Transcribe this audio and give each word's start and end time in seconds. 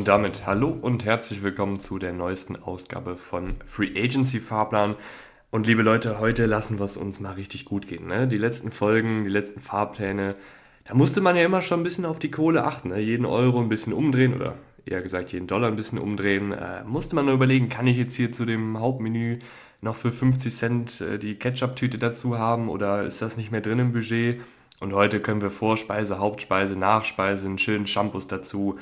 Und 0.00 0.08
damit 0.08 0.46
hallo 0.46 0.68
und 0.80 1.04
herzlich 1.04 1.42
willkommen 1.42 1.78
zu 1.78 1.98
der 1.98 2.14
neuesten 2.14 2.56
Ausgabe 2.56 3.18
von 3.18 3.56
Free 3.66 3.90
Agency 3.94 4.40
Fahrplan. 4.40 4.96
Und 5.50 5.66
liebe 5.66 5.82
Leute, 5.82 6.18
heute 6.20 6.46
lassen 6.46 6.78
wir 6.78 6.86
es 6.86 6.96
uns 6.96 7.20
mal 7.20 7.32
richtig 7.32 7.66
gut 7.66 7.86
gehen. 7.86 8.06
Ne? 8.06 8.26
Die 8.26 8.38
letzten 8.38 8.72
Folgen, 8.72 9.24
die 9.24 9.30
letzten 9.30 9.60
Fahrpläne, 9.60 10.36
da 10.86 10.94
musste 10.94 11.20
man 11.20 11.36
ja 11.36 11.44
immer 11.44 11.60
schon 11.60 11.80
ein 11.80 11.82
bisschen 11.82 12.06
auf 12.06 12.18
die 12.18 12.30
Kohle 12.30 12.64
achten. 12.64 12.88
Ne? 12.88 13.00
Jeden 13.00 13.26
Euro 13.26 13.60
ein 13.60 13.68
bisschen 13.68 13.92
umdrehen 13.92 14.32
oder 14.32 14.54
eher 14.86 15.02
gesagt 15.02 15.32
jeden 15.32 15.46
Dollar 15.46 15.68
ein 15.68 15.76
bisschen 15.76 15.98
umdrehen. 15.98 16.52
Äh, 16.52 16.82
musste 16.84 17.14
man 17.14 17.26
nur 17.26 17.34
überlegen, 17.34 17.68
kann 17.68 17.86
ich 17.86 17.98
jetzt 17.98 18.16
hier 18.16 18.32
zu 18.32 18.46
dem 18.46 18.80
Hauptmenü 18.80 19.38
noch 19.82 19.96
für 19.96 20.12
50 20.12 20.56
Cent 20.56 21.00
äh, 21.02 21.18
die 21.18 21.34
Ketchup-Tüte 21.34 21.98
dazu 21.98 22.38
haben 22.38 22.70
oder 22.70 23.02
ist 23.02 23.20
das 23.20 23.36
nicht 23.36 23.52
mehr 23.52 23.60
drin 23.60 23.78
im 23.78 23.92
Budget? 23.92 24.40
Und 24.80 24.94
heute 24.94 25.20
können 25.20 25.42
wir 25.42 25.50
Vorspeise, 25.50 26.18
Hauptspeise, 26.18 26.74
Nachspeise, 26.74 27.46
einen 27.46 27.58
schönen 27.58 27.86
Shampoos 27.86 28.28
dazu 28.28 28.78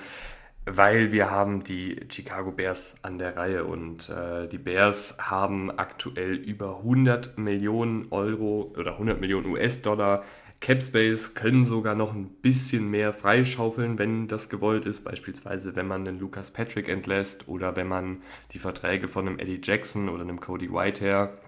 weil 0.70 1.12
wir 1.12 1.30
haben 1.30 1.62
die 1.64 2.00
Chicago 2.08 2.52
Bears 2.52 2.96
an 3.02 3.18
der 3.18 3.36
Reihe 3.36 3.64
und 3.64 4.08
äh, 4.08 4.48
die 4.48 4.58
Bears 4.58 5.16
haben 5.18 5.70
aktuell 5.70 6.34
über 6.34 6.78
100 6.78 7.38
Millionen 7.38 8.06
Euro 8.10 8.72
oder 8.76 8.92
100 8.92 9.20
Millionen 9.20 9.46
US-Dollar 9.46 10.24
Capspace, 10.60 11.34
können 11.34 11.64
sogar 11.64 11.94
noch 11.94 12.14
ein 12.14 12.28
bisschen 12.28 12.90
mehr 12.90 13.12
freischaufeln, 13.12 13.98
wenn 13.98 14.26
das 14.26 14.48
gewollt 14.48 14.86
ist, 14.86 15.04
beispielsweise 15.04 15.76
wenn 15.76 15.86
man 15.86 16.04
den 16.04 16.18
Lucas 16.18 16.50
Patrick 16.50 16.88
entlässt 16.88 17.46
oder 17.46 17.76
wenn 17.76 17.86
man 17.86 18.22
die 18.52 18.58
Verträge 18.58 19.06
von 19.06 19.28
einem 19.28 19.38
Eddie 19.38 19.60
Jackson 19.62 20.08
oder 20.08 20.22
einem 20.22 20.40
Cody 20.40 20.72
Whitehair 20.72 21.38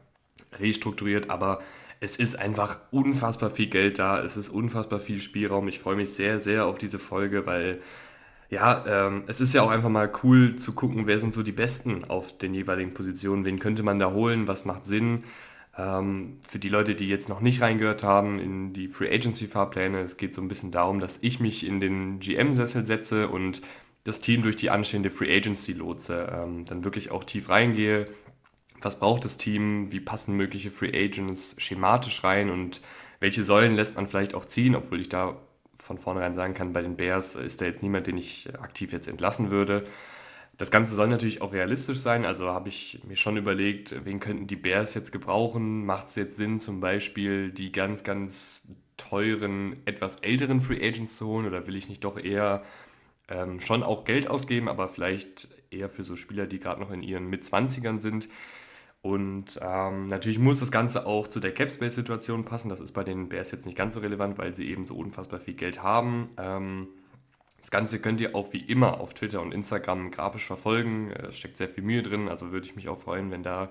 restrukturiert, 0.60 1.28
aber 1.28 1.58
es 2.00 2.16
ist 2.16 2.38
einfach 2.38 2.78
unfassbar 2.92 3.50
viel 3.50 3.66
Geld 3.66 3.98
da, 3.98 4.22
es 4.22 4.36
ist 4.36 4.48
unfassbar 4.48 5.00
viel 5.00 5.20
Spielraum. 5.20 5.68
Ich 5.68 5.80
freue 5.80 5.96
mich 5.96 6.10
sehr, 6.10 6.40
sehr 6.40 6.64
auf 6.64 6.78
diese 6.78 6.98
Folge, 6.98 7.44
weil 7.46 7.82
ja, 8.50 8.84
ähm, 8.86 9.22
es 9.28 9.40
ist 9.40 9.54
ja 9.54 9.62
auch 9.62 9.70
einfach 9.70 9.88
mal 9.88 10.10
cool 10.24 10.56
zu 10.56 10.74
gucken, 10.74 11.06
wer 11.06 11.20
sind 11.20 11.34
so 11.34 11.44
die 11.44 11.52
Besten 11.52 12.04
auf 12.04 12.36
den 12.36 12.52
jeweiligen 12.52 12.92
Positionen, 12.94 13.44
wen 13.44 13.60
könnte 13.60 13.84
man 13.84 14.00
da 14.00 14.10
holen, 14.10 14.48
was 14.48 14.64
macht 14.64 14.86
Sinn. 14.86 15.22
Ähm, 15.78 16.38
für 16.48 16.58
die 16.58 16.68
Leute, 16.68 16.96
die 16.96 17.06
jetzt 17.06 17.28
noch 17.28 17.40
nicht 17.40 17.60
reingehört 17.60 18.02
haben 18.02 18.40
in 18.40 18.72
die 18.72 18.88
Free 18.88 19.08
Agency 19.08 19.46
Fahrpläne, 19.46 20.00
es 20.00 20.16
geht 20.16 20.34
so 20.34 20.42
ein 20.42 20.48
bisschen 20.48 20.72
darum, 20.72 20.98
dass 20.98 21.22
ich 21.22 21.38
mich 21.38 21.64
in 21.64 21.78
den 21.78 22.18
GM-Sessel 22.18 22.84
setze 22.84 23.28
und 23.28 23.62
das 24.02 24.20
Team 24.20 24.42
durch 24.42 24.56
die 24.56 24.70
anstehende 24.70 25.10
Free 25.10 25.32
Agency 25.32 25.72
lotse, 25.72 26.28
ähm, 26.32 26.64
dann 26.64 26.82
wirklich 26.82 27.12
auch 27.12 27.22
tief 27.22 27.50
reingehe. 27.50 28.08
Was 28.80 28.98
braucht 28.98 29.24
das 29.24 29.36
Team? 29.36 29.92
Wie 29.92 30.00
passen 30.00 30.36
mögliche 30.36 30.72
Free 30.72 30.92
Agents 30.92 31.54
schematisch 31.58 32.24
rein 32.24 32.50
und 32.50 32.80
welche 33.20 33.44
Säulen 33.44 33.76
lässt 33.76 33.94
man 33.94 34.08
vielleicht 34.08 34.34
auch 34.34 34.46
ziehen, 34.46 34.74
obwohl 34.74 35.00
ich 35.00 35.08
da 35.08 35.36
von 35.82 35.98
vornherein 35.98 36.34
sagen 36.34 36.54
kann, 36.54 36.72
bei 36.72 36.82
den 36.82 36.96
Bears 36.96 37.34
ist 37.34 37.60
da 37.60 37.64
jetzt 37.64 37.82
niemand, 37.82 38.06
den 38.06 38.16
ich 38.16 38.48
aktiv 38.60 38.92
jetzt 38.92 39.08
entlassen 39.08 39.50
würde. 39.50 39.86
Das 40.56 40.70
Ganze 40.70 40.94
soll 40.94 41.08
natürlich 41.08 41.40
auch 41.40 41.54
realistisch 41.54 41.98
sein, 41.98 42.26
also 42.26 42.48
habe 42.48 42.68
ich 42.68 43.00
mir 43.08 43.16
schon 43.16 43.38
überlegt, 43.38 43.94
wen 44.04 44.20
könnten 44.20 44.46
die 44.46 44.56
Bears 44.56 44.92
jetzt 44.94 45.10
gebrauchen? 45.10 45.86
Macht 45.86 46.08
es 46.08 46.16
jetzt 46.16 46.36
Sinn, 46.36 46.60
zum 46.60 46.80
Beispiel 46.80 47.50
die 47.50 47.72
ganz, 47.72 48.04
ganz 48.04 48.68
teuren, 48.98 49.80
etwas 49.86 50.18
älteren 50.18 50.60
Free 50.60 50.86
Agents 50.86 51.16
zu 51.16 51.26
holen 51.26 51.46
oder 51.46 51.66
will 51.66 51.76
ich 51.76 51.88
nicht 51.88 52.04
doch 52.04 52.18
eher 52.18 52.62
ähm, 53.28 53.60
schon 53.60 53.82
auch 53.82 54.04
Geld 54.04 54.28
ausgeben, 54.28 54.68
aber 54.68 54.88
vielleicht 54.88 55.48
eher 55.70 55.88
für 55.88 56.04
so 56.04 56.16
Spieler, 56.16 56.46
die 56.46 56.58
gerade 56.58 56.80
noch 56.80 56.90
in 56.90 57.02
ihren 57.02 57.30
Mitzwanzigern 57.30 57.98
sind? 57.98 58.28
Und 59.02 59.58
ähm, 59.62 60.08
natürlich 60.08 60.38
muss 60.38 60.60
das 60.60 60.70
Ganze 60.70 61.06
auch 61.06 61.26
zu 61.26 61.40
der 61.40 61.54
Capspace-Situation 61.54 62.44
passen. 62.44 62.68
Das 62.68 62.80
ist 62.80 62.92
bei 62.92 63.02
den 63.02 63.30
Bears 63.30 63.50
jetzt 63.50 63.64
nicht 63.64 63.76
ganz 63.76 63.94
so 63.94 64.00
relevant, 64.00 64.36
weil 64.36 64.54
sie 64.54 64.68
eben 64.68 64.86
so 64.86 64.94
unfassbar 64.94 65.40
viel 65.40 65.54
Geld 65.54 65.82
haben. 65.82 66.30
Ähm, 66.36 66.88
das 67.60 67.70
Ganze 67.70 67.98
könnt 67.98 68.20
ihr 68.20 68.34
auch 68.34 68.52
wie 68.52 68.60
immer 68.60 69.00
auf 69.00 69.14
Twitter 69.14 69.40
und 69.40 69.52
Instagram 69.52 70.10
grafisch 70.10 70.46
verfolgen. 70.46 71.10
Es 71.10 71.38
steckt 71.38 71.56
sehr 71.56 71.68
viel 71.68 71.84
Mühe 71.84 72.02
drin, 72.02 72.28
also 72.28 72.52
würde 72.52 72.66
ich 72.66 72.76
mich 72.76 72.88
auch 72.88 72.98
freuen, 72.98 73.30
wenn 73.30 73.42
da 73.42 73.70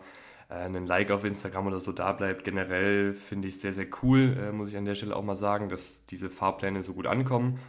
äh, 0.50 0.66
ein 0.66 0.86
Like 0.86 1.12
auf 1.12 1.24
Instagram 1.24 1.68
oder 1.68 1.80
so 1.80 1.92
da 1.92 2.12
bleibt. 2.12 2.44
Generell 2.44 3.14
finde 3.14 3.48
ich 3.48 3.56
es 3.56 3.62
sehr, 3.62 3.74
sehr 3.74 3.88
cool, 4.02 4.36
äh, 4.40 4.52
muss 4.52 4.70
ich 4.70 4.78
an 4.78 4.86
der 4.86 4.96
Stelle 4.96 5.16
auch 5.16 5.24
mal 5.24 5.36
sagen, 5.36 5.70
dass 5.70 6.06
diese 6.08 6.30
Fahrpläne 6.30 6.84
so 6.84 6.94
gut 6.94 7.08
ankommen. 7.08 7.60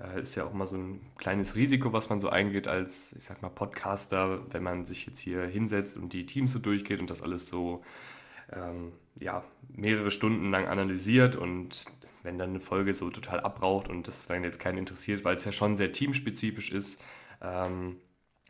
Äh, 0.00 0.22
ist 0.22 0.34
ja 0.34 0.44
auch 0.44 0.52
mal 0.52 0.66
so 0.66 0.76
ein 0.76 1.00
kleines 1.18 1.56
Risiko, 1.56 1.92
was 1.92 2.08
man 2.08 2.20
so 2.20 2.28
eingeht 2.28 2.68
als, 2.68 3.12
ich 3.12 3.24
sag 3.24 3.42
mal, 3.42 3.50
Podcaster, 3.50 4.40
wenn 4.52 4.62
man 4.62 4.84
sich 4.84 5.06
jetzt 5.06 5.18
hier 5.18 5.44
hinsetzt 5.44 5.96
und 5.96 6.12
die 6.12 6.26
Teams 6.26 6.52
so 6.52 6.58
durchgeht 6.58 7.00
und 7.00 7.10
das 7.10 7.22
alles 7.22 7.48
so 7.48 7.82
ähm, 8.52 8.92
ja, 9.18 9.44
mehrere 9.68 10.10
Stunden 10.10 10.50
lang 10.50 10.66
analysiert 10.66 11.36
und 11.36 11.86
wenn 12.22 12.38
dann 12.38 12.50
eine 12.50 12.60
Folge 12.60 12.94
so 12.94 13.10
total 13.10 13.40
abbraucht 13.40 13.88
und 13.88 14.06
das 14.08 14.26
dann 14.26 14.44
jetzt 14.44 14.60
keinen 14.60 14.78
interessiert, 14.78 15.24
weil 15.24 15.36
es 15.36 15.44
ja 15.44 15.52
schon 15.52 15.76
sehr 15.76 15.92
teamspezifisch 15.92 16.70
ist, 16.70 17.02
ähm, 17.40 17.96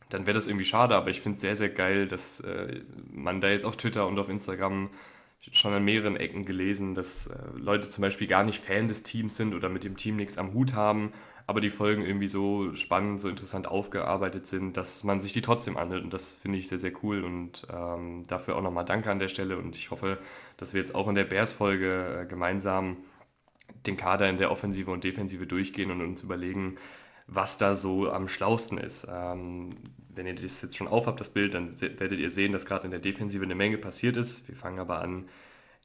dann 0.09 0.27
wäre 0.27 0.35
das 0.35 0.47
irgendwie 0.49 0.65
schade, 0.65 0.97
aber 0.97 1.11
ich 1.11 1.21
finde 1.21 1.37
es 1.37 1.41
sehr, 1.41 1.55
sehr 1.57 1.71
geil, 1.71 2.09
dass 2.09 2.41
äh, 2.41 2.83
man 3.13 3.41
da 3.41 3.49
jetzt 3.49 3.65
auf 3.65 3.77
Twitter 3.77 4.07
und 4.07 4.19
auf 4.19 4.29
Instagram 4.29 4.91
schon 5.53 5.73
an 5.73 5.85
mehreren 5.85 6.17
Ecken 6.17 6.45
gelesen, 6.45 6.95
dass 6.95 7.29
äh, 7.29 7.37
Leute 7.57 7.89
zum 7.89 8.03
Beispiel 8.03 8.27
gar 8.27 8.45
nicht 8.45 8.63
Fan 8.63 8.89
des 8.89 9.03
Teams 9.03 9.37
sind 9.37 9.55
oder 9.55 9.69
mit 9.69 9.85
dem 9.85 9.97
Team 9.97 10.17
nichts 10.17 10.39
am 10.39 10.53
Hut 10.55 10.75
haben 10.75 11.13
aber 11.51 11.61
die 11.61 11.71
Folgen 11.71 12.03
irgendwie 12.03 12.29
so 12.29 12.73
spannend, 12.77 13.21
so 13.21 13.29
interessant 13.29 13.67
aufgearbeitet 13.67 14.47
sind, 14.47 14.77
dass 14.77 15.03
man 15.03 15.21
sich 15.21 15.33
die 15.33 15.43
trotzdem 15.43 15.77
anhört. 15.77 16.05
Und 16.05 16.15
das 16.15 16.33
finde 16.33 16.59
ich 16.59 16.69
sehr, 16.69 16.79
sehr 16.79 16.93
cool. 17.03 17.25
Und 17.25 17.67
ähm, 17.75 18.23
dafür 18.29 18.55
auch 18.55 18.63
nochmal 18.63 18.85
Danke 18.85 19.11
an 19.11 19.19
der 19.19 19.27
Stelle. 19.27 19.59
Und 19.59 19.75
ich 19.75 19.91
hoffe, 19.91 20.19
dass 20.59 20.75
wir 20.75 20.81
jetzt 20.81 20.95
auch 20.95 21.09
in 21.09 21.17
der 21.17 21.25
Bears-Folge 21.25 22.21
äh, 22.21 22.27
gemeinsam 22.27 22.99
den 23.85 23.97
Kader 23.97 24.29
in 24.29 24.39
der 24.39 24.53
Offensive 24.53 24.93
und 24.93 25.03
Defensive 25.03 25.45
durchgehen 25.45 25.91
und 25.91 26.01
uns 26.03 26.23
überlegen, 26.23 26.77
was 27.27 27.59
da 27.59 27.75
so 27.75 28.09
am 28.13 28.29
schlausten 28.29 28.79
ist. 28.79 29.09
Ähm, 29.11 29.71
wenn 30.21 30.27
ihr 30.27 30.35
das 30.35 30.61
jetzt 30.61 30.77
schon 30.77 30.87
auf 30.87 31.07
habt, 31.07 31.19
das 31.19 31.31
Bild, 31.31 31.55
dann 31.55 31.81
werdet 31.81 32.19
ihr 32.19 32.31
sehen, 32.31 32.53
dass 32.53 32.67
gerade 32.67 32.85
in 32.85 32.91
der 32.91 33.01
Defensive 33.01 33.43
eine 33.43 33.55
Menge 33.55 33.79
passiert 33.79 34.19
ist. 34.19 34.47
Wir 34.49 34.55
fangen 34.55 34.79
aber 34.79 35.01
an 35.01 35.27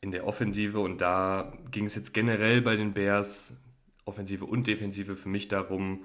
in 0.01 0.11
der 0.11 0.27
Offensive 0.27 0.79
und 0.79 0.99
da 0.99 1.53
ging 1.71 1.85
es 1.85 1.95
jetzt 1.95 2.13
generell 2.13 2.61
bei 2.61 2.75
den 2.75 2.93
Bears 2.93 3.53
Offensive 4.03 4.43
und 4.43 4.67
Defensive 4.67 5.15
für 5.15 5.29
mich 5.29 5.47
darum, 5.47 6.03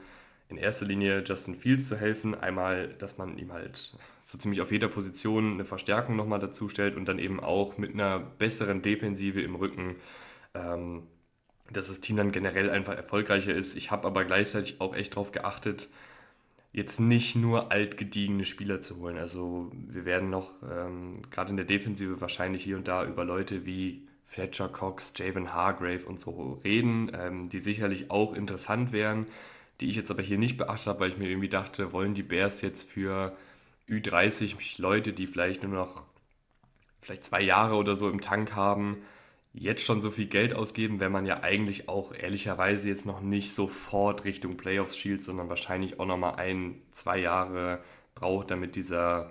in 0.48 0.58
erster 0.58 0.86
Linie 0.86 1.24
Justin 1.26 1.56
Fields 1.56 1.88
zu 1.88 1.96
helfen. 1.96 2.36
Einmal, 2.36 2.94
dass 2.98 3.18
man 3.18 3.36
ihm 3.36 3.52
halt 3.52 3.96
so 4.22 4.38
ziemlich 4.38 4.60
auf 4.60 4.70
jeder 4.70 4.88
Position 4.88 5.54
eine 5.54 5.64
Verstärkung 5.64 6.14
nochmal 6.14 6.38
dazu 6.38 6.68
stellt 6.68 6.96
und 6.96 7.06
dann 7.06 7.18
eben 7.18 7.40
auch 7.40 7.78
mit 7.78 7.94
einer 7.94 8.20
besseren 8.20 8.80
Defensive 8.80 9.40
im 9.40 9.56
Rücken, 9.56 9.96
ähm, 10.54 11.08
dass 11.72 11.88
das 11.88 12.00
Team 12.00 12.16
dann 12.16 12.30
generell 12.30 12.70
einfach 12.70 12.96
erfolgreicher 12.96 13.52
ist. 13.52 13.74
Ich 13.74 13.90
habe 13.90 14.06
aber 14.06 14.24
gleichzeitig 14.24 14.80
auch 14.80 14.94
echt 14.94 15.14
darauf 15.14 15.32
geachtet, 15.32 15.88
jetzt 16.72 17.00
nicht 17.00 17.34
nur 17.36 17.72
altgediegene 17.72 18.44
Spieler 18.44 18.80
zu 18.80 18.98
holen. 18.98 19.18
Also 19.18 19.70
wir 19.72 20.04
werden 20.04 20.30
noch 20.30 20.50
ähm, 20.62 21.12
gerade 21.30 21.50
in 21.50 21.56
der 21.56 21.66
Defensive 21.66 22.20
wahrscheinlich 22.20 22.62
hier 22.62 22.76
und 22.76 22.86
da 22.86 23.04
über 23.04 23.24
Leute 23.24 23.66
wie 23.66 24.06
Fletcher 24.24 24.68
Cox, 24.68 25.12
Javen 25.16 25.52
Hargrave 25.52 26.06
und 26.06 26.20
so 26.20 26.60
reden, 26.62 27.10
ähm, 27.14 27.48
die 27.48 27.58
sicherlich 27.58 28.10
auch 28.10 28.32
interessant 28.34 28.92
wären, 28.92 29.26
die 29.80 29.88
ich 29.90 29.96
jetzt 29.96 30.10
aber 30.10 30.22
hier 30.22 30.38
nicht 30.38 30.56
beachtet 30.56 30.86
habe, 30.86 31.00
weil 31.00 31.08
ich 31.10 31.18
mir 31.18 31.28
irgendwie 31.28 31.48
dachte, 31.48 31.92
wollen 31.92 32.14
die 32.14 32.22
Bears 32.22 32.62
jetzt 32.62 32.88
für 32.88 33.36
Ü30 33.88 34.80
Leute, 34.80 35.12
die 35.12 35.26
vielleicht 35.26 35.64
nur 35.64 35.72
noch 35.72 36.06
vielleicht 37.00 37.24
zwei 37.24 37.42
Jahre 37.42 37.74
oder 37.74 37.96
so 37.96 38.08
im 38.08 38.20
Tank 38.20 38.54
haben, 38.54 38.98
jetzt 39.52 39.84
schon 39.84 40.00
so 40.00 40.10
viel 40.10 40.26
Geld 40.26 40.54
ausgeben, 40.54 41.00
wenn 41.00 41.12
man 41.12 41.26
ja 41.26 41.42
eigentlich 41.42 41.88
auch 41.88 42.14
ehrlicherweise 42.14 42.88
jetzt 42.88 43.06
noch 43.06 43.20
nicht 43.20 43.52
sofort 43.52 44.24
Richtung 44.24 44.56
Playoffs 44.56 44.96
schielt, 44.96 45.22
sondern 45.22 45.48
wahrscheinlich 45.48 45.98
auch 45.98 46.06
nochmal 46.06 46.36
ein, 46.36 46.82
zwei 46.92 47.18
Jahre 47.18 47.80
braucht, 48.14 48.50
damit 48.50 48.76
dieser 48.76 49.30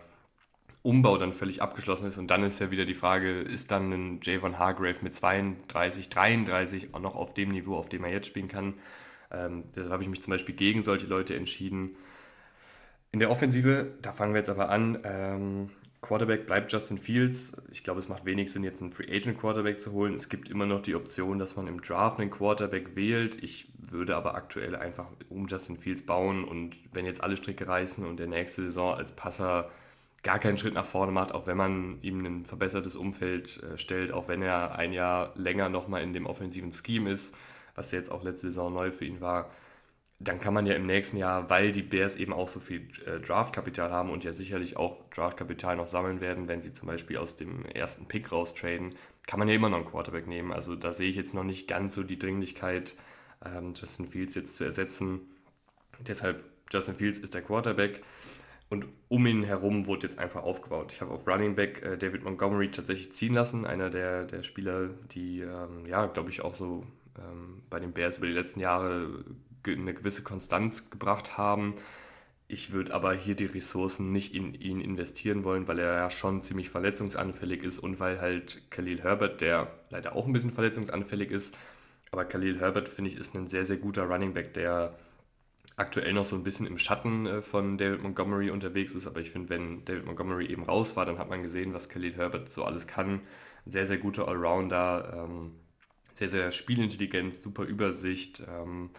Umbau 0.81 1.17
dann 1.17 1.33
völlig 1.33 1.61
abgeschlossen 1.61 2.07
ist. 2.07 2.17
Und 2.17 2.27
dann 2.27 2.43
ist 2.43 2.59
ja 2.59 2.71
wieder 2.71 2.85
die 2.85 2.93
Frage, 2.95 3.41
ist 3.41 3.71
dann 3.71 3.91
ein 3.91 4.19
Javon 4.21 4.59
Hargrave 4.59 4.97
mit 5.01 5.15
32, 5.15 6.09
33 6.09 6.93
auch 6.93 6.99
noch 6.99 7.15
auf 7.15 7.33
dem 7.33 7.49
Niveau, 7.49 7.75
auf 7.75 7.89
dem 7.89 8.03
er 8.03 8.11
jetzt 8.11 8.27
spielen 8.27 8.47
kann? 8.47 8.75
Ähm, 9.31 9.63
deshalb 9.75 9.93
habe 9.93 10.03
ich 10.03 10.09
mich 10.09 10.21
zum 10.21 10.31
Beispiel 10.31 10.55
gegen 10.55 10.81
solche 10.81 11.07
Leute 11.07 11.35
entschieden. 11.35 11.95
In 13.11 13.19
der 13.19 13.31
Offensive, 13.31 13.93
da 14.01 14.11
fangen 14.11 14.33
wir 14.33 14.39
jetzt 14.39 14.49
aber 14.49 14.69
an. 14.69 14.99
Ähm, 15.03 15.69
Quarterback 16.01 16.45
bleibt 16.45 16.71
Justin 16.71 16.97
Fields. 16.97 17.53
Ich 17.71 17.83
glaube, 17.83 17.99
es 17.99 18.07
macht 18.07 18.25
wenig 18.25 18.51
Sinn, 18.51 18.63
jetzt 18.63 18.81
einen 18.81 18.93
Free 18.93 19.11
Agent 19.13 19.37
Quarterback 19.37 19.81
zu 19.81 19.91
holen. 19.91 20.13
Es 20.13 20.29
gibt 20.29 20.49
immer 20.49 20.65
noch 20.65 20.81
die 20.81 20.95
Option, 20.95 21.39
dass 21.39 21.55
man 21.55 21.67
im 21.67 21.81
Draft 21.81 22.19
einen 22.19 22.31
Quarterback 22.31 22.95
wählt. 22.95 23.41
Ich 23.43 23.67
würde 23.77 24.15
aber 24.15 24.35
aktuell 24.35 24.75
einfach 24.75 25.07
um 25.29 25.47
Justin 25.47 25.77
Fields 25.77 26.05
bauen 26.05 26.45
und 26.45 26.77
wenn 26.93 27.05
jetzt 27.05 27.21
alle 27.21 27.35
Stricke 27.35 27.67
reißen 27.67 28.05
und 28.05 28.17
der 28.17 28.27
nächste 28.27 28.63
Saison 28.63 28.95
als 28.95 29.11
Passer 29.11 29.69
gar 30.23 30.39
keinen 30.39 30.57
Schritt 30.57 30.73
nach 30.73 30.85
vorne 30.85 31.11
macht, 31.11 31.33
auch 31.33 31.47
wenn 31.47 31.57
man 31.57 31.99
ihm 32.01 32.25
ein 32.25 32.45
verbessertes 32.45 32.95
Umfeld 32.95 33.61
äh, 33.63 33.77
stellt, 33.77 34.11
auch 34.11 34.27
wenn 34.27 34.41
er 34.41 34.75
ein 34.75 34.93
Jahr 34.93 35.33
länger 35.35 35.69
nochmal 35.69 36.03
in 36.03 36.13
dem 36.13 36.25
offensiven 36.25 36.71
Scheme 36.73 37.11
ist, 37.11 37.35
was 37.75 37.91
jetzt 37.91 38.11
auch 38.11 38.23
letzte 38.23 38.47
Saison 38.47 38.73
neu 38.73 38.91
für 38.91 39.05
ihn 39.05 39.21
war, 39.21 39.49
dann 40.19 40.41
kann 40.41 40.53
man 40.53 40.65
ja 40.65 40.73
im 40.73 40.85
nächsten 40.85 41.15
Jahr, 41.15 41.49
weil 41.49 41.71
die 41.71 41.81
Bears 41.81 42.17
eben 42.17 42.33
auch 42.33 42.49
so 42.49 42.59
viel 42.59 42.89
äh, 43.05 43.19
Draftkapital 43.19 43.89
haben 43.89 44.09
und 44.09 44.25
ja 44.25 44.33
sicherlich 44.33 44.75
auch 44.75 45.09
Draftkapital 45.11 45.77
noch 45.77 45.87
sammeln 45.87 46.19
werden, 46.19 46.49
wenn 46.49 46.61
sie 46.61 46.73
zum 46.73 46.87
Beispiel 46.87 47.17
aus 47.17 47.37
dem 47.37 47.63
ersten 47.65 48.05
Pick 48.05 48.31
raustraden, 48.31 48.95
kann 49.25 49.39
man 49.39 49.47
ja 49.47 49.55
immer 49.55 49.69
noch 49.69 49.77
einen 49.77 49.87
Quarterback 49.87 50.27
nehmen. 50.27 50.51
Also 50.51 50.75
da 50.75 50.91
sehe 50.91 51.09
ich 51.09 51.15
jetzt 51.15 51.33
noch 51.33 51.45
nicht 51.45 51.69
ganz 51.69 51.95
so 51.95 52.03
die 52.03 52.19
Dringlichkeit, 52.19 52.95
ähm, 53.45 53.73
Justin 53.75 54.07
Fields 54.07 54.35
jetzt 54.35 54.55
zu 54.55 54.65
ersetzen. 54.65 55.21
Deshalb 56.05 56.43
Justin 56.71 56.95
Fields 56.95 57.19
ist 57.19 57.33
der 57.33 57.41
Quarterback 57.41 58.01
und 58.69 58.85
um 59.07 59.25
ihn 59.25 59.43
herum 59.43 59.87
wurde 59.87 60.07
jetzt 60.07 60.19
einfach 60.19 60.43
aufgebaut. 60.43 60.91
Ich 60.91 60.99
habe 60.99 61.11
auf 61.11 61.25
Running 61.27 61.55
Back 61.55 61.81
äh, 61.81 61.97
David 61.97 62.23
Montgomery 62.23 62.71
tatsächlich 62.71 63.13
ziehen 63.13 63.33
lassen, 63.33 63.65
einer 63.65 63.89
der, 63.89 64.25
der 64.25 64.43
Spieler, 64.43 64.89
die, 65.11 65.39
ähm, 65.39 65.85
ja, 65.87 66.05
glaube 66.07 66.29
ich, 66.29 66.41
auch 66.41 66.53
so 66.53 66.85
ähm, 67.17 67.63
bei 67.69 67.79
den 67.79 67.93
Bears 67.93 68.17
über 68.17 68.27
die 68.27 68.33
letzten 68.33 68.59
Jahre 68.59 69.23
eine 69.65 69.93
gewisse 69.93 70.23
Konstanz 70.23 70.89
gebracht 70.89 71.37
haben. 71.37 71.75
Ich 72.47 72.71
würde 72.71 72.93
aber 72.93 73.13
hier 73.13 73.35
die 73.35 73.45
Ressourcen 73.45 74.11
nicht 74.11 74.33
in 74.33 74.55
ihn 74.55 74.81
investieren 74.81 75.43
wollen, 75.43 75.67
weil 75.67 75.79
er 75.79 75.95
ja 75.95 76.09
schon 76.09 76.41
ziemlich 76.41 76.69
verletzungsanfällig 76.69 77.63
ist 77.63 77.79
und 77.79 77.99
weil 77.99 78.19
halt 78.21 78.71
Khalil 78.71 79.01
Herbert, 79.01 79.41
der 79.41 79.71
leider 79.89 80.15
auch 80.15 80.25
ein 80.25 80.33
bisschen 80.33 80.51
verletzungsanfällig 80.51 81.29
ist, 81.29 81.55
aber 82.11 82.25
Khalil 82.25 82.59
Herbert, 82.59 82.89
finde 82.89 83.11
ich, 83.11 83.17
ist 83.17 83.35
ein 83.35 83.47
sehr, 83.47 83.65
sehr 83.65 83.77
guter 83.77 84.03
Running 84.03 84.33
Back, 84.33 84.53
der 84.53 84.97
aktuell 85.75 86.13
noch 86.13 86.25
so 86.25 86.35
ein 86.35 86.43
bisschen 86.43 86.65
im 86.65 86.77
Schatten 86.77 87.25
äh, 87.25 87.41
von 87.41 87.77
David 87.77 88.01
Montgomery 88.01 88.49
unterwegs 88.49 88.93
ist. 88.93 89.07
Aber 89.07 89.21
ich 89.21 89.31
finde, 89.31 89.49
wenn 89.49 89.85
David 89.85 90.05
Montgomery 90.05 90.47
eben 90.47 90.63
raus 90.63 90.95
war, 90.95 91.05
dann 91.05 91.17
hat 91.19 91.29
man 91.29 91.41
gesehen, 91.41 91.73
was 91.73 91.89
Khalil 91.89 92.15
Herbert 92.15 92.51
so 92.51 92.65
alles 92.65 92.87
kann. 92.87 93.21
Sehr, 93.65 93.85
sehr 93.85 93.97
guter 93.97 94.27
Allrounder, 94.27 95.25
ähm, 95.25 95.51
sehr, 96.13 96.29
sehr 96.29 96.51
Spielintelligenz, 96.51 97.41
super 97.41 97.63
Übersicht. 97.63 98.43
Ähm, 98.49 98.89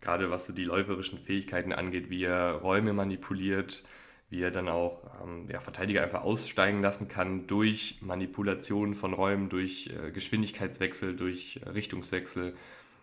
gerade 0.00 0.30
was 0.30 0.46
so 0.46 0.52
die 0.52 0.64
läuferischen 0.64 1.18
Fähigkeiten 1.18 1.72
angeht, 1.72 2.10
wie 2.10 2.24
er 2.24 2.52
Räume 2.52 2.92
manipuliert, 2.92 3.82
wie 4.30 4.42
er 4.42 4.50
dann 4.50 4.68
auch 4.68 5.04
ähm, 5.22 5.46
ja, 5.50 5.60
Verteidiger 5.60 6.02
einfach 6.02 6.22
aussteigen 6.22 6.82
lassen 6.82 7.08
kann 7.08 7.46
durch 7.46 7.98
Manipulation 8.00 8.94
von 8.94 9.14
Räumen, 9.14 9.48
durch 9.48 9.88
äh, 9.88 10.10
Geschwindigkeitswechsel, 10.10 11.16
durch 11.16 11.60
äh, 11.64 11.70
Richtungswechsel. 11.70 12.54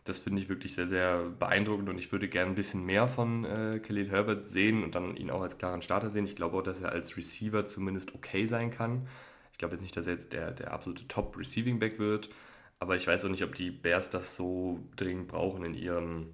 Das 0.04 0.20
finde 0.20 0.44
ich 0.44 0.50
wirklich 0.50 0.76
sehr, 0.76 0.86
sehr 0.86 1.24
beeindruckend 1.40 1.90
und 1.90 1.98
ich 1.98 2.12
würde 2.12 2.28
gerne 2.28 2.52
ein 2.52 2.56
bisschen 2.56 2.86
mehr 2.86 3.08
von 3.08 3.44
äh, 3.44 3.80
Khalil 3.80 4.12
Herbert 4.12 4.48
sehen 4.48 4.84
und 4.84 4.94
dann 4.94 5.18
ihn 5.18 5.32
auch 5.32 5.42
als 5.42 5.58
klaren 5.58 5.82
Starter 5.82 6.12
sehen. 6.12 6.26
Ich 6.26 6.36
glaube 6.36 6.58
auch, 6.58 6.64
dass 6.64 6.82
er 6.82 6.92
als 6.92 7.18
Receiver 7.18 7.66
zumindest 7.66 8.14
okay 8.14 8.46
sein 8.46 8.70
kann. 8.70 9.08
Ich 9.52 9.58
glaube 9.58 9.74
jetzt 9.74 9.82
nicht, 9.82 9.98
dass 9.98 10.06
er 10.06 10.14
jetzt 10.14 10.32
der, 10.34 10.52
der 10.52 10.74
absolute 10.74 11.08
Top-Receiving-Back 11.08 11.98
wird, 11.98 12.30
aber 12.78 12.98
ich 12.98 13.08
weiß 13.08 13.26
auch 13.26 13.30
nicht, 13.30 13.44
ob 13.44 13.56
die 13.56 13.72
Bears 13.72 14.12
das 14.12 14.36
so 14.36 14.80
dringend 14.96 15.28
brauchen 15.28 15.66
in 15.66 15.74
ihrem 15.74 16.34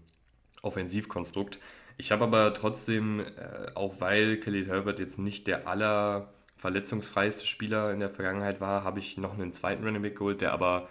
Offensivkonstrukt. 0.62 1.60
Ich 1.98 2.12
habe 2.12 2.24
aber 2.24 2.54
trotzdem, 2.54 3.20
äh, 3.20 3.72
auch 3.76 4.00
weil 4.00 4.38
Khalil 4.38 4.68
Herbert 4.68 5.00
jetzt 5.00 5.20
nicht 5.20 5.48
der 5.48 5.68
aller 5.68 6.34
verletzungsfreiste 6.58 7.46
Spieler 7.46 7.92
in 7.92 8.00
der 8.00 8.10
Vergangenheit 8.10 8.62
war, 8.62 8.84
habe 8.84 9.00
ich 9.00 9.18
noch 9.18 9.34
einen 9.34 9.54
zweiten 9.54 9.84
Running 9.84 10.02
Back 10.02 10.18
geholt, 10.18 10.42
der 10.42 10.54
aber 10.54 10.88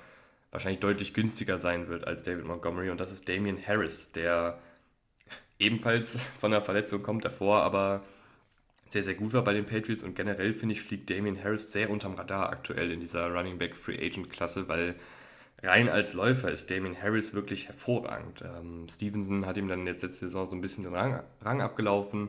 wahrscheinlich 0.51 0.81
deutlich 0.81 1.15
günstiger 1.15 1.59
sein 1.59 1.89
wird 1.89 2.07
als 2.07 2.23
David 2.23 2.45
Montgomery. 2.45 2.91
Und 2.91 3.01
das 3.01 3.13
ist 3.13 3.29
Damian 3.29 3.59
Harris, 3.65 4.11
der 4.13 4.59
ebenfalls 5.59 6.19
von 6.41 6.51
der 6.51 6.63
Verletzung 6.63 7.03
kommt 7.03 7.25
davor, 7.25 7.63
aber 7.63 8.03
sehr, 8.89 9.05
sehr 9.05 9.15
gut 9.15 9.33
war 9.33 9.45
bei 9.45 9.53
den 9.53 9.67
Patriots. 9.67 10.03
Und 10.03 10.17
generell 10.17 10.53
finde 10.53 10.75
ich, 10.75 10.83
fliegt 10.83 11.09
Damian 11.09 11.43
Harris 11.43 11.71
sehr 11.71 11.91
unterm 11.91 12.15
Radar 12.15 12.51
aktuell 12.51 12.91
in 12.91 13.01
dieser 13.01 13.33
Running 13.33 13.59
Back 13.59 13.77
Free 13.77 14.05
Agent 14.05 14.31
Klasse, 14.31 14.69
weil 14.69 14.97
rein 15.63 15.89
als 15.89 16.15
Läufer 16.15 16.51
ist 16.51 16.71
Damian 16.71 17.01
Harris 17.01 17.35
wirklich 17.35 17.67
hervorragend. 17.67 18.43
Ähm, 18.43 18.87
Stevenson 18.89 19.47
hat 19.47 19.57
ihm 19.57 19.69
dann 19.69 19.87
jetzt 19.87 20.03
letzte 20.03 20.27
Saison 20.27 20.47
so 20.47 20.55
ein 20.55 20.61
bisschen 20.61 20.85
den 20.85 20.95
Rang, 20.95 21.23
Rang 21.43 21.61
abgelaufen. 21.61 22.29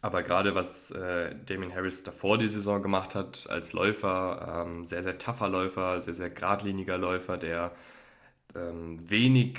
Aber 0.00 0.22
gerade 0.22 0.54
was 0.54 0.92
äh, 0.92 1.34
Damien 1.46 1.74
Harris 1.74 2.04
davor 2.04 2.38
die 2.38 2.48
Saison 2.48 2.82
gemacht 2.82 3.16
hat 3.16 3.48
als 3.50 3.72
Läufer, 3.72 4.64
ähm, 4.66 4.86
sehr, 4.86 5.02
sehr 5.02 5.18
tougher 5.18 5.48
Läufer, 5.48 6.00
sehr, 6.00 6.14
sehr 6.14 6.30
geradliniger 6.30 6.98
Läufer, 6.98 7.36
der 7.36 7.72
ähm, 8.54 8.98
wenig 9.10 9.58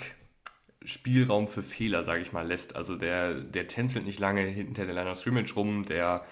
Spielraum 0.86 1.50
für 1.50 1.62
Fehler, 1.62 2.04
sage 2.04 2.22
ich 2.22 2.32
mal, 2.32 2.48
lässt. 2.48 2.78
Also 2.78 2.96
der, 2.96 3.34
der 3.36 3.68
tänzelt 3.68 4.06
nicht 4.06 4.20
lange 4.20 4.42
hinter 4.44 4.86
der 4.86 4.96
Line 4.96 5.12
of 5.12 5.18
Scrimmage 5.18 5.54
rum, 5.56 5.86
der 5.86 6.24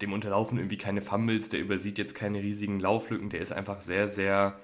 dem 0.00 0.14
unterlaufen 0.14 0.56
irgendwie 0.56 0.78
keine 0.78 1.02
Fumbles, 1.02 1.50
der 1.50 1.60
übersieht 1.60 1.98
jetzt 1.98 2.14
keine 2.14 2.40
riesigen 2.40 2.80
Lauflücken, 2.80 3.28
der 3.28 3.42
ist 3.42 3.52
einfach 3.52 3.82
sehr, 3.82 4.08
sehr 4.08 4.58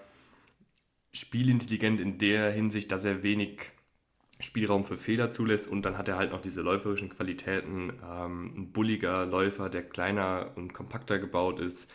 spielintelligent 1.17 2.01
in 2.01 2.19
der 2.19 2.51
Hinsicht, 2.51 2.93
dass 2.93 3.05
er 3.05 3.23
wenig 3.23 3.59
Spielraum 4.39 4.85
für 4.85 4.99
Fehler 4.99 5.33
zulässt 5.33 5.67
und 5.67 5.83
dann 5.83 5.97
hat 5.97 6.09
er 6.09 6.19
halt 6.19 6.31
noch 6.31 6.43
diese 6.43 6.61
läuferischen 6.61 7.09
Qualitäten. 7.09 7.93
Ähm, 8.05 8.53
ein 8.57 8.73
bulliger 8.73 9.25
Läufer, 9.25 9.71
der 9.71 9.83
kleiner 9.83 10.53
und 10.57 10.75
kompakter 10.75 11.19
gebaut 11.19 11.59
ist. 11.59 11.91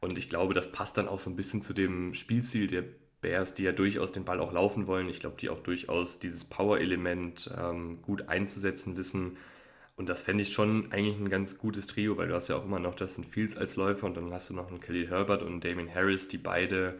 Und 0.00 0.18
ich 0.18 0.28
glaube, 0.28 0.52
das 0.52 0.72
passt 0.72 0.98
dann 0.98 1.08
auch 1.08 1.18
so 1.20 1.30
ein 1.30 1.36
bisschen 1.36 1.62
zu 1.62 1.72
dem 1.72 2.12
Spielstil 2.14 2.66
der 2.66 2.84
Bears, 3.22 3.54
die 3.54 3.62
ja 3.62 3.72
durchaus 3.72 4.12
den 4.12 4.24
Ball 4.24 4.40
auch 4.40 4.52
laufen 4.52 4.86
wollen. 4.86 5.08
Ich 5.08 5.20
glaube, 5.20 5.36
die 5.40 5.48
auch 5.48 5.60
durchaus 5.60 6.18
dieses 6.18 6.44
Power-Element 6.44 7.50
ähm, 7.56 8.02
gut 8.02 8.28
einzusetzen 8.28 8.96
wissen. 8.96 9.38
Und 9.96 10.08
das 10.08 10.22
fände 10.22 10.42
ich 10.42 10.52
schon 10.52 10.90
eigentlich 10.92 11.16
ein 11.18 11.30
ganz 11.30 11.56
gutes 11.58 11.86
Trio, 11.86 12.16
weil 12.16 12.28
du 12.28 12.34
hast 12.34 12.48
ja 12.48 12.56
auch 12.56 12.64
immer 12.64 12.80
noch 12.80 12.98
Justin 12.98 13.24
Fields 13.24 13.56
als 13.56 13.76
Läufer 13.76 14.06
und 14.06 14.16
dann 14.16 14.32
hast 14.32 14.50
du 14.50 14.54
noch 14.54 14.68
einen 14.68 14.80
Kelly 14.80 15.06
Herbert 15.06 15.42
und 15.42 15.64
Damien 15.64 15.94
Harris, 15.94 16.28
die 16.28 16.38
beide 16.38 16.98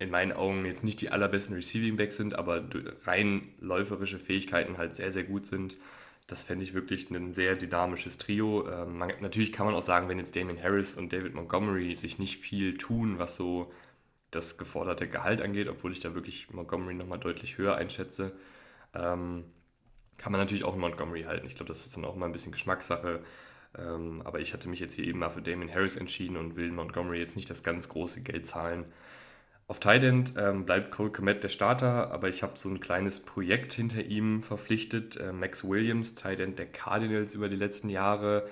in 0.00 0.10
meinen 0.10 0.32
Augen 0.32 0.64
jetzt 0.64 0.82
nicht 0.82 1.00
die 1.02 1.10
allerbesten 1.10 1.54
Receiving 1.54 1.96
Backs 1.96 2.16
sind, 2.16 2.34
aber 2.34 2.64
rein 3.04 3.54
läuferische 3.60 4.18
Fähigkeiten 4.18 4.78
halt 4.78 4.96
sehr, 4.96 5.12
sehr 5.12 5.24
gut 5.24 5.46
sind. 5.46 5.76
Das 6.26 6.42
fände 6.42 6.64
ich 6.64 6.72
wirklich 6.72 7.10
ein 7.10 7.34
sehr 7.34 7.54
dynamisches 7.54 8.16
Trio. 8.16 8.66
Ähm, 8.66 8.96
man, 8.96 9.12
natürlich 9.20 9.52
kann 9.52 9.66
man 9.66 9.74
auch 9.74 9.82
sagen, 9.82 10.08
wenn 10.08 10.18
jetzt 10.18 10.34
Damien 10.34 10.60
Harris 10.60 10.96
und 10.96 11.12
David 11.12 11.34
Montgomery 11.34 11.94
sich 11.96 12.18
nicht 12.18 12.40
viel 12.40 12.78
tun, 12.78 13.18
was 13.18 13.36
so 13.36 13.72
das 14.30 14.56
geforderte 14.56 15.06
Gehalt 15.06 15.42
angeht, 15.42 15.68
obwohl 15.68 15.92
ich 15.92 16.00
da 16.00 16.14
wirklich 16.14 16.50
Montgomery 16.50 16.94
nochmal 16.94 17.18
deutlich 17.18 17.58
höher 17.58 17.76
einschätze, 17.76 18.32
ähm, 18.94 19.44
kann 20.16 20.32
man 20.32 20.40
natürlich 20.40 20.64
auch 20.64 20.76
Montgomery 20.76 21.24
halten. 21.24 21.46
Ich 21.46 21.56
glaube, 21.56 21.68
das 21.68 21.84
ist 21.84 21.96
dann 21.96 22.06
auch 22.06 22.16
mal 22.16 22.26
ein 22.26 22.32
bisschen 22.32 22.52
Geschmackssache. 22.52 23.22
Ähm, 23.76 24.22
aber 24.24 24.40
ich 24.40 24.54
hatte 24.54 24.68
mich 24.68 24.80
jetzt 24.80 24.94
hier 24.94 25.04
eben 25.04 25.18
mal 25.18 25.28
für 25.28 25.42
Damien 25.42 25.72
Harris 25.72 25.96
entschieden 25.96 26.36
und 26.38 26.56
will 26.56 26.72
Montgomery 26.72 27.18
jetzt 27.18 27.36
nicht 27.36 27.50
das 27.50 27.62
ganz 27.62 27.88
große 27.90 28.22
Geld 28.22 28.46
zahlen. 28.46 28.86
Auf 29.70 29.78
Tight 29.78 30.02
ähm, 30.36 30.64
bleibt 30.64 30.90
Cole 30.90 31.12
Komet 31.12 31.44
der 31.44 31.48
Starter, 31.48 32.10
aber 32.10 32.28
ich 32.28 32.42
habe 32.42 32.58
so 32.58 32.68
ein 32.68 32.80
kleines 32.80 33.20
Projekt 33.20 33.72
hinter 33.72 34.02
ihm 34.02 34.42
verpflichtet. 34.42 35.16
Äh, 35.16 35.32
Max 35.32 35.62
Williams, 35.62 36.16
Tight 36.16 36.40
der 36.40 36.66
Cardinals 36.66 37.36
über 37.36 37.48
die 37.48 37.54
letzten 37.54 37.88
Jahre. 37.88 38.48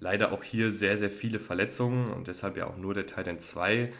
Leider 0.00 0.32
auch 0.32 0.42
hier 0.42 0.72
sehr, 0.72 0.98
sehr 0.98 1.10
viele 1.10 1.38
Verletzungen 1.38 2.10
und 2.10 2.26
deshalb 2.26 2.56
ja 2.56 2.66
auch 2.66 2.76
nur 2.76 2.94
der 2.94 3.06
Tight 3.06 3.28
End 3.28 3.42
2. 3.42 3.92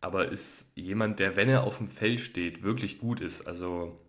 Aber 0.00 0.30
ist 0.30 0.70
jemand, 0.76 1.18
der, 1.18 1.36
wenn 1.36 1.50
er 1.50 1.64
auf 1.64 1.76
dem 1.76 1.90
Feld 1.90 2.20
steht, 2.20 2.62
wirklich 2.62 2.98
gut 2.98 3.20
ist. 3.20 3.46
Also 3.46 4.00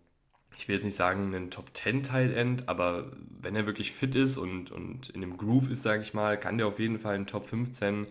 ich 0.56 0.68
will 0.68 0.76
jetzt 0.76 0.84
nicht 0.84 0.96
sagen 0.96 1.34
ein 1.34 1.50
Top 1.50 1.76
10 1.76 2.02
Tight 2.02 2.62
aber 2.64 3.12
wenn 3.42 3.54
er 3.56 3.66
wirklich 3.66 3.92
fit 3.92 4.14
ist 4.14 4.38
und, 4.38 4.70
und 4.70 5.10
in 5.10 5.20
dem 5.20 5.36
Groove 5.36 5.70
ist, 5.72 5.82
sage 5.82 6.00
ich 6.00 6.14
mal, 6.14 6.40
kann 6.40 6.56
der 6.56 6.66
auf 6.66 6.78
jeden 6.78 6.98
Fall 6.98 7.16
ein 7.16 7.26
Top 7.26 7.46
15, 7.46 8.06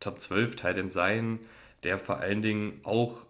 Top 0.00 0.20
12 0.20 0.56
Tight 0.56 0.92
sein 0.92 1.38
der 1.84 1.98
vor 1.98 2.18
allen 2.18 2.42
Dingen 2.42 2.80
auch 2.84 3.26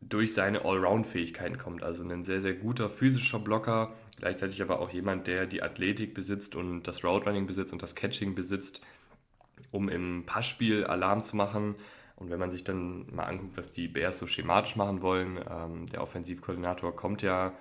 durch 0.00 0.34
seine 0.34 0.64
Allround-Fähigkeiten 0.64 1.58
kommt. 1.58 1.82
Also 1.82 2.08
ein 2.08 2.24
sehr, 2.24 2.40
sehr 2.40 2.54
guter 2.54 2.88
physischer 2.88 3.38
Blocker, 3.38 3.94
gleichzeitig 4.16 4.62
aber 4.62 4.80
auch 4.80 4.90
jemand, 4.90 5.26
der 5.26 5.46
die 5.46 5.62
Athletik 5.62 6.14
besitzt 6.14 6.54
und 6.56 6.84
das 6.84 7.04
Route-Running 7.04 7.46
besitzt 7.46 7.72
und 7.72 7.82
das 7.82 7.94
Catching 7.94 8.34
besitzt, 8.34 8.80
um 9.70 9.88
im 9.88 10.24
Passspiel 10.24 10.84
Alarm 10.84 11.22
zu 11.22 11.36
machen. 11.36 11.74
Und 12.16 12.30
wenn 12.30 12.38
man 12.38 12.50
sich 12.50 12.64
dann 12.64 13.06
mal 13.14 13.24
anguckt, 13.24 13.56
was 13.56 13.72
die 13.72 13.88
Bears 13.88 14.18
so 14.18 14.26
schematisch 14.26 14.76
machen 14.76 15.02
wollen, 15.02 15.38
ähm, 15.48 15.86
der 15.86 16.02
Offensivkoordinator 16.02 16.94
kommt 16.94 17.22
ja, 17.22 17.54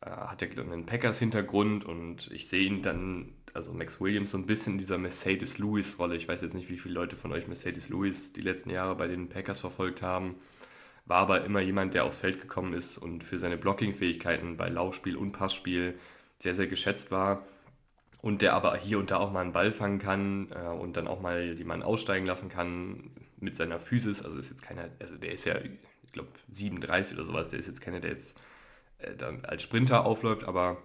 äh, 0.00 0.10
hat 0.10 0.42
ja 0.42 0.48
einen 0.62 0.86
Packers-Hintergrund 0.86 1.84
und 1.84 2.30
ich 2.30 2.48
sehe 2.48 2.64
ihn 2.64 2.82
dann 2.82 3.32
also 3.54 3.72
Max 3.72 4.00
Williams 4.00 4.30
so 4.30 4.38
ein 4.38 4.46
bisschen 4.46 4.74
in 4.74 4.78
dieser 4.78 4.98
Mercedes-Lewis-Rolle. 4.98 6.16
Ich 6.16 6.28
weiß 6.28 6.42
jetzt 6.42 6.54
nicht, 6.54 6.68
wie 6.68 6.78
viele 6.78 6.94
Leute 6.94 7.16
von 7.16 7.32
euch 7.32 7.48
Mercedes-Lewis 7.48 8.32
die 8.32 8.42
letzten 8.42 8.70
Jahre 8.70 8.94
bei 8.94 9.06
den 9.06 9.28
Packers 9.28 9.60
verfolgt 9.60 10.02
haben. 10.02 10.36
War 11.06 11.18
aber 11.18 11.44
immer 11.44 11.60
jemand, 11.60 11.94
der 11.94 12.04
aufs 12.04 12.18
Feld 12.18 12.40
gekommen 12.40 12.74
ist 12.74 12.98
und 12.98 13.24
für 13.24 13.38
seine 13.38 13.56
Blocking-Fähigkeiten 13.56 14.56
bei 14.56 14.68
Laufspiel 14.68 15.16
und 15.16 15.32
Passspiel 15.32 15.98
sehr, 16.38 16.54
sehr 16.54 16.66
geschätzt 16.66 17.10
war. 17.10 17.44
Und 18.22 18.42
der 18.42 18.52
aber 18.52 18.76
hier 18.76 18.98
und 18.98 19.10
da 19.10 19.16
auch 19.16 19.32
mal 19.32 19.40
einen 19.40 19.52
Ball 19.52 19.72
fangen 19.72 19.98
kann 19.98 20.50
äh, 20.52 20.68
und 20.68 20.96
dann 20.96 21.08
auch 21.08 21.20
mal 21.20 21.54
jemanden 21.54 21.84
aussteigen 21.84 22.26
lassen 22.26 22.50
kann 22.50 23.10
mit 23.38 23.56
seiner 23.56 23.80
Physis. 23.80 24.22
Also 24.22 24.38
ist 24.38 24.50
jetzt 24.50 24.62
keiner, 24.62 24.90
also 25.00 25.16
der 25.16 25.32
ist 25.32 25.46
ja, 25.46 25.56
ich 26.02 26.12
glaube, 26.12 26.28
37 26.50 27.16
oder 27.16 27.24
sowas. 27.24 27.48
Der 27.48 27.58
ist 27.58 27.66
jetzt 27.66 27.80
keiner, 27.80 28.00
der 28.00 28.10
jetzt 28.10 28.38
äh, 28.98 29.16
dann 29.16 29.44
als 29.46 29.62
Sprinter 29.62 30.04
aufläuft, 30.04 30.44
aber 30.44 30.76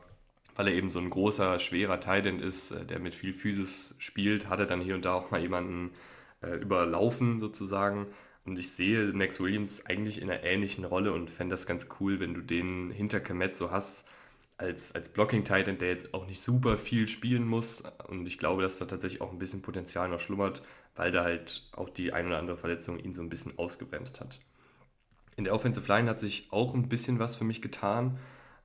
weil 0.56 0.68
er 0.68 0.74
eben 0.74 0.90
so 0.90 1.00
ein 1.00 1.10
großer, 1.10 1.60
schwerer 1.60 2.00
Titan 2.00 2.40
ist, 2.40 2.72
äh, 2.72 2.86
der 2.86 3.00
mit 3.00 3.16
viel 3.16 3.34
Physis 3.34 3.96
spielt, 4.00 4.50
hat 4.50 4.60
er 4.60 4.66
dann 4.66 4.82
hier 4.82 4.96
und 4.96 5.06
da 5.06 5.14
auch 5.14 5.32
mal 5.32 5.42
jemanden 5.42 5.92
äh, 6.42 6.56
überlaufen 6.56 7.40
sozusagen. 7.40 8.08
Und 8.46 8.60
ich 8.60 8.72
sehe 8.72 9.12
Max 9.14 9.40
Williams 9.40 9.86
eigentlich 9.86 10.22
in 10.22 10.30
einer 10.30 10.44
ähnlichen 10.44 10.86
Rolle 10.86 11.14
und 11.14 11.32
fände 11.32 11.54
das 11.54 11.66
ganz 11.66 11.88
cool, 12.00 12.20
wenn 12.20 12.34
du 12.34 12.42
den 12.42 12.92
hinter 12.92 13.20
Kamet 13.20 13.58
so 13.58 13.72
hast, 13.72 14.08
als, 14.58 14.94
als 14.94 15.10
Blocking-Titan, 15.10 15.78
der 15.80 15.90
jetzt 15.90 16.14
auch 16.14 16.28
nicht 16.28 16.42
super 16.42 16.78
viel 16.78 17.08
spielen 17.08 17.46
muss. 17.46 17.84
Und 18.08 18.26
ich 18.26 18.38
glaube, 18.38 18.62
dass 18.62 18.78
da 18.78 18.86
tatsächlich 18.86 19.22
auch 19.22 19.32
ein 19.32 19.40
bisschen 19.40 19.62
Potenzial 19.62 20.08
noch 20.10 20.20
schlummert, 20.20 20.62
weil 20.96 21.12
da 21.12 21.24
halt 21.24 21.68
auch 21.74 21.90
die 21.90 22.14
ein 22.14 22.28
oder 22.28 22.38
andere 22.38 22.56
Verletzung 22.56 23.00
ihn 23.00 23.14
so 23.14 23.22
ein 23.22 23.30
bisschen 23.30 23.58
ausgebremst 23.58 24.22
hat. 24.22 24.40
In 25.36 25.44
der 25.44 25.54
Offensive 25.54 25.92
Line 25.92 26.10
hat 26.10 26.20
sich 26.20 26.48
auch 26.52 26.74
ein 26.74 26.88
bisschen 26.88 27.20
was 27.20 27.36
für 27.36 27.44
mich 27.44 27.62
getan. 27.62 28.20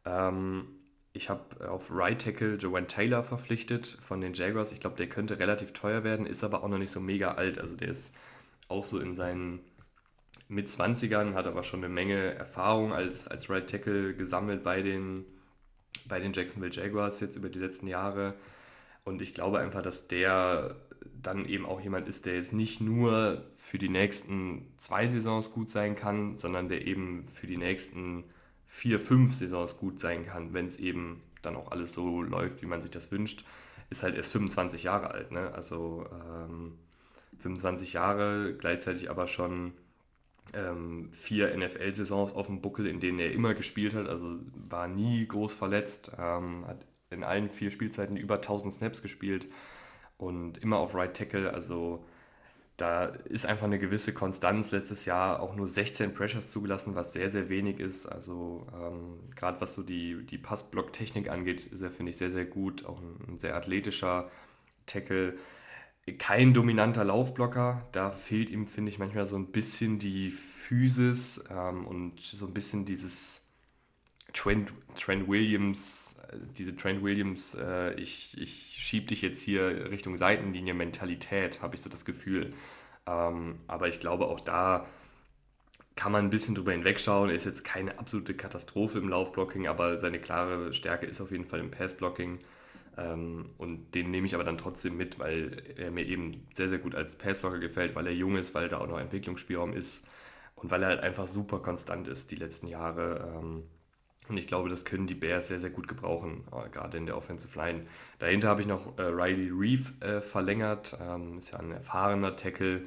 Ähm, 0.05 0.69
ich 1.13 1.29
habe 1.29 1.69
auf 1.69 1.91
Right 1.91 2.21
Tackle 2.21 2.55
Joanne 2.55 2.87
Taylor 2.87 3.23
verpflichtet 3.23 3.99
von 4.01 4.21
den 4.21 4.33
Jaguars. 4.33 4.73
Ich 4.73 4.81
glaube, 4.81 4.97
der 4.97 5.09
könnte 5.09 5.39
relativ 5.39 5.73
teuer 5.73 6.05
werden, 6.05 6.27
ist 6.27 6.45
aber 6.45 6.63
auch 6.63 6.69
noch 6.69 6.79
nicht 6.79 6.93
so 6.93 7.01
mega 7.01 7.33
alt. 7.33 7.59
Also 7.59 7.77
der 7.77 7.89
ist 7.89 8.15
auch 8.69 8.85
so 8.85 9.01
in 9.01 9.15
seinen 9.15 9.61
mit 10.49 10.69
20ern, 10.69 11.35
hat 11.35 11.47
aber 11.47 11.63
schon 11.63 11.81
eine 11.81 11.93
Menge 11.93 12.35
Erfahrung 12.35 12.93
als, 12.93 13.29
als 13.29 13.49
Right 13.49 13.69
Tackle 13.69 14.15
gesammelt 14.15 14.65
bei 14.65 14.83
den, 14.83 15.25
bei 16.07 16.21
den 16.21 16.33
Jacksonville 16.33 16.73
Jaguars 16.73 17.21
jetzt 17.21 17.37
über 17.37 17.49
die 17.49 17.61
letzten 17.61 17.87
Jahre. 17.87 18.35
Und 19.05 19.23
ich 19.23 19.35
glaube 19.35 19.59
einfach, 19.59 19.83
dass 19.83 20.09
der 20.09 20.77
dann 21.23 21.47
eben 21.47 21.67
auch 21.67 21.81
jemand 21.81 22.09
ist, 22.09 22.27
der 22.27 22.37
jetzt 22.37 22.53
nicht 22.53 22.81
nur 22.81 23.45
für 23.57 23.79
die 23.79 23.89
nächsten 23.89 24.73
zwei 24.77 25.07
Saisons 25.07 25.53
gut 25.53 25.71
sein 25.71 25.97
kann, 25.97 26.37
sondern 26.37 26.69
der 26.69 26.87
eben 26.87 27.29
für 27.29 27.47
die 27.47 27.57
nächsten 27.57 28.25
vier, 28.71 29.01
fünf 29.01 29.35
Saisons 29.35 29.77
gut 29.77 29.99
sein 29.99 30.25
kann, 30.27 30.55
wenn 30.55 30.67
es 30.67 30.79
eben 30.79 31.23
dann 31.43 31.57
auch 31.57 31.73
alles 31.73 31.93
so 31.93 32.23
läuft, 32.23 32.63
wie 32.63 32.67
man 32.67 32.81
sich 32.81 32.93
das 32.93 33.11
wünscht, 33.11 33.45
ist 33.91 34.05
halt 34.05 34.15
erst 34.15 34.31
25 34.31 34.85
Jahre 34.85 35.11
alt. 35.11 35.33
Ne? 35.33 35.53
Also 35.53 36.07
ähm, 36.13 36.79
25 37.41 37.95
Jahre, 37.95 38.55
gleichzeitig 38.57 39.11
aber 39.11 39.27
schon 39.27 39.73
ähm, 40.55 41.09
vier 41.13 41.55
NFL-Saisons 41.57 42.33
auf 42.33 42.47
dem 42.47 42.61
Buckel, 42.61 42.87
in 42.87 43.01
denen 43.01 43.19
er 43.19 43.33
immer 43.33 43.55
gespielt 43.55 43.93
hat, 43.93 44.07
also 44.07 44.39
war 44.69 44.87
nie 44.87 45.27
groß 45.27 45.53
verletzt, 45.53 46.13
ähm, 46.17 46.65
hat 46.67 46.87
in 47.11 47.25
allen 47.25 47.49
vier 47.49 47.73
Spielzeiten 47.73 48.17
über 48.17 48.37
1000 48.37 48.73
Snaps 48.73 49.03
gespielt 49.03 49.49
und 50.17 50.59
immer 50.59 50.79
auf 50.79 50.95
Right 50.95 51.17
Tackle, 51.17 51.53
also 51.53 52.07
da 52.81 53.05
ist 53.05 53.45
einfach 53.45 53.67
eine 53.67 53.79
gewisse 53.79 54.15
Konstanz. 54.15 54.71
Letztes 54.71 55.05
Jahr 55.05 55.41
auch 55.41 55.55
nur 55.55 55.67
16 55.67 56.15
Pressures 56.15 56.49
zugelassen, 56.49 56.95
was 56.95 57.13
sehr, 57.13 57.29
sehr 57.29 57.51
wenig 57.51 57.79
ist. 57.79 58.07
Also 58.07 58.67
ähm, 58.73 59.19
gerade 59.37 59.61
was 59.61 59.75
so 59.75 59.83
die, 59.83 60.25
die 60.25 60.39
Passblock-Technik 60.39 61.29
angeht, 61.29 61.67
ist 61.67 61.83
er, 61.83 61.91
finde 61.91 62.11
ich, 62.11 62.17
sehr, 62.17 62.31
sehr 62.31 62.47
gut. 62.47 62.87
Auch 62.87 62.99
ein, 63.01 63.17
ein, 63.29 63.39
sehr 63.39 63.55
athletischer 63.55 64.31
Tackle. 64.87 65.37
Kein 66.19 66.55
dominanter 66.55 67.05
Laufblocker. 67.05 67.87
Da 67.93 68.13
fehlt 68.13 68.49
ihm, 68.49 68.67
finde 68.67 68.91
ich, 68.91 68.99
manchmal 68.99 69.27
so 69.27 69.37
ein 69.37 69.53
bisschen 69.53 69.99
die 69.99 70.31
Physis 70.31 71.45
ähm, 71.51 71.87
und 71.87 72.21
so 72.21 72.47
ein 72.47 72.55
bisschen 72.55 72.87
dieses 72.87 73.43
Trent, 74.33 74.73
Trent 74.97 75.29
Williams, 75.29 76.17
diese 76.57 76.77
Trent 76.77 77.03
Williams, 77.03 77.55
äh, 77.55 77.95
ich, 77.95 78.37
ich 78.41 78.77
schieb 78.79 79.09
dich 79.09 79.23
jetzt 79.23 79.43
hier 79.43 79.91
Richtung 79.91 80.17
Seitenlinie 80.17 80.75
Mentalität, 80.75 81.63
habe 81.63 81.75
ich 81.75 81.83
so 81.83 81.91
das 81.91 82.05
Gefühl. 82.05 82.53
Ähm, 83.07 83.61
aber 83.67 83.89
ich 83.89 84.01
glaube, 84.01 84.27
auch 84.27 84.41
da 84.41 84.87
kann 85.97 86.13
man 86.13 86.25
ein 86.25 86.31
bisschen 86.31 86.55
drüber 86.55 86.73
hinwegschauen. 86.73 87.31
Er 87.31 87.37
ist 87.37 87.45
jetzt 87.47 87.65
keine 87.65 87.99
absolute 87.99 88.35
Katastrophe 88.35 88.99
im 88.99 89.09
Laufblocking, 89.09 89.67
aber 89.67 89.99
seine 89.99 90.19
klare 90.19 90.73
Stärke 90.73 91.07
ist 91.07 91.21
auf 91.21 91.31
jeden 91.31 91.45
Fall 91.45 91.61
im 91.61 91.71
Passblocking. 91.71 92.39
Ähm, 92.97 93.51
und 93.59 93.95
den 93.95 94.11
nehme 94.11 94.27
ich 94.27 94.35
aber 94.35 94.45
dann 94.45 94.59
trotzdem 94.59 94.97
mit, 94.97 95.19
weil 95.19 95.63
er 95.77 95.91
mir 95.91 96.07
eben 96.07 96.47
sehr, 96.55 96.69
sehr 96.69 96.79
gut 96.79 96.95
als 96.95 97.17
Passblocker 97.17 97.59
gefällt, 97.59 97.95
weil 97.95 98.07
er 98.07 98.15
jung 98.15 98.37
ist, 98.37 98.55
weil 98.55 98.69
da 98.69 98.79
auch 98.79 98.89
noch 98.89 98.99
Entwicklungsspielraum 98.99 99.73
ist 99.73 100.07
und 100.55 100.71
weil 100.71 100.83
er 100.83 100.89
halt 100.89 101.01
einfach 101.01 101.27
super 101.27 101.61
konstant 101.61 102.09
ist 102.09 102.31
die 102.31 102.37
letzten 102.37 102.67
Jahre. 102.67 103.39
Ähm, 103.39 103.65
und 104.31 104.39
ich 104.39 104.47
glaube, 104.47 104.69
das 104.69 104.85
können 104.85 105.07
die 105.07 105.15
Bears 105.15 105.49
sehr, 105.49 105.61
sehr 105.61 105.71
gut 105.71 105.89
gebrauchen, 105.89 106.45
äh, 106.53 106.69
gerade 106.71 106.97
in 106.97 107.07
der 107.07 107.17
Offensive 107.17 107.59
Line. 107.59 107.83
Dahinter 108.19 108.49
habe 108.49 108.61
ich 108.61 108.67
noch 108.67 108.99
äh, 108.99 109.03
Riley 109.03 109.51
Reeve 109.51 109.93
äh, 110.05 110.21
verlängert. 110.21 110.97
Ähm, 111.01 111.39
ist 111.39 111.53
ja 111.53 111.59
ein 111.59 111.73
erfahrener 111.73 112.37
Tackle, 112.37 112.83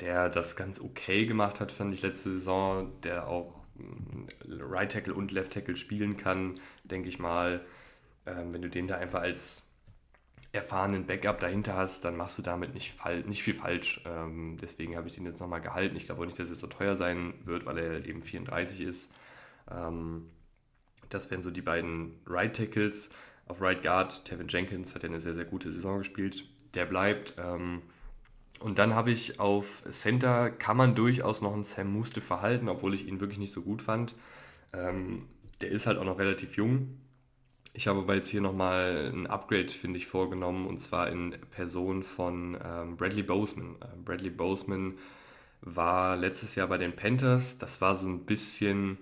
der 0.00 0.28
das 0.28 0.56
ganz 0.56 0.80
okay 0.80 1.26
gemacht 1.26 1.60
hat, 1.60 1.72
fand 1.72 1.94
ich 1.94 2.02
letzte 2.02 2.32
Saison. 2.32 2.92
Der 3.02 3.28
auch 3.28 3.64
äh, 3.78 4.62
Right 4.62 4.90
Tackle 4.90 5.14
und 5.14 5.32
Left 5.32 5.52
Tackle 5.52 5.76
spielen 5.76 6.16
kann, 6.16 6.60
denke 6.84 7.08
ich 7.08 7.18
mal. 7.18 7.60
Ähm, 8.26 8.52
wenn 8.52 8.62
du 8.62 8.68
den 8.68 8.88
da 8.88 8.96
einfach 8.96 9.20
als 9.22 9.66
erfahrenen 10.52 11.06
Backup 11.06 11.38
dahinter 11.38 11.74
hast, 11.74 12.04
dann 12.04 12.16
machst 12.16 12.38
du 12.38 12.42
damit 12.42 12.74
nicht, 12.74 12.96
nicht 13.26 13.42
viel 13.42 13.54
falsch. 13.54 14.00
Ähm, 14.06 14.56
deswegen 14.60 14.96
habe 14.96 15.08
ich 15.08 15.14
den 15.14 15.26
jetzt 15.26 15.40
nochmal 15.40 15.60
gehalten. 15.60 15.96
Ich 15.96 16.06
glaube 16.06 16.22
auch 16.22 16.26
nicht, 16.26 16.38
dass 16.38 16.50
es 16.50 16.60
so 16.60 16.66
teuer 16.66 16.96
sein 16.96 17.34
wird, 17.44 17.66
weil 17.66 17.78
er 17.78 18.04
eben 18.06 18.22
34 18.22 18.80
ist. 18.80 19.12
Ähm, 19.70 20.30
das 21.08 21.30
wären 21.30 21.42
so 21.42 21.50
die 21.50 21.62
beiden 21.62 22.20
Right 22.26 22.54
Tackles. 22.54 23.10
Auf 23.46 23.60
Right 23.60 23.82
Guard, 23.82 24.24
Tevin 24.24 24.48
Jenkins 24.48 24.94
hat 24.94 25.02
ja 25.02 25.08
eine 25.08 25.20
sehr, 25.20 25.34
sehr 25.34 25.44
gute 25.44 25.70
Saison 25.70 25.98
gespielt. 25.98 26.44
Der 26.74 26.86
bleibt. 26.86 27.34
Ähm, 27.38 27.82
und 28.60 28.78
dann 28.78 28.94
habe 28.94 29.10
ich 29.10 29.38
auf 29.38 29.82
Center, 29.90 30.50
kann 30.50 30.76
man 30.76 30.94
durchaus 30.94 31.42
noch 31.42 31.52
einen 31.52 31.64
Sam 31.64 31.92
Muste 31.92 32.20
verhalten, 32.20 32.68
obwohl 32.68 32.94
ich 32.94 33.06
ihn 33.06 33.20
wirklich 33.20 33.38
nicht 33.38 33.52
so 33.52 33.62
gut 33.62 33.82
fand. 33.82 34.14
Ähm, 34.72 35.28
der 35.60 35.70
ist 35.70 35.86
halt 35.86 35.98
auch 35.98 36.04
noch 36.04 36.18
relativ 36.18 36.56
jung. 36.56 36.98
Ich 37.72 37.88
habe 37.88 38.00
aber 38.00 38.14
jetzt 38.14 38.28
hier 38.28 38.40
nochmal 38.40 39.12
ein 39.12 39.26
Upgrade, 39.26 39.68
finde 39.68 39.98
ich, 39.98 40.06
vorgenommen, 40.06 40.66
und 40.66 40.80
zwar 40.80 41.10
in 41.10 41.36
Person 41.50 42.02
von 42.02 42.58
ähm, 42.64 42.96
Bradley 42.96 43.22
Boseman. 43.22 43.76
Äh, 43.82 43.96
Bradley 44.02 44.30
Boseman 44.30 44.94
war 45.60 46.16
letztes 46.16 46.54
Jahr 46.54 46.68
bei 46.68 46.78
den 46.78 46.96
Panthers. 46.96 47.58
Das 47.58 47.82
war 47.82 47.94
so 47.94 48.08
ein 48.08 48.24
bisschen 48.24 48.96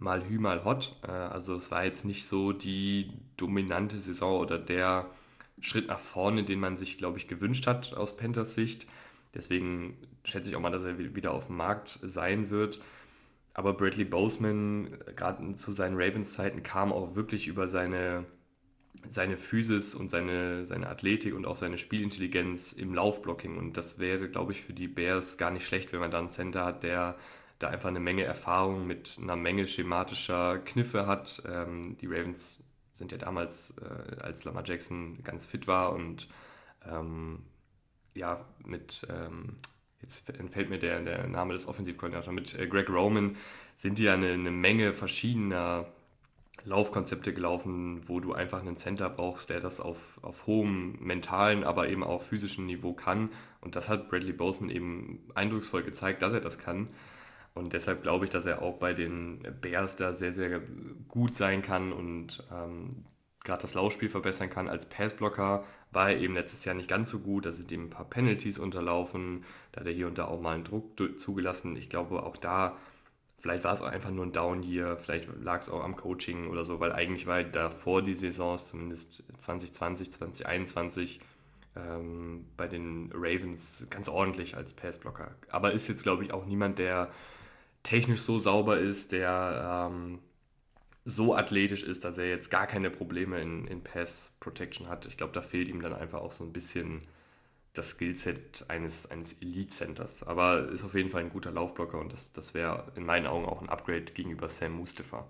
mal 0.00 0.28
Hü, 0.28 0.38
mal 0.38 0.64
Hot. 0.64 0.96
Äh, 1.06 1.10
also 1.10 1.54
es 1.54 1.70
war 1.70 1.84
jetzt 1.84 2.04
nicht 2.04 2.26
so 2.26 2.52
die 2.52 3.12
dominante 3.36 3.98
Saison 3.98 4.40
oder 4.40 4.58
der 4.58 5.10
Schritt 5.60 5.88
nach 5.88 6.00
vorne, 6.00 6.42
den 6.42 6.58
man 6.58 6.76
sich, 6.76 6.98
glaube 6.98 7.18
ich, 7.18 7.28
gewünscht 7.28 7.66
hat 7.66 7.94
aus 7.94 8.16
Panthers 8.16 8.54
Sicht. 8.54 8.86
Deswegen 9.34 9.96
schätze 10.24 10.50
ich 10.50 10.56
auch 10.56 10.60
mal, 10.60 10.70
dass 10.70 10.84
er 10.84 10.98
wieder 11.14 11.32
auf 11.32 11.46
dem 11.46 11.56
Markt 11.56 12.00
sein 12.02 12.50
wird. 12.50 12.80
Aber 13.52 13.74
Bradley 13.74 14.04
Boseman, 14.04 14.98
gerade 15.16 15.54
zu 15.54 15.72
seinen 15.72 15.96
Ravens-Zeiten, 15.96 16.62
kam 16.62 16.92
auch 16.92 17.14
wirklich 17.14 17.46
über 17.46 17.68
seine, 17.68 18.24
seine 19.08 19.36
Physis 19.36 19.94
und 19.94 20.10
seine, 20.10 20.66
seine 20.66 20.88
Athletik 20.88 21.34
und 21.34 21.46
auch 21.46 21.56
seine 21.56 21.76
Spielintelligenz 21.76 22.72
im 22.72 22.94
Laufblocking. 22.94 23.58
Und 23.58 23.76
das 23.76 23.98
wäre, 23.98 24.28
glaube 24.28 24.52
ich, 24.52 24.62
für 24.62 24.72
die 24.72 24.88
Bears 24.88 25.36
gar 25.36 25.50
nicht 25.50 25.66
schlecht, 25.66 25.92
wenn 25.92 26.00
man 26.00 26.10
da 26.10 26.18
einen 26.18 26.30
Center 26.30 26.64
hat, 26.64 26.82
der 26.84 27.16
da 27.60 27.68
einfach 27.68 27.88
eine 27.88 28.00
Menge 28.00 28.24
Erfahrung 28.24 28.86
mit 28.86 29.18
einer 29.22 29.36
Menge 29.36 29.68
schematischer 29.68 30.58
Kniffe 30.58 31.06
hat. 31.06 31.42
Ähm, 31.48 31.96
die 31.98 32.06
Ravens 32.06 32.58
sind 32.90 33.12
ja 33.12 33.18
damals, 33.18 33.74
äh, 33.80 34.22
als 34.22 34.44
Lamar 34.44 34.64
Jackson 34.66 35.22
ganz 35.22 35.46
fit 35.46 35.68
war 35.68 35.92
und 35.92 36.26
ähm, 36.90 37.44
ja, 38.14 38.44
mit, 38.64 39.06
ähm, 39.08 39.56
jetzt 40.00 40.28
entfällt 40.30 40.70
mir 40.70 40.78
der, 40.78 41.00
der 41.00 41.28
Name 41.28 41.52
des 41.52 41.68
Offensivkoordinators, 41.68 42.34
mit 42.34 42.58
äh, 42.58 42.66
Greg 42.66 42.90
Roman 42.90 43.36
sind 43.76 43.98
die 43.98 44.04
ja 44.04 44.14
eine, 44.14 44.32
eine 44.32 44.50
Menge 44.50 44.94
verschiedener 44.94 45.86
Laufkonzepte 46.64 47.32
gelaufen, 47.32 48.02
wo 48.08 48.20
du 48.20 48.32
einfach 48.32 48.60
einen 48.60 48.76
Center 48.76 49.08
brauchst, 49.08 49.50
der 49.50 49.60
das 49.60 49.80
auf, 49.80 50.18
auf 50.22 50.46
hohem 50.46 50.98
mentalen, 51.00 51.64
aber 51.64 51.88
eben 51.88 52.04
auch 52.04 52.22
physischen 52.22 52.66
Niveau 52.66 52.92
kann. 52.92 53.30
Und 53.60 53.76
das 53.76 53.88
hat 53.88 54.08
Bradley 54.10 54.32
Boseman 54.32 54.70
eben 54.70 55.20
eindrucksvoll 55.34 55.82
gezeigt, 55.82 56.22
dass 56.22 56.34
er 56.34 56.40
das 56.40 56.58
kann. 56.58 56.88
Und 57.54 57.72
deshalb 57.72 58.02
glaube 58.02 58.24
ich, 58.24 58.30
dass 58.30 58.46
er 58.46 58.62
auch 58.62 58.78
bei 58.78 58.94
den 58.94 59.42
Bears 59.60 59.96
da 59.96 60.12
sehr, 60.12 60.32
sehr 60.32 60.60
gut 61.08 61.36
sein 61.36 61.62
kann 61.62 61.92
und 61.92 62.44
ähm, 62.52 63.04
gerade 63.44 63.62
das 63.62 63.74
Laufspiel 63.74 64.08
verbessern 64.08 64.50
kann. 64.50 64.68
Als 64.68 64.86
Passblocker 64.86 65.64
war 65.90 66.10
er 66.10 66.18
eben 66.18 66.34
letztes 66.34 66.64
Jahr 66.64 66.74
nicht 66.74 66.88
ganz 66.88 67.10
so 67.10 67.18
gut. 67.18 67.46
Da 67.46 67.52
sind 67.52 67.72
ihm 67.72 67.84
ein 67.84 67.90
paar 67.90 68.08
Penalties 68.08 68.58
unterlaufen. 68.58 69.44
Da 69.72 69.80
hat 69.80 69.86
er 69.86 69.92
hier 69.92 70.06
und 70.06 70.18
da 70.18 70.26
auch 70.26 70.40
mal 70.40 70.54
einen 70.54 70.64
Druck 70.64 71.00
zugelassen. 71.18 71.76
Ich 71.76 71.88
glaube, 71.88 72.22
auch 72.22 72.36
da, 72.36 72.76
vielleicht 73.38 73.64
war 73.64 73.72
es 73.72 73.82
auch 73.82 73.88
einfach 73.88 74.10
nur 74.10 74.26
ein 74.26 74.32
Down 74.32 74.62
hier. 74.62 74.96
Vielleicht 74.96 75.28
lag 75.42 75.62
es 75.62 75.70
auch 75.70 75.82
am 75.82 75.96
Coaching 75.96 76.48
oder 76.48 76.64
so, 76.64 76.80
weil 76.80 76.92
eigentlich 76.92 77.26
war 77.26 77.38
er 77.38 77.44
davor 77.44 78.02
die 78.02 78.14
Saisons, 78.14 78.68
zumindest 78.68 79.24
2020, 79.38 80.12
2021, 80.12 81.20
ähm, 81.76 82.46
bei 82.56 82.68
den 82.68 83.10
Ravens 83.14 83.86
ganz 83.90 84.08
ordentlich 84.08 84.56
als 84.56 84.74
Passblocker. 84.74 85.34
Aber 85.50 85.72
ist 85.72 85.88
jetzt, 85.88 86.02
glaube 86.02 86.24
ich, 86.24 86.32
auch 86.32 86.44
niemand, 86.44 86.78
der 86.78 87.10
technisch 87.82 88.20
so 88.20 88.38
sauber 88.38 88.78
ist, 88.78 89.12
der 89.12 89.90
ähm, 89.90 90.18
so 91.04 91.34
athletisch 91.34 91.82
ist, 91.82 92.04
dass 92.04 92.18
er 92.18 92.28
jetzt 92.28 92.50
gar 92.50 92.66
keine 92.66 92.90
Probleme 92.90 93.40
in, 93.40 93.66
in 93.66 93.82
Pass 93.82 94.32
Protection 94.40 94.88
hat. 94.88 95.06
Ich 95.06 95.16
glaube, 95.16 95.32
da 95.32 95.42
fehlt 95.42 95.68
ihm 95.68 95.82
dann 95.82 95.94
einfach 95.94 96.20
auch 96.20 96.32
so 96.32 96.44
ein 96.44 96.52
bisschen 96.52 97.00
das 97.72 97.90
Skillset 97.90 98.64
eines, 98.68 99.10
eines 99.10 99.34
Elite-Centers. 99.34 100.24
Aber 100.24 100.68
ist 100.68 100.84
auf 100.84 100.94
jeden 100.94 101.10
Fall 101.10 101.22
ein 101.22 101.30
guter 101.30 101.52
Laufblocker 101.52 101.98
und 101.98 102.12
das, 102.12 102.32
das 102.32 102.54
wäre 102.54 102.92
in 102.96 103.04
meinen 103.04 103.26
Augen 103.26 103.46
auch 103.46 103.62
ein 103.62 103.68
Upgrade 103.68 104.12
gegenüber 104.12 104.48
Sam 104.48 104.72
Mustafa. 104.72 105.26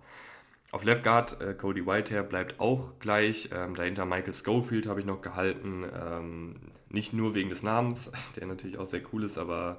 Auf 0.73 0.85
Left 0.85 1.02
Guard, 1.02 1.40
äh, 1.40 1.54
Cody 1.54 1.85
Whitehair 1.85 2.23
bleibt 2.23 2.61
auch 2.61 2.99
gleich. 3.00 3.50
Ähm, 3.52 3.75
dahinter 3.75 4.07
Michael 4.07 4.35
Schofield 4.35 4.87
habe 4.87 5.00
ich 5.00 5.07
noch 5.07 5.21
gehalten. 5.21 5.85
Ähm, 5.92 6.54
nicht 6.88 7.12
nur 7.12 7.35
wegen 7.35 7.50
des 7.50 7.62
Namens, 7.62 8.11
der 8.37 8.47
natürlich 8.47 8.78
auch 8.78 8.87
sehr 8.87 9.02
cool 9.12 9.25
ist, 9.25 9.37
aber 9.37 9.78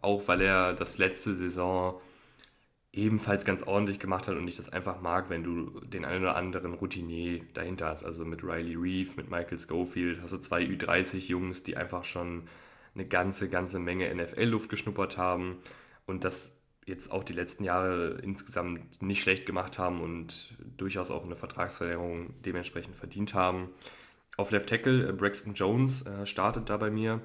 auch 0.00 0.28
weil 0.28 0.40
er 0.40 0.72
das 0.72 0.98
letzte 0.98 1.34
Saison 1.34 2.00
ebenfalls 2.92 3.44
ganz 3.44 3.62
ordentlich 3.62 3.98
gemacht 3.98 4.28
hat 4.28 4.36
und 4.36 4.46
ich 4.46 4.56
das 4.56 4.68
einfach 4.68 5.00
mag, 5.00 5.30
wenn 5.30 5.42
du 5.42 5.80
den 5.80 6.04
einen 6.04 6.22
oder 6.22 6.36
anderen 6.36 6.74
Routinier 6.74 7.40
dahinter 7.54 7.86
hast. 7.86 8.04
Also 8.04 8.24
mit 8.24 8.44
Riley 8.44 8.74
Reeve, 8.74 9.10
mit 9.16 9.30
Michael 9.30 9.58
Schofield, 9.58 10.20
hast 10.22 10.32
du 10.32 10.38
zwei 10.38 10.62
Ü30-Jungs, 10.62 11.62
die 11.62 11.76
einfach 11.76 12.04
schon 12.04 12.48
eine 12.94 13.06
ganze, 13.06 13.48
ganze 13.48 13.78
Menge 13.78 14.14
NFL-Luft 14.14 14.68
geschnuppert 14.68 15.16
haben. 15.16 15.56
Und 16.06 16.24
das 16.24 16.54
jetzt 16.84 17.10
auch 17.10 17.24
die 17.24 17.32
letzten 17.32 17.64
Jahre 17.64 18.18
insgesamt 18.22 19.00
nicht 19.00 19.22
schlecht 19.22 19.46
gemacht 19.46 19.78
haben 19.78 20.00
und 20.00 20.54
durchaus 20.76 21.10
auch 21.10 21.24
eine 21.24 21.36
Vertragsverlängerung 21.36 22.34
dementsprechend 22.42 22.96
verdient 22.96 23.34
haben. 23.34 23.68
Auf 24.36 24.50
Left 24.50 24.68
Tackle, 24.68 25.08
äh, 25.08 25.12
Braxton 25.12 25.54
Jones 25.54 26.06
äh, 26.06 26.26
startet 26.26 26.68
da 26.68 26.76
bei 26.76 26.90
mir. 26.90 27.20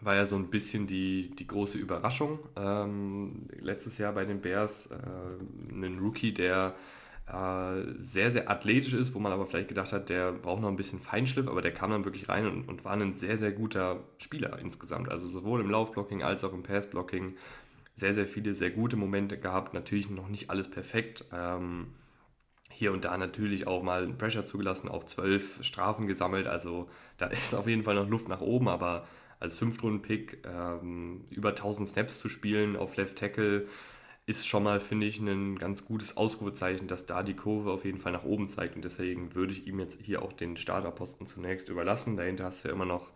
War 0.00 0.16
ja 0.16 0.26
so 0.26 0.36
ein 0.36 0.48
bisschen 0.48 0.86
die, 0.86 1.30
die 1.30 1.46
große 1.46 1.78
Überraschung. 1.78 2.40
Ähm, 2.56 3.46
letztes 3.60 3.98
Jahr 3.98 4.12
bei 4.12 4.24
den 4.24 4.40
Bears 4.40 4.86
äh, 4.86 5.72
ein 5.72 5.98
Rookie, 5.98 6.32
der 6.32 6.74
äh, 7.26 7.94
sehr, 7.96 8.30
sehr 8.30 8.50
athletisch 8.50 8.92
ist, 8.92 9.14
wo 9.14 9.18
man 9.18 9.32
aber 9.32 9.46
vielleicht 9.46 9.68
gedacht 9.68 9.92
hat, 9.92 10.10
der 10.10 10.32
braucht 10.32 10.60
noch 10.60 10.68
ein 10.68 10.76
bisschen 10.76 11.00
Feinschliff, 11.00 11.48
aber 11.48 11.62
der 11.62 11.72
kam 11.72 11.90
dann 11.90 12.04
wirklich 12.04 12.28
rein 12.28 12.46
und, 12.46 12.68
und 12.68 12.84
war 12.84 12.92
ein 12.92 13.14
sehr, 13.14 13.38
sehr 13.38 13.52
guter 13.52 14.00
Spieler 14.18 14.58
insgesamt. 14.58 15.08
Also 15.08 15.26
sowohl 15.26 15.60
im 15.60 15.70
Laufblocking 15.70 16.22
als 16.22 16.44
auch 16.44 16.52
im 16.52 16.62
Passblocking 16.62 17.36
sehr, 17.94 18.12
sehr 18.12 18.26
viele 18.26 18.54
sehr 18.54 18.70
gute 18.70 18.96
Momente 18.96 19.38
gehabt. 19.38 19.72
Natürlich 19.72 20.10
noch 20.10 20.28
nicht 20.28 20.50
alles 20.50 20.68
perfekt. 20.70 21.24
Ähm, 21.32 21.94
hier 22.70 22.92
und 22.92 23.04
da 23.04 23.16
natürlich 23.16 23.66
auch 23.66 23.82
mal 23.82 24.02
einen 24.02 24.18
Pressure 24.18 24.44
zugelassen, 24.44 24.88
auch 24.88 25.04
zwölf 25.04 25.62
Strafen 25.64 26.06
gesammelt. 26.06 26.46
Also 26.46 26.88
da 27.16 27.26
ist 27.28 27.54
auf 27.54 27.66
jeden 27.66 27.84
Fall 27.84 27.94
noch 27.94 28.08
Luft 28.08 28.28
nach 28.28 28.40
oben, 28.42 28.68
aber 28.68 29.06
als 29.40 29.56
Fünftrunden-Pick 29.58 30.46
ähm, 30.46 31.24
über 31.30 31.50
1000 31.50 31.88
Snaps 31.88 32.20
zu 32.20 32.28
spielen 32.28 32.76
auf 32.76 32.96
Left 32.96 33.18
Tackle 33.18 33.66
ist 34.26 34.46
schon 34.46 34.62
mal, 34.62 34.80
finde 34.80 35.06
ich, 35.06 35.18
ein 35.18 35.58
ganz 35.58 35.84
gutes 35.84 36.16
Ausrufezeichen, 36.16 36.88
dass 36.88 37.04
da 37.04 37.22
die 37.22 37.34
Kurve 37.34 37.70
auf 37.70 37.84
jeden 37.84 37.98
Fall 37.98 38.12
nach 38.12 38.24
oben 38.24 38.48
zeigt. 38.48 38.74
Und 38.74 38.84
deswegen 38.84 39.34
würde 39.34 39.52
ich 39.52 39.66
ihm 39.66 39.78
jetzt 39.78 40.00
hier 40.00 40.22
auch 40.22 40.32
den 40.32 40.56
Starterposten 40.56 41.26
zunächst 41.26 41.68
überlassen. 41.68 42.16
Dahinter 42.16 42.44
hast 42.44 42.64
du 42.64 42.68
ja 42.68 42.74
immer 42.74 42.86
noch 42.86 43.10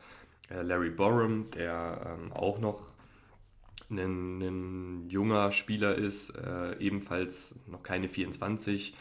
äh, 0.50 0.60
Larry 0.60 0.90
Borum, 0.90 1.46
der 1.52 2.18
ähm, 2.20 2.32
auch 2.32 2.58
noch 2.58 2.88
ein, 3.90 4.40
ein, 4.40 5.08
junger 5.08 5.50
Spieler 5.50 5.94
ist, 5.94 6.30
äh, 6.30 6.78
ebenfalls 6.78 7.54
noch 7.66 7.82
keine 7.82 8.08
24. 8.08 8.94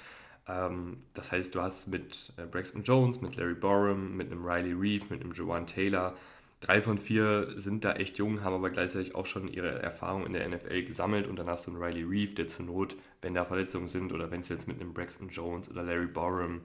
Ähm, 0.48 1.04
das 1.14 1.34
heißt, 1.34 1.54
du 1.56 1.62
hast 1.62 1.88
mit 1.88 2.32
äh, 2.38 2.46
Braxton 2.46 2.84
Jones, 2.84 3.20
mit 3.20 3.36
Larry 3.36 3.56
Borum, 3.56 4.16
mit 4.16 4.32
einem 4.32 4.46
Riley 4.46 4.72
Reeve, 4.72 5.06
mit 5.10 5.22
einem 5.22 5.34
Joanne 5.34 5.66
Taylor 5.66 6.16
Drei 6.60 6.82
von 6.82 6.98
vier 6.98 7.54
sind 7.56 7.86
da 7.86 7.94
echt 7.94 8.18
jung, 8.18 8.44
haben 8.44 8.56
aber 8.56 8.72
gleichzeitig 8.72 9.14
auch 9.14 9.28
schon 9.28 9.48
ihre 9.48 9.80
Erfahrung 9.82 10.26
in 10.26 10.34
der 10.34 10.48
NFL 10.50 10.84
gesammelt 10.84 11.28
und 11.28 11.38
dann 11.38 11.48
hast 11.48 11.68
du 11.68 11.72
einen 11.72 11.84
Riley 11.84 12.04
Reeve, 12.04 12.34
der 12.34 12.48
zur 12.48 12.66
Not, 12.66 12.96
wenn 13.22 13.36
da 13.36 13.46
Verletzungen 13.46 13.88
sind 13.88 14.12
oder 14.12 14.32
wenn 14.32 14.42
es 14.42 14.50
jetzt 14.50 14.68
mit 14.68 14.82
einem 14.82 14.94
Braxton 14.94 15.30
Jones 15.30 15.70
oder 15.70 15.84
Larry 15.84 16.08
Borum 16.08 16.62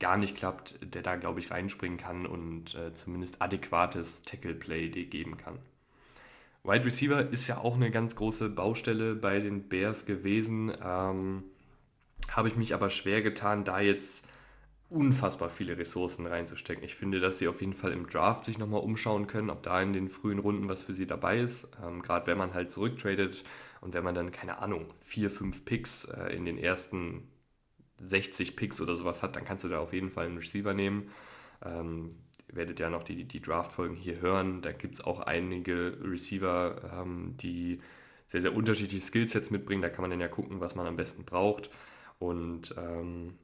gar 0.00 0.16
nicht 0.16 0.36
klappt, 0.36 0.78
der 0.82 1.02
da, 1.02 1.16
glaube 1.16 1.40
ich, 1.40 1.50
reinspringen 1.50 1.98
kann 1.98 2.26
und 2.26 2.74
äh, 2.74 2.94
zumindest 2.94 3.42
adäquates 3.42 4.22
Tackle-Play 4.22 4.88
geben 4.88 5.36
kann. 5.36 5.58
Wide 6.64 6.84
Receiver 6.86 7.30
ist 7.30 7.46
ja 7.46 7.58
auch 7.58 7.76
eine 7.76 7.90
ganz 7.90 8.16
große 8.16 8.48
Baustelle 8.48 9.14
bei 9.14 9.38
den 9.40 9.68
Bears 9.68 10.06
gewesen. 10.06 10.72
Ähm, 10.82 11.44
Habe 12.30 12.48
ich 12.48 12.56
mich 12.56 12.72
aber 12.72 12.88
schwer 12.88 13.20
getan, 13.20 13.64
da 13.64 13.80
jetzt 13.80 14.26
unfassbar 14.94 15.50
viele 15.50 15.76
Ressourcen 15.76 16.26
reinzustecken. 16.26 16.84
Ich 16.84 16.94
finde, 16.94 17.18
dass 17.18 17.38
sie 17.38 17.48
auf 17.48 17.60
jeden 17.60 17.74
Fall 17.74 17.92
im 17.92 18.06
Draft 18.06 18.44
sich 18.44 18.58
nochmal 18.58 18.80
umschauen 18.80 19.26
können, 19.26 19.50
ob 19.50 19.62
da 19.64 19.82
in 19.82 19.92
den 19.92 20.08
frühen 20.08 20.38
Runden 20.38 20.68
was 20.68 20.84
für 20.84 20.94
sie 20.94 21.06
dabei 21.06 21.40
ist. 21.40 21.68
Ähm, 21.84 22.00
Gerade 22.00 22.28
wenn 22.28 22.38
man 22.38 22.54
halt 22.54 22.70
zurücktradet 22.70 23.44
und 23.80 23.92
wenn 23.92 24.04
man 24.04 24.14
dann, 24.14 24.30
keine 24.30 24.58
Ahnung, 24.58 24.86
vier, 25.00 25.30
fünf 25.30 25.64
Picks 25.64 26.04
äh, 26.04 26.34
in 26.34 26.44
den 26.44 26.58
ersten 26.58 27.28
60 28.00 28.54
Picks 28.56 28.80
oder 28.80 28.94
sowas 28.94 29.22
hat, 29.22 29.34
dann 29.36 29.44
kannst 29.44 29.64
du 29.64 29.68
da 29.68 29.80
auf 29.80 29.92
jeden 29.92 30.10
Fall 30.10 30.26
einen 30.26 30.38
Receiver 30.38 30.74
nehmen. 30.74 31.10
Ähm, 31.64 32.16
ihr 32.48 32.56
werdet 32.56 32.78
ja 32.78 32.88
noch 32.88 33.02
die, 33.02 33.24
die 33.24 33.40
Draft-Folgen 33.40 33.96
hier 33.96 34.20
hören. 34.20 34.62
Da 34.62 34.70
gibt 34.72 34.94
es 34.94 35.00
auch 35.00 35.20
einige 35.20 35.98
Receiver, 36.02 37.00
ähm, 37.02 37.36
die 37.36 37.80
sehr, 38.26 38.42
sehr 38.42 38.54
unterschiedliche 38.54 39.04
Skillsets 39.04 39.50
mitbringen. 39.50 39.82
Da 39.82 39.88
kann 39.88 40.02
man 40.02 40.10
dann 40.10 40.20
ja 40.20 40.28
gucken, 40.28 40.60
was 40.60 40.76
man 40.76 40.86
am 40.86 40.96
besten 40.96 41.24
braucht. 41.24 41.70
Und 42.20 42.74
ähm, 42.78 43.34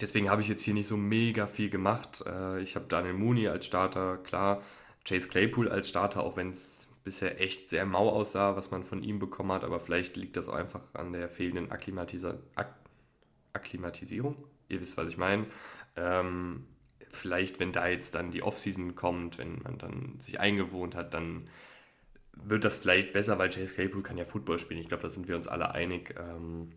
Deswegen 0.00 0.30
habe 0.30 0.42
ich 0.42 0.48
jetzt 0.48 0.62
hier 0.62 0.74
nicht 0.74 0.86
so 0.86 0.96
mega 0.96 1.46
viel 1.46 1.70
gemacht. 1.70 2.22
Äh, 2.26 2.60
ich 2.62 2.76
habe 2.76 2.86
Daniel 2.88 3.14
Mooney 3.14 3.48
als 3.48 3.66
Starter, 3.66 4.18
klar. 4.18 4.62
Chase 5.04 5.28
Claypool 5.28 5.68
als 5.68 5.88
Starter, 5.88 6.22
auch 6.22 6.36
wenn 6.36 6.50
es 6.50 6.88
bisher 7.02 7.40
echt 7.40 7.68
sehr 7.68 7.86
mau 7.86 8.10
aussah, 8.10 8.56
was 8.56 8.70
man 8.70 8.84
von 8.84 9.02
ihm 9.02 9.18
bekommen 9.18 9.52
hat. 9.52 9.64
Aber 9.64 9.80
vielleicht 9.80 10.16
liegt 10.16 10.36
das 10.36 10.48
auch 10.48 10.54
einfach 10.54 10.82
an 10.94 11.12
der 11.12 11.28
fehlenden 11.28 11.70
Akklimatisa 11.70 12.38
Ak 12.54 12.74
Akklimatisierung. 13.54 14.36
Ihr 14.68 14.80
wisst, 14.80 14.96
was 14.96 15.08
ich 15.08 15.16
meine. 15.16 15.46
Ähm, 15.96 16.66
vielleicht, 17.10 17.58
wenn 17.58 17.72
da 17.72 17.88
jetzt 17.88 18.14
dann 18.14 18.30
die 18.30 18.42
Offseason 18.42 18.94
kommt, 18.94 19.38
wenn 19.38 19.62
man 19.62 19.78
dann 19.78 20.20
sich 20.20 20.38
eingewohnt 20.38 20.94
hat, 20.94 21.14
dann 21.14 21.48
wird 22.32 22.64
das 22.64 22.78
vielleicht 22.78 23.12
besser, 23.12 23.38
weil 23.38 23.48
Chase 23.48 23.74
Claypool 23.74 24.02
kann 24.02 24.18
ja 24.18 24.24
Football 24.24 24.58
spielen. 24.58 24.80
Ich 24.80 24.88
glaube, 24.88 25.02
da 25.02 25.08
sind 25.08 25.28
wir 25.28 25.36
uns 25.36 25.48
alle 25.48 25.72
einig, 25.72 26.14
ähm, 26.18 26.72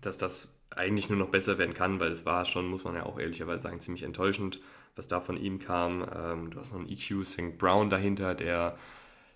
dass 0.00 0.16
das 0.16 0.52
eigentlich 0.70 1.08
nur 1.08 1.18
noch 1.18 1.30
besser 1.30 1.58
werden 1.58 1.74
kann, 1.74 1.98
weil 2.00 2.12
es 2.12 2.26
war 2.26 2.44
schon, 2.44 2.66
muss 2.68 2.84
man 2.84 2.94
ja 2.94 3.04
auch 3.04 3.18
ehrlicherweise 3.18 3.62
sagen, 3.62 3.80
ziemlich 3.80 4.02
enttäuschend, 4.02 4.60
was 4.96 5.06
da 5.06 5.20
von 5.20 5.36
ihm 5.36 5.58
kam. 5.58 6.06
Ähm, 6.14 6.50
du 6.50 6.58
hast 6.58 6.72
noch 6.72 6.80
einen 6.80 6.88
EQ 6.88 7.24
St. 7.24 7.58
Brown 7.58 7.90
dahinter, 7.90 8.34
der 8.34 8.76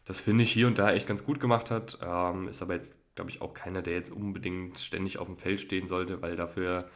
das 0.05 0.21
finde 0.21 0.43
ich 0.43 0.53
hier 0.53 0.67
und 0.67 0.79
da 0.79 0.93
echt 0.93 1.07
ganz 1.07 1.25
gut 1.25 1.41
gemacht 1.41 1.71
hat. 1.71 1.99
Ähm, 2.03 2.49
ist 2.49 2.63
aber 2.63 2.75
jetzt, 2.75 2.95
glaube 3.15 3.31
ich, 3.31 3.41
auch 3.41 3.55
keiner, 3.55 3.83
der 3.83 3.95
jetzt 3.95 4.11
unbedingt 4.11 4.79
ständig 4.79 5.19
auf 5.19 5.29
dem 5.29 5.37
Feld 5.37 5.61
stehen 5.61 5.87
sollte, 5.87 6.23
weil 6.23 6.37
dafür 6.37 6.89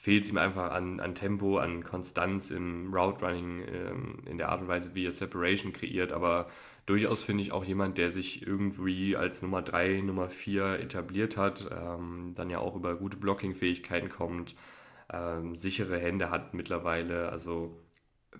fehlt 0.00 0.24
es 0.24 0.30
ihm 0.30 0.38
einfach 0.38 0.70
an, 0.70 0.98
an 0.98 1.14
Tempo, 1.14 1.58
an 1.58 1.84
Konstanz 1.84 2.50
im 2.50 2.90
Route 2.94 3.22
Running, 3.22 3.62
ähm, 3.68 4.22
in 4.24 4.38
der 4.38 4.48
Art 4.48 4.62
und 4.62 4.68
Weise, 4.68 4.94
wie 4.94 5.04
er 5.04 5.12
Separation 5.12 5.74
kreiert. 5.74 6.10
Aber 6.10 6.48
durchaus 6.86 7.22
finde 7.22 7.42
ich 7.42 7.52
auch 7.52 7.64
jemand, 7.64 7.98
der 7.98 8.10
sich 8.10 8.46
irgendwie 8.46 9.14
als 9.14 9.42
Nummer 9.42 9.60
3, 9.60 10.00
Nummer 10.00 10.30
4 10.30 10.80
etabliert 10.80 11.36
hat, 11.36 11.70
ähm, 11.70 12.32
dann 12.34 12.48
ja 12.48 12.60
auch 12.60 12.76
über 12.76 12.96
gute 12.96 13.18
Blocking-Fähigkeiten 13.18 14.08
kommt, 14.08 14.54
ähm, 15.12 15.54
sichere 15.54 15.98
Hände 15.98 16.30
hat 16.30 16.54
mittlerweile. 16.54 17.28
Also 17.28 17.76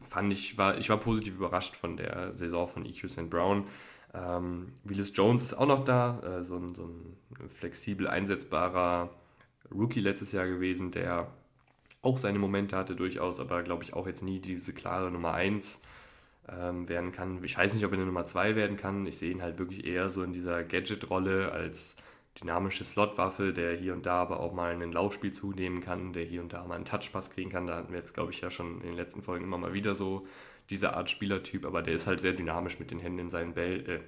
fand 0.01 0.33
ich, 0.33 0.57
war, 0.57 0.79
ich 0.79 0.89
war 0.89 0.97
positiv 0.97 1.35
überrascht 1.35 1.77
von 1.77 1.99
der 1.99 2.35
Saison 2.35 2.69
von 2.69 2.87
EQ 2.87 3.07
St. 3.07 3.29
Brown. 3.29 3.67
Ähm, 4.15 4.73
Willis 4.85 5.13
Jones 5.15 5.43
ist 5.43 5.55
auch 5.55 5.67
noch 5.67 5.85
da, 5.85 6.21
äh, 6.21 6.43
so, 6.43 6.57
ein, 6.57 6.75
so 6.75 6.85
ein 6.85 7.19
flexibel 7.51 8.09
einsetzbarer 8.09 9.11
Rookie 9.71 10.01
letztes 10.01 10.33
Jahr 10.33 10.47
gewesen, 10.47 10.91
der 10.91 11.31
auch 12.03 12.19
seine 12.19 12.39
Momente 12.39 12.77
hatte 12.77 12.97
durchaus, 12.97 13.41
aber 13.41 13.63
glaube 13.63 13.85
ich 13.85 13.95
auch 13.95 14.07
jetzt 14.07 14.23
nie 14.23 14.41
diese 14.41 14.73
klare 14.73 15.11
Nummer 15.11 15.35
1 15.35 15.81
ähm, 16.49 16.89
werden 16.89 17.13
kann. 17.13 17.43
Ich 17.45 17.57
weiß 17.57 17.75
nicht, 17.75 17.85
ob 17.85 17.93
er 17.93 17.99
eine 17.99 18.07
Nummer 18.07 18.27
2 18.27 18.57
werden 18.57 18.77
kann. 18.77 19.07
Ich 19.07 19.19
sehe 19.19 19.31
ihn 19.31 19.43
halt 19.43 19.59
wirklich 19.59 19.87
eher 19.87 20.11
so 20.11 20.23
in 20.23 20.33
dieser 20.33 20.65
Gadget-Rolle 20.65 21.53
als 21.53 21.97
dynamische 22.41 22.85
Slotwaffe, 22.85 23.53
der 23.53 23.77
hier 23.77 23.93
und 23.93 24.07
da 24.07 24.15
aber 24.15 24.41
auch 24.41 24.53
mal 24.53 24.73
ein 24.73 24.93
Laufspiel 24.93 25.33
zunehmen 25.33 25.81
kann, 25.81 26.13
der 26.13 26.25
hier 26.25 26.41
und 26.41 26.53
da 26.53 26.65
mal 26.65 26.77
einen 26.77 26.85
Touchpass 26.85 27.31
kriegen 27.31 27.51
kann. 27.51 27.67
Da 27.67 27.77
hatten 27.77 27.93
wir 27.93 27.99
jetzt, 27.99 28.15
glaube 28.15 28.33
ich, 28.33 28.41
ja 28.41 28.51
schon 28.51 28.81
in 28.81 28.89
den 28.89 28.97
letzten 28.97 29.23
Folgen 29.23 29.45
immer 29.45 29.59
mal 29.59 29.75
wieder 29.75 29.95
so 29.95 30.27
diese 30.71 30.95
Art 30.95 31.11
Spielertyp, 31.11 31.67
aber 31.67 31.83
der 31.83 31.95
ist 31.95 32.07
halt 32.07 32.23
sehr 32.23 32.33
dynamisch 32.33 32.79
mit 32.79 32.91
den 32.91 33.01
Händen 33.01 33.19
in 33.19 33.31
seinen 33.31 33.55
Bällen, 33.55 33.87
äh, 33.87 34.01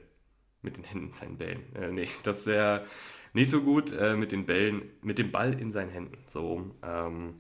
mit 0.63 0.77
den 0.77 0.85
Händen 0.85 1.09
in 1.09 1.15
seinen 1.15 1.37
Bällen. 1.37 1.75
Äh, 1.75 1.91
nee, 1.91 2.09
das 2.23 2.47
wäre 2.47 2.87
nicht 3.33 3.51
so 3.51 3.63
gut 3.63 3.93
äh, 3.93 4.17
mit 4.17 4.33
den 4.33 4.47
Bällen, 4.47 4.83
mit 5.03 5.19
dem 5.19 5.33
Ball 5.33 5.59
in 5.59 5.73
seinen 5.73 5.91
Händen. 5.91 6.19
So, 6.27 6.71
ähm, 6.83 7.35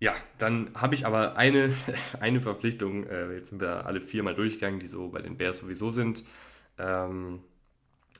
ja, 0.00 0.14
dann 0.38 0.70
habe 0.74 0.94
ich 0.94 1.06
aber 1.06 1.36
eine, 1.36 1.72
eine 2.20 2.40
Verpflichtung, 2.40 3.04
äh, 3.04 3.34
jetzt 3.34 3.50
sind 3.50 3.60
wir 3.60 3.86
alle 3.86 4.00
viermal 4.00 4.34
durchgegangen, 4.34 4.80
die 4.80 4.86
so 4.86 5.08
bei 5.08 5.22
den 5.22 5.36
Bears 5.36 5.60
sowieso 5.60 5.90
sind. 5.90 6.24
Ähm, 6.78 7.40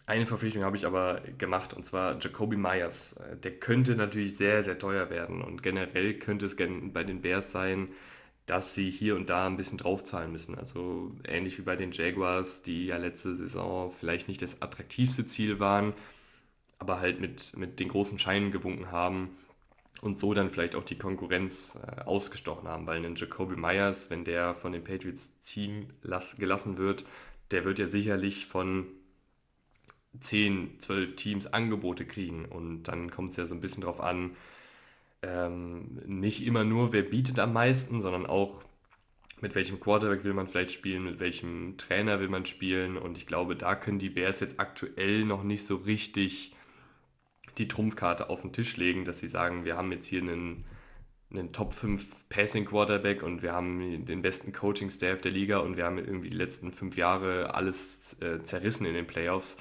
eine 0.06 0.26
Verpflichtung 0.26 0.64
habe 0.64 0.76
ich 0.76 0.86
aber 0.86 1.20
gemacht 1.36 1.74
und 1.74 1.84
zwar 1.86 2.18
Jacoby 2.18 2.56
Myers. 2.56 3.14
Äh, 3.14 3.36
der 3.36 3.52
könnte 3.52 3.94
natürlich 3.94 4.36
sehr, 4.36 4.64
sehr 4.64 4.78
teuer 4.78 5.10
werden 5.10 5.42
und 5.42 5.62
generell 5.62 6.14
könnte 6.14 6.46
es 6.46 6.56
bei 6.56 7.04
den 7.04 7.22
Bears 7.22 7.52
sein, 7.52 7.88
dass 8.46 8.74
sie 8.74 8.90
hier 8.90 9.14
und 9.14 9.28
da 9.30 9.46
ein 9.46 9.58
bisschen 9.58 9.78
draufzahlen 9.78 10.32
müssen. 10.32 10.56
Also 10.56 11.12
ähnlich 11.24 11.58
wie 11.58 11.62
bei 11.62 11.76
den 11.76 11.92
Jaguars, 11.92 12.62
die 12.62 12.86
ja 12.86 12.96
letzte 12.96 13.34
Saison 13.34 13.90
vielleicht 13.90 14.26
nicht 14.28 14.42
das 14.42 14.62
attraktivste 14.62 15.26
Ziel 15.26 15.60
waren, 15.60 15.92
aber 16.78 17.00
halt 17.00 17.20
mit, 17.20 17.56
mit 17.56 17.78
den 17.78 17.88
großen 17.88 18.18
Scheinen 18.18 18.50
gewunken 18.50 18.90
haben 18.90 19.36
und 20.00 20.18
so 20.18 20.34
dann 20.34 20.50
vielleicht 20.50 20.74
auch 20.74 20.84
die 20.84 20.98
Konkurrenz 20.98 21.76
äh, 21.76 22.02
ausgestochen 22.02 22.68
haben, 22.68 22.86
weil 22.86 23.04
ein 23.04 23.16
Jacoby 23.16 23.56
Myers, 23.56 24.10
wenn 24.10 24.24
der 24.24 24.54
von 24.54 24.72
den 24.72 24.84
Patriots 24.84 25.40
ziehen 25.40 25.92
las 26.02 26.36
gelassen 26.36 26.78
wird, 26.78 27.04
der 27.50 27.64
wird 27.64 27.78
ja 27.78 27.86
sicherlich 27.86 28.46
von 28.46 28.86
10, 30.20 30.78
12 30.78 31.16
Teams 31.16 31.46
Angebote 31.46 32.06
kriegen 32.06 32.44
und 32.44 32.84
dann 32.84 33.10
kommt 33.10 33.32
es 33.32 33.36
ja 33.36 33.46
so 33.46 33.54
ein 33.54 33.60
bisschen 33.60 33.82
drauf 33.82 34.00
an, 34.00 34.36
ähm, 35.22 36.00
nicht 36.06 36.46
immer 36.46 36.64
nur, 36.64 36.92
wer 36.92 37.02
bietet 37.02 37.38
am 37.38 37.52
meisten, 37.52 38.00
sondern 38.00 38.26
auch, 38.26 38.64
mit 39.40 39.54
welchem 39.54 39.78
Quarterback 39.78 40.24
will 40.24 40.34
man 40.34 40.48
vielleicht 40.48 40.72
spielen, 40.72 41.04
mit 41.04 41.20
welchem 41.20 41.76
Trainer 41.76 42.18
will 42.18 42.28
man 42.28 42.44
spielen 42.44 42.96
und 42.96 43.16
ich 43.16 43.26
glaube, 43.26 43.54
da 43.54 43.76
können 43.76 44.00
die 44.00 44.10
Bears 44.10 44.40
jetzt 44.40 44.58
aktuell 44.58 45.24
noch 45.24 45.44
nicht 45.44 45.64
so 45.64 45.76
richtig 45.76 46.54
die 47.58 47.68
Trumpfkarte 47.68 48.30
auf 48.30 48.42
den 48.42 48.52
Tisch 48.52 48.76
legen, 48.76 49.04
dass 49.04 49.18
sie 49.18 49.28
sagen, 49.28 49.64
wir 49.64 49.76
haben 49.76 49.92
jetzt 49.92 50.06
hier 50.06 50.22
einen, 50.22 50.64
einen 51.30 51.52
Top 51.52 51.74
5 51.74 52.28
Passing 52.28 52.64
Quarterback 52.64 53.22
und 53.22 53.42
wir 53.42 53.52
haben 53.52 54.06
den 54.06 54.22
besten 54.22 54.52
Coaching 54.52 54.90
Staff 54.90 55.20
der 55.20 55.32
Liga 55.32 55.58
und 55.58 55.76
wir 55.76 55.84
haben 55.84 55.98
irgendwie 55.98 56.30
die 56.30 56.36
letzten 56.36 56.72
fünf 56.72 56.96
Jahre 56.96 57.54
alles 57.54 58.16
äh, 58.20 58.42
zerrissen 58.42 58.86
in 58.86 58.94
den 58.94 59.06
Playoffs. 59.06 59.58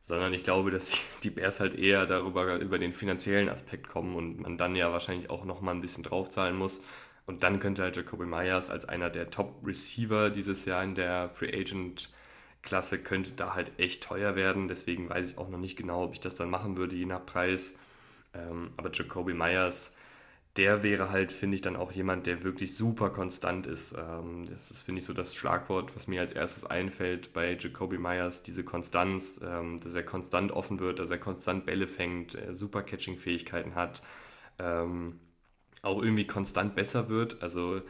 sondern 0.00 0.32
ich 0.34 0.42
glaube, 0.42 0.70
dass 0.70 0.96
die 1.22 1.30
Bears 1.30 1.60
halt 1.60 1.74
eher 1.74 2.06
darüber 2.06 2.56
über 2.58 2.78
den 2.78 2.92
finanziellen 2.92 3.48
Aspekt 3.48 3.88
kommen 3.88 4.16
und 4.16 4.40
man 4.40 4.58
dann 4.58 4.76
ja 4.76 4.92
wahrscheinlich 4.92 5.30
auch 5.30 5.44
nochmal 5.44 5.74
ein 5.74 5.80
bisschen 5.80 6.04
draufzahlen 6.04 6.56
muss. 6.56 6.80
Und 7.26 7.42
dann 7.42 7.60
könnte 7.60 7.82
halt 7.82 7.96
Jacoby 7.96 8.24
Myers 8.24 8.70
als 8.70 8.86
einer 8.86 9.10
der 9.10 9.30
Top-Receiver 9.30 10.30
dieses 10.30 10.64
Jahr 10.64 10.82
in 10.82 10.94
der 10.94 11.28
Free 11.28 11.52
Agent 11.54 12.10
Klasse 12.62 12.98
könnte 12.98 13.32
da 13.32 13.54
halt 13.54 13.72
echt 13.78 14.02
teuer 14.02 14.36
werden. 14.36 14.68
Deswegen 14.68 15.08
weiß 15.08 15.30
ich 15.30 15.38
auch 15.38 15.48
noch 15.48 15.58
nicht 15.58 15.76
genau, 15.76 16.04
ob 16.04 16.14
ich 16.14 16.20
das 16.20 16.34
dann 16.34 16.50
machen 16.50 16.76
würde, 16.76 16.96
je 16.96 17.06
nach 17.06 17.24
Preis. 17.24 17.74
Ähm, 18.34 18.72
aber 18.76 18.90
Jacoby 18.92 19.34
Myers 19.34 19.94
der 20.56 20.82
wäre 20.82 21.10
halt, 21.10 21.30
finde 21.32 21.54
ich, 21.54 21.60
dann 21.62 21.76
auch 21.76 21.92
jemand, 21.92 22.26
der 22.26 22.42
wirklich 22.42 22.76
super 22.76 23.10
konstant 23.10 23.66
ist. 23.66 23.94
Ähm, 23.96 24.44
das 24.50 24.70
ist, 24.72 24.82
finde 24.82 25.00
ich, 25.00 25.06
so 25.06 25.12
das 25.12 25.34
Schlagwort, 25.36 25.94
was 25.94 26.08
mir 26.08 26.20
als 26.20 26.32
erstes 26.32 26.64
einfällt 26.64 27.32
bei 27.32 27.56
Jacoby 27.56 27.98
Myers, 27.98 28.42
diese 28.42 28.64
Konstanz, 28.64 29.40
ähm, 29.42 29.78
dass 29.80 29.94
er 29.94 30.02
konstant 30.02 30.50
offen 30.50 30.80
wird, 30.80 30.98
dass 30.98 31.10
er 31.10 31.18
konstant 31.18 31.64
Bälle 31.66 31.86
fängt, 31.86 32.36
super 32.52 32.82
Catching-Fähigkeiten 32.82 33.74
hat, 33.76 34.02
ähm, 34.58 35.20
auch 35.82 36.02
irgendwie 36.02 36.26
konstant 36.26 36.74
besser 36.74 37.08
wird. 37.08 37.42
Also 37.42 37.82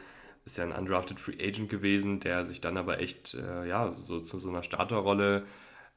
ist 0.45 0.57
ja 0.57 0.63
ein 0.63 0.71
undrafted 0.71 1.19
Free 1.19 1.37
Agent 1.41 1.69
gewesen, 1.69 2.19
der 2.19 2.45
sich 2.45 2.61
dann 2.61 2.77
aber 2.77 2.99
echt 2.99 3.35
äh, 3.35 3.67
ja, 3.67 3.91
so 3.91 4.19
zu 4.19 4.39
so 4.39 4.49
einer 4.49 4.63
Starterrolle 4.63 5.45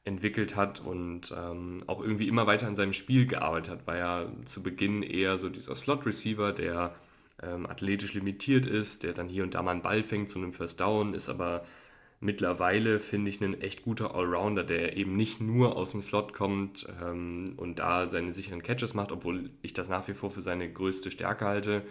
entwickelt 0.05 0.55
hat 0.55 0.81
und 0.81 1.33
ähm, 1.35 1.77
auch 1.87 2.01
irgendwie 2.01 2.27
immer 2.27 2.45
weiter 2.45 2.67
an 2.67 2.75
seinem 2.75 2.93
Spiel 2.93 3.25
gearbeitet 3.25 3.69
hat. 3.71 3.87
War 3.87 3.97
ja 3.97 4.25
zu 4.45 4.61
Beginn 4.61 5.01
eher 5.01 5.37
so 5.37 5.49
dieser 5.49 5.75
Slot-Receiver, 5.75 6.51
der 6.51 6.93
ähm, 7.41 7.65
athletisch 7.65 8.13
limitiert 8.13 8.65
ist, 8.65 9.03
der 9.03 9.13
dann 9.13 9.29
hier 9.29 9.43
und 9.43 9.55
da 9.55 9.63
mal 9.63 9.71
einen 9.71 9.81
Ball 9.81 10.03
fängt 10.03 10.29
zu 10.29 10.39
einem 10.39 10.53
First 10.53 10.81
Down, 10.81 11.13
ist 11.13 11.29
aber 11.29 11.65
mittlerweile, 12.19 12.99
finde 12.99 13.29
ich, 13.29 13.41
ein 13.41 13.59
echt 13.59 13.83
guter 13.83 14.15
Allrounder, 14.15 14.63
der 14.63 14.97
eben 14.97 15.15
nicht 15.15 15.41
nur 15.41 15.75
aus 15.75 15.91
dem 15.91 16.01
Slot 16.01 16.33
kommt 16.33 16.87
ähm, 17.01 17.53
und 17.57 17.79
da 17.79 18.07
seine 18.07 18.31
sicheren 18.31 18.63
Catches 18.63 18.93
macht, 18.93 19.11
obwohl 19.11 19.51
ich 19.61 19.73
das 19.73 19.89
nach 19.89 20.07
wie 20.07 20.13
vor 20.13 20.29
für 20.29 20.41
seine 20.41 20.71
größte 20.71 21.11
Stärke 21.11 21.45
halte, 21.45 21.81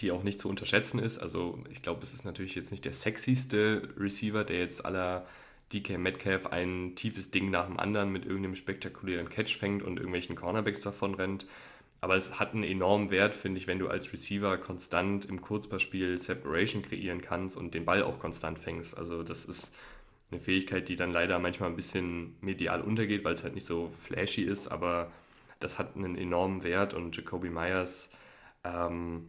die 0.00 0.12
auch 0.12 0.22
nicht 0.22 0.40
zu 0.40 0.48
unterschätzen 0.48 0.98
ist. 0.98 1.18
Also 1.18 1.58
ich 1.70 1.82
glaube, 1.82 2.02
es 2.02 2.14
ist 2.14 2.24
natürlich 2.24 2.54
jetzt 2.54 2.70
nicht 2.70 2.84
der 2.84 2.92
sexyste 2.92 3.88
Receiver, 3.98 4.44
der 4.44 4.58
jetzt 4.58 4.84
aller 4.84 5.26
DK 5.72 5.98
Metcalf 5.98 6.46
ein 6.46 6.94
tiefes 6.94 7.30
Ding 7.30 7.50
nach 7.50 7.66
dem 7.66 7.78
anderen 7.78 8.10
mit 8.10 8.24
irgendeinem 8.24 8.54
spektakulären 8.54 9.28
Catch 9.28 9.56
fängt 9.56 9.82
und 9.82 9.96
irgendwelchen 9.96 10.36
Cornerbacks 10.36 10.80
davon 10.80 11.14
rennt. 11.14 11.46
Aber 12.00 12.16
es 12.16 12.38
hat 12.38 12.54
einen 12.54 12.62
enormen 12.62 13.10
Wert, 13.10 13.34
finde 13.34 13.58
ich, 13.58 13.66
wenn 13.66 13.80
du 13.80 13.88
als 13.88 14.12
Receiver 14.12 14.56
konstant 14.56 15.24
im 15.26 15.40
Kurzpassspiel 15.40 16.20
Separation 16.20 16.82
kreieren 16.82 17.20
kannst 17.20 17.56
und 17.56 17.74
den 17.74 17.84
Ball 17.84 18.02
auch 18.02 18.20
konstant 18.20 18.58
fängst. 18.58 18.96
Also 18.96 19.24
das 19.24 19.44
ist 19.44 19.74
eine 20.30 20.40
Fähigkeit, 20.40 20.88
die 20.88 20.96
dann 20.96 21.10
leider 21.10 21.38
manchmal 21.40 21.70
ein 21.70 21.76
bisschen 21.76 22.36
medial 22.40 22.82
untergeht, 22.82 23.24
weil 23.24 23.34
es 23.34 23.42
halt 23.42 23.54
nicht 23.54 23.66
so 23.66 23.88
flashy 23.88 24.42
ist, 24.42 24.68
aber 24.68 25.10
das 25.58 25.78
hat 25.78 25.96
einen 25.96 26.16
enormen 26.16 26.62
Wert 26.62 26.94
und 26.94 27.16
Jacoby 27.16 27.50
Myers 27.50 28.10
ähm, 28.62 29.26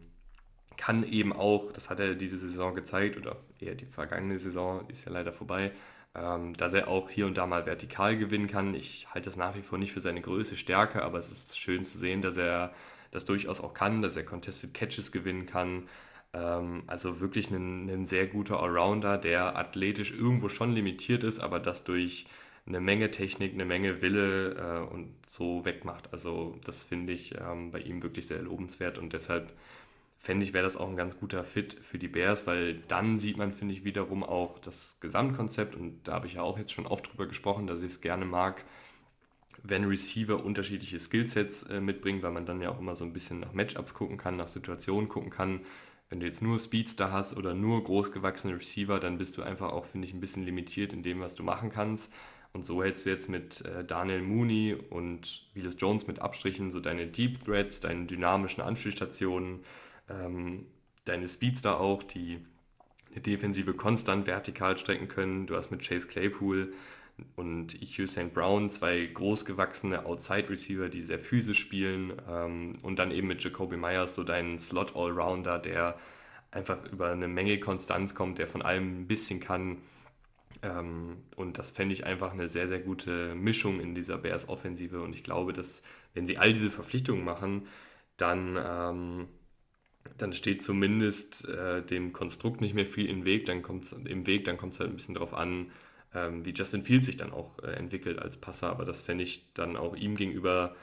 kann 0.76 1.04
eben 1.04 1.32
auch, 1.32 1.72
das 1.72 1.90
hat 1.90 2.00
er 2.00 2.14
diese 2.14 2.38
Saison 2.38 2.74
gezeigt 2.74 3.16
oder 3.16 3.36
eher 3.58 3.74
die 3.74 3.86
vergangene 3.86 4.38
Saison, 4.38 4.88
ist 4.88 5.04
ja 5.04 5.12
leider 5.12 5.32
vorbei, 5.32 5.72
ähm, 6.14 6.54
dass 6.54 6.74
er 6.74 6.88
auch 6.88 7.10
hier 7.10 7.26
und 7.26 7.36
da 7.36 7.46
mal 7.46 7.66
vertikal 7.66 8.16
gewinnen 8.16 8.48
kann. 8.48 8.74
Ich 8.74 9.06
halte 9.12 9.26
das 9.26 9.36
nach 9.36 9.54
wie 9.56 9.62
vor 9.62 9.78
nicht 9.78 9.92
für 9.92 10.00
seine 10.00 10.20
größte 10.20 10.56
Stärke, 10.56 11.02
aber 11.02 11.18
es 11.18 11.30
ist 11.30 11.58
schön 11.58 11.84
zu 11.84 11.98
sehen, 11.98 12.22
dass 12.22 12.36
er 12.36 12.72
das 13.10 13.24
durchaus 13.24 13.60
auch 13.60 13.74
kann, 13.74 14.02
dass 14.02 14.16
er 14.16 14.24
Contested 14.24 14.74
Catches 14.74 15.12
gewinnen 15.12 15.46
kann. 15.46 15.88
Ähm, 16.32 16.84
also 16.86 17.20
wirklich 17.20 17.50
ein, 17.50 17.88
ein 17.88 18.06
sehr 18.06 18.26
guter 18.26 18.60
Allrounder, 18.60 19.18
der 19.18 19.56
athletisch 19.56 20.12
irgendwo 20.12 20.48
schon 20.48 20.72
limitiert 20.72 21.24
ist, 21.24 21.40
aber 21.40 21.60
das 21.60 21.84
durch 21.84 22.26
eine 22.66 22.80
Menge 22.80 23.10
Technik, 23.10 23.54
eine 23.54 23.64
Menge 23.64 24.02
Wille 24.02 24.54
äh, 24.54 24.92
und 24.92 25.14
so 25.26 25.64
wegmacht. 25.64 26.12
Also 26.12 26.58
das 26.64 26.82
finde 26.82 27.12
ich 27.12 27.34
ähm, 27.38 27.70
bei 27.70 27.80
ihm 27.80 28.02
wirklich 28.02 28.26
sehr 28.26 28.42
lobenswert 28.42 28.98
und 28.98 29.12
deshalb 29.12 29.52
fände 30.20 30.44
ich, 30.44 30.52
wäre 30.52 30.64
das 30.64 30.76
auch 30.76 30.88
ein 30.88 30.96
ganz 30.96 31.18
guter 31.18 31.42
Fit 31.44 31.78
für 31.80 31.98
die 31.98 32.06
Bears, 32.06 32.46
weil 32.46 32.74
dann 32.88 33.18
sieht 33.18 33.38
man, 33.38 33.54
finde 33.54 33.72
ich, 33.72 33.84
wiederum 33.84 34.22
auch 34.22 34.58
das 34.58 34.98
Gesamtkonzept 35.00 35.74
und 35.74 36.02
da 36.04 36.12
habe 36.12 36.26
ich 36.26 36.34
ja 36.34 36.42
auch 36.42 36.58
jetzt 36.58 36.72
schon 36.72 36.86
oft 36.86 37.10
drüber 37.10 37.26
gesprochen, 37.26 37.66
dass 37.66 37.80
ich 37.80 37.86
es 37.86 38.00
gerne 38.02 38.26
mag, 38.26 38.62
wenn 39.62 39.84
Receiver 39.84 40.44
unterschiedliche 40.44 40.98
Skillsets 40.98 41.62
äh, 41.64 41.80
mitbringen, 41.80 42.22
weil 42.22 42.32
man 42.32 42.44
dann 42.44 42.60
ja 42.60 42.70
auch 42.70 42.78
immer 42.78 42.96
so 42.96 43.04
ein 43.06 43.14
bisschen 43.14 43.40
nach 43.40 43.54
Matchups 43.54 43.94
gucken 43.94 44.18
kann, 44.18 44.36
nach 44.36 44.46
Situationen 44.46 45.08
gucken 45.08 45.30
kann. 45.30 45.60
Wenn 46.10 46.20
du 46.20 46.26
jetzt 46.26 46.42
nur 46.42 46.58
Speedster 46.58 47.12
hast 47.12 47.36
oder 47.36 47.54
nur 47.54 47.82
großgewachsene 47.82 48.56
Receiver, 48.56 49.00
dann 49.00 49.16
bist 49.16 49.38
du 49.38 49.42
einfach 49.42 49.72
auch, 49.72 49.86
finde 49.86 50.06
ich, 50.06 50.12
ein 50.12 50.20
bisschen 50.20 50.44
limitiert 50.44 50.92
in 50.92 51.02
dem, 51.02 51.20
was 51.20 51.34
du 51.34 51.42
machen 51.42 51.70
kannst. 51.70 52.12
Und 52.52 52.62
so 52.62 52.82
hältst 52.82 53.06
du 53.06 53.10
jetzt 53.10 53.28
mit 53.28 53.64
äh, 53.64 53.84
Daniel 53.84 54.20
Mooney 54.20 54.76
und 54.90 55.46
Willis 55.54 55.76
Jones 55.78 56.06
mit 56.06 56.18
Abstrichen 56.20 56.70
so 56.70 56.80
deine 56.80 57.06
Deep 57.06 57.42
Threads, 57.44 57.80
deine 57.80 58.06
dynamischen 58.06 58.62
Anspielstationen, 58.62 59.60
ähm, 60.10 60.66
deine 61.04 61.28
Speedster 61.28 61.80
auch, 61.80 62.02
die 62.02 62.44
eine 63.10 63.20
Defensive 63.20 63.74
konstant 63.74 64.26
vertikal 64.26 64.76
strecken 64.78 65.08
können. 65.08 65.46
Du 65.46 65.56
hast 65.56 65.70
mit 65.70 65.86
Chase 65.86 66.06
Claypool 66.06 66.72
und 67.36 67.80
EQ 67.82 68.08
St. 68.08 68.32
Brown 68.32 68.70
zwei 68.70 69.04
großgewachsene 69.06 70.06
Outside-Receiver, 70.06 70.88
die 70.88 71.02
sehr 71.02 71.18
physisch 71.18 71.58
spielen. 71.58 72.12
Ähm, 72.28 72.72
und 72.82 72.98
dann 72.98 73.10
eben 73.10 73.28
mit 73.28 73.42
Jacoby 73.42 73.76
Myers 73.76 74.14
so 74.14 74.24
deinen 74.24 74.58
Slot-Allrounder, 74.58 75.58
der 75.58 75.98
einfach 76.50 76.84
über 76.90 77.10
eine 77.10 77.28
Menge 77.28 77.58
Konstanz 77.60 78.14
kommt, 78.14 78.38
der 78.38 78.46
von 78.46 78.62
allem 78.62 79.02
ein 79.02 79.06
bisschen 79.06 79.40
kann. 79.40 79.78
Ähm, 80.62 81.18
und 81.36 81.58
das 81.58 81.70
fände 81.70 81.94
ich 81.94 82.06
einfach 82.06 82.32
eine 82.32 82.48
sehr, 82.48 82.68
sehr 82.68 82.80
gute 82.80 83.34
Mischung 83.34 83.80
in 83.80 83.94
dieser 83.94 84.18
Bears-Offensive. 84.18 85.02
Und 85.02 85.14
ich 85.14 85.24
glaube, 85.24 85.52
dass 85.52 85.82
wenn 86.14 86.26
sie 86.26 86.38
all 86.38 86.52
diese 86.52 86.70
Verpflichtungen 86.70 87.24
machen, 87.24 87.66
dann 88.16 88.58
ähm, 88.62 89.28
dann 90.18 90.32
steht 90.32 90.62
zumindest 90.62 91.48
äh, 91.48 91.82
dem 91.82 92.12
Konstrukt 92.12 92.60
nicht 92.60 92.74
mehr 92.74 92.86
viel 92.86 93.08
im 93.08 93.24
Weg, 93.24 93.46
dann 93.46 93.62
kommt's, 93.62 93.92
im 93.92 94.26
Weg, 94.26 94.44
dann 94.44 94.56
kommt 94.56 94.74
es 94.74 94.80
halt 94.80 94.90
ein 94.90 94.96
bisschen 94.96 95.14
darauf 95.14 95.34
an, 95.34 95.70
ähm, 96.14 96.44
wie 96.44 96.52
Justin 96.52 96.82
Fields 96.82 97.06
sich 97.06 97.16
dann 97.16 97.32
auch 97.32 97.58
äh, 97.62 97.72
entwickelt 97.72 98.18
als 98.18 98.36
Passer. 98.36 98.70
Aber 98.70 98.84
das 98.84 99.02
fände 99.02 99.24
ich 99.24 99.52
dann 99.54 99.76
auch 99.76 99.96
ihm 99.96 100.16
gegenüber 100.16 100.74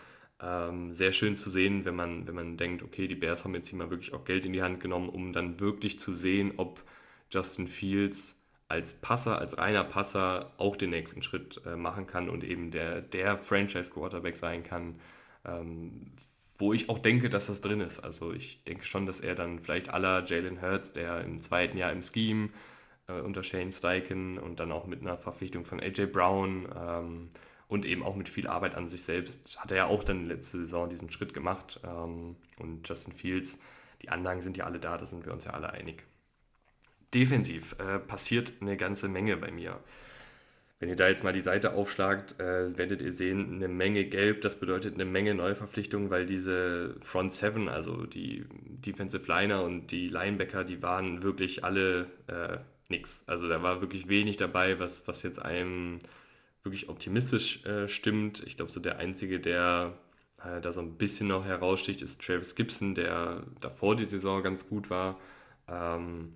ähm, 0.41 0.93
sehr 0.93 1.12
schön 1.12 1.36
zu 1.36 1.49
sehen, 1.49 1.86
wenn 1.86 1.95
man, 1.95 2.27
wenn 2.27 2.36
man 2.36 2.58
denkt, 2.58 2.84
okay, 2.84 3.08
die 3.08 3.15
Bears 3.15 3.43
haben 3.43 3.56
jetzt 3.56 3.69
hier 3.69 3.77
mal 3.77 3.89
wirklich 3.89 4.13
auch 4.13 4.25
Geld 4.25 4.45
in 4.45 4.53
die 4.53 4.62
Hand 4.62 4.80
genommen, 4.80 5.10
um 5.10 5.34
dann 5.34 5.60
wirklich 5.60 5.99
zu 5.99 6.13
sehen, 6.13 6.53
ob 6.58 6.84
Justin 7.32 7.67
Fields 7.67 8.36
als 8.69 8.93
Passer, 8.93 9.39
als 9.39 9.58
reiner 9.58 9.84
Passer 9.84 10.53
auch 10.58 10.75
den 10.75 10.89
nächsten 10.91 11.23
Schritt 11.23 11.62
äh, 11.65 11.75
machen 11.75 12.06
kann 12.06 12.30
und 12.30 12.43
eben 12.43 12.71
der, 12.71 13.01
der 13.01 13.38
Franchise-Quarterback 13.38 14.36
sein 14.36 14.63
kann. 14.63 14.99
Ähm, 15.45 16.12
wo 16.57 16.73
ich 16.73 16.89
auch 16.89 16.99
denke, 16.99 17.29
dass 17.29 17.47
das 17.47 17.61
drin 17.61 17.81
ist. 17.81 17.99
Also 17.99 18.33
ich 18.33 18.63
denke 18.63 18.83
schon, 18.83 19.05
dass 19.05 19.21
er 19.21 19.35
dann 19.35 19.59
vielleicht 19.59 19.89
aller 19.89 20.25
Jalen 20.25 20.61
Hurts, 20.61 20.91
der 20.91 21.21
im 21.21 21.41
zweiten 21.41 21.77
Jahr 21.77 21.91
im 21.91 22.01
Scheme 22.01 22.49
äh, 23.07 23.19
unter 23.19 23.43
Shane 23.43 23.71
Steichen 23.71 24.37
und 24.37 24.59
dann 24.59 24.71
auch 24.71 24.87
mit 24.87 25.01
einer 25.01 25.17
Verpflichtung 25.17 25.65
von 25.65 25.79
AJ 25.79 26.07
Brown 26.07 26.67
ähm, 26.75 27.29
und 27.67 27.85
eben 27.85 28.03
auch 28.03 28.15
mit 28.15 28.29
viel 28.29 28.47
Arbeit 28.47 28.75
an 28.75 28.87
sich 28.87 29.03
selbst, 29.03 29.59
hat 29.59 29.71
er 29.71 29.77
ja 29.77 29.85
auch 29.87 30.03
dann 30.03 30.25
letzte 30.25 30.59
Saison 30.59 30.89
diesen 30.89 31.11
Schritt 31.11 31.33
gemacht. 31.33 31.79
Ähm, 31.83 32.35
und 32.57 32.87
Justin 32.87 33.13
Fields, 33.13 33.59
die 34.01 34.09
Anlagen 34.09 34.41
sind 34.41 34.57
ja 34.57 34.65
alle 34.65 34.79
da, 34.79 34.97
da 34.97 35.05
sind 35.05 35.25
wir 35.25 35.33
uns 35.33 35.45
ja 35.45 35.51
alle 35.51 35.71
einig. 35.71 36.05
Defensiv 37.13 37.75
äh, 37.79 37.99
passiert 37.99 38.53
eine 38.61 38.77
ganze 38.77 39.07
Menge 39.07 39.37
bei 39.37 39.51
mir. 39.51 39.79
Wenn 40.79 40.89
ihr 40.89 40.95
da 40.95 41.09
jetzt 41.09 41.23
mal 41.23 41.33
die 41.33 41.41
Seite 41.41 41.73
aufschlagt, 41.73 42.39
äh, 42.39 42.77
werdet 42.77 43.01
ihr 43.01 43.11
sehen, 43.11 43.55
eine 43.55 43.67
Menge 43.67 44.05
Gelb, 44.05 44.41
das 44.41 44.59
bedeutet 44.59 44.93
eine 44.93 45.05
Menge 45.05 45.33
Neuverpflichtungen, 45.33 46.11
weil 46.11 46.27
diese 46.27 46.95
Front 47.01 47.33
Seven, 47.33 47.67
also 47.67 48.05
die 48.05 48.45
Defensive 48.51 49.27
Liner 49.27 49.63
und 49.63 49.87
die 49.91 50.07
Linebacker, 50.07 50.63
die 50.63 50.83
waren 50.83 51.23
wirklich 51.23 51.63
alle 51.63 52.07
äh, 52.27 52.57
nix. 52.89 53.23
Also 53.25 53.47
da 53.49 53.63
war 53.63 53.81
wirklich 53.81 54.07
wenig 54.07 54.37
dabei, 54.37 54.79
was, 54.79 55.07
was 55.07 55.23
jetzt 55.23 55.41
einem 55.41 55.99
wirklich 56.63 56.89
optimistisch 56.89 57.65
äh, 57.65 57.87
stimmt. 57.87 58.43
Ich 58.45 58.57
glaube, 58.57 58.71
so 58.71 58.79
der 58.79 58.99
Einzige, 58.99 59.39
der 59.39 59.93
äh, 60.43 60.61
da 60.61 60.71
so 60.71 60.81
ein 60.81 60.97
bisschen 60.97 61.27
noch 61.27 61.45
heraussticht, 61.45 62.01
ist 62.03 62.21
Travis 62.21 62.55
Gibson, 62.55 62.93
der 62.93 63.43
davor 63.61 63.95
die 63.95 64.05
Saison 64.05 64.43
ganz 64.43 64.67
gut 64.67 64.89
war. 64.89 65.19
Ähm, 65.67 66.33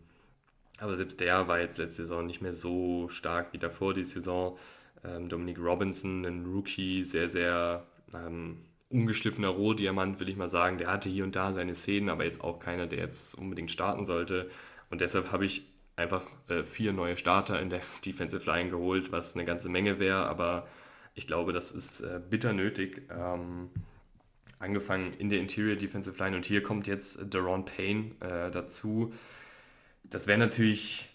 aber 0.81 0.95
selbst 0.95 1.19
der 1.19 1.47
war 1.47 1.59
jetzt 1.59 1.77
letzte 1.77 2.03
Saison 2.03 2.25
nicht 2.25 2.41
mehr 2.41 2.55
so 2.55 3.07
stark 3.09 3.53
wie 3.53 3.59
davor 3.59 3.93
die 3.93 4.03
Saison. 4.03 4.57
Ähm, 5.03 5.29
Dominic 5.29 5.59
Robinson, 5.59 6.25
ein 6.25 6.43
Rookie, 6.43 7.03
sehr, 7.03 7.29
sehr 7.29 7.85
ähm, 8.15 8.57
ungeschliffener 8.89 9.49
Rohdiamant, 9.49 10.19
will 10.19 10.27
ich 10.27 10.35
mal 10.35 10.49
sagen. 10.49 10.79
Der 10.79 10.91
hatte 10.91 11.07
hier 11.07 11.23
und 11.23 11.35
da 11.35 11.53
seine 11.53 11.75
Szenen, 11.75 12.09
aber 12.09 12.25
jetzt 12.25 12.43
auch 12.43 12.57
keiner, 12.57 12.87
der 12.87 12.97
jetzt 12.97 13.35
unbedingt 13.35 13.69
starten 13.69 14.07
sollte. 14.07 14.49
Und 14.89 15.01
deshalb 15.01 15.31
habe 15.31 15.45
ich 15.45 15.67
einfach 15.97 16.23
äh, 16.49 16.63
vier 16.63 16.93
neue 16.93 17.15
Starter 17.15 17.61
in 17.61 17.69
der 17.69 17.81
Defensive 18.05 18.49
Line 18.49 18.71
geholt, 18.71 19.11
was 19.11 19.35
eine 19.35 19.45
ganze 19.45 19.69
Menge 19.69 19.99
wäre. 19.99 20.25
Aber 20.25 20.67
ich 21.13 21.27
glaube, 21.27 21.53
das 21.53 21.71
ist 21.71 22.01
äh, 22.01 22.19
bitter 22.27 22.53
nötig. 22.53 23.03
Ähm, 23.11 23.69
angefangen 24.57 25.13
in 25.13 25.29
der 25.29 25.39
Interior 25.39 25.75
Defensive 25.75 26.17
Line 26.17 26.35
und 26.35 26.45
hier 26.47 26.63
kommt 26.63 26.87
jetzt 26.87 27.19
Daron 27.33 27.65
Payne 27.65 28.15
äh, 28.19 28.49
dazu 28.49 29.13
das 30.03 30.27
wäre 30.27 30.37
natürlich 30.37 31.11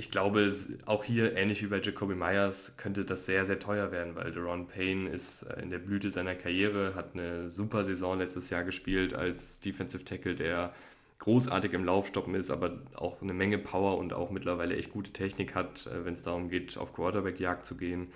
ich 0.00 0.10
glaube, 0.10 0.50
auch 0.86 1.04
hier, 1.04 1.36
ähnlich 1.36 1.62
wie 1.62 1.66
bei 1.66 1.78
Jacoby 1.78 2.14
Myers, 2.14 2.74
könnte 2.78 3.04
das 3.04 3.26
sehr, 3.26 3.44
sehr 3.44 3.58
teuer 3.58 3.92
werden, 3.92 4.14
weil 4.14 4.32
Deron 4.32 4.66
Payne 4.66 5.10
ist 5.10 5.42
äh, 5.42 5.60
in 5.60 5.68
der 5.68 5.78
Blüte 5.78 6.10
seiner 6.10 6.34
Karriere, 6.34 6.94
hat 6.94 7.14
eine 7.14 7.50
super 7.50 7.84
Saison 7.84 8.18
letztes 8.18 8.48
Jahr 8.48 8.64
gespielt 8.64 9.12
als 9.12 9.60
Defensive 9.60 10.04
Tackle, 10.04 10.34
der 10.34 10.72
großartig 11.18 11.74
im 11.74 11.84
Laufstoppen 11.84 12.34
ist, 12.34 12.50
aber 12.50 12.78
auch 12.94 13.20
eine 13.20 13.34
Menge 13.34 13.58
Power 13.58 13.98
und 13.98 14.14
auch 14.14 14.30
mittlerweile 14.30 14.74
echt 14.74 14.90
gute 14.90 15.12
Technik 15.12 15.54
hat, 15.54 15.86
äh, 15.86 16.04
wenn 16.06 16.14
es 16.14 16.22
darum 16.22 16.48
geht, 16.48 16.78
auf 16.78 16.94
Quarterback-Jagd 16.94 17.66
zu 17.66 17.76
gehen. 17.76 18.08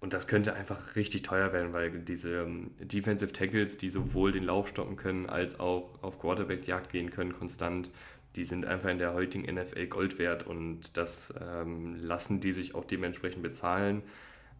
Und 0.00 0.14
das 0.14 0.26
könnte 0.26 0.54
einfach 0.54 0.96
richtig 0.96 1.22
teuer 1.22 1.52
werden, 1.52 1.72
weil 1.72 2.00
diese 2.00 2.42
ähm, 2.42 2.72
Defensive 2.80 3.32
Tackles, 3.32 3.76
die 3.76 3.90
sowohl 3.90 4.32
den 4.32 4.42
Lauf 4.42 4.66
stoppen 4.66 4.96
können, 4.96 5.26
als 5.26 5.60
auch 5.60 6.02
auf 6.02 6.18
Quarterback-Jagd 6.18 6.90
gehen 6.90 7.10
können, 7.10 7.32
konstant, 7.32 7.92
die 8.36 8.44
sind 8.44 8.64
einfach 8.64 8.90
in 8.90 8.98
der 8.98 9.12
heutigen 9.12 9.52
NFL 9.52 9.86
Gold 9.86 10.18
wert 10.18 10.46
und 10.46 10.96
das 10.96 11.34
ähm, 11.40 11.96
lassen 11.96 12.40
die 12.40 12.52
sich 12.52 12.74
auch 12.74 12.84
dementsprechend 12.84 13.42
bezahlen. 13.42 14.02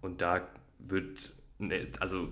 Und 0.01 0.21
da 0.21 0.47
wird, 0.79 1.33
ne, 1.59 1.89
also 2.01 2.29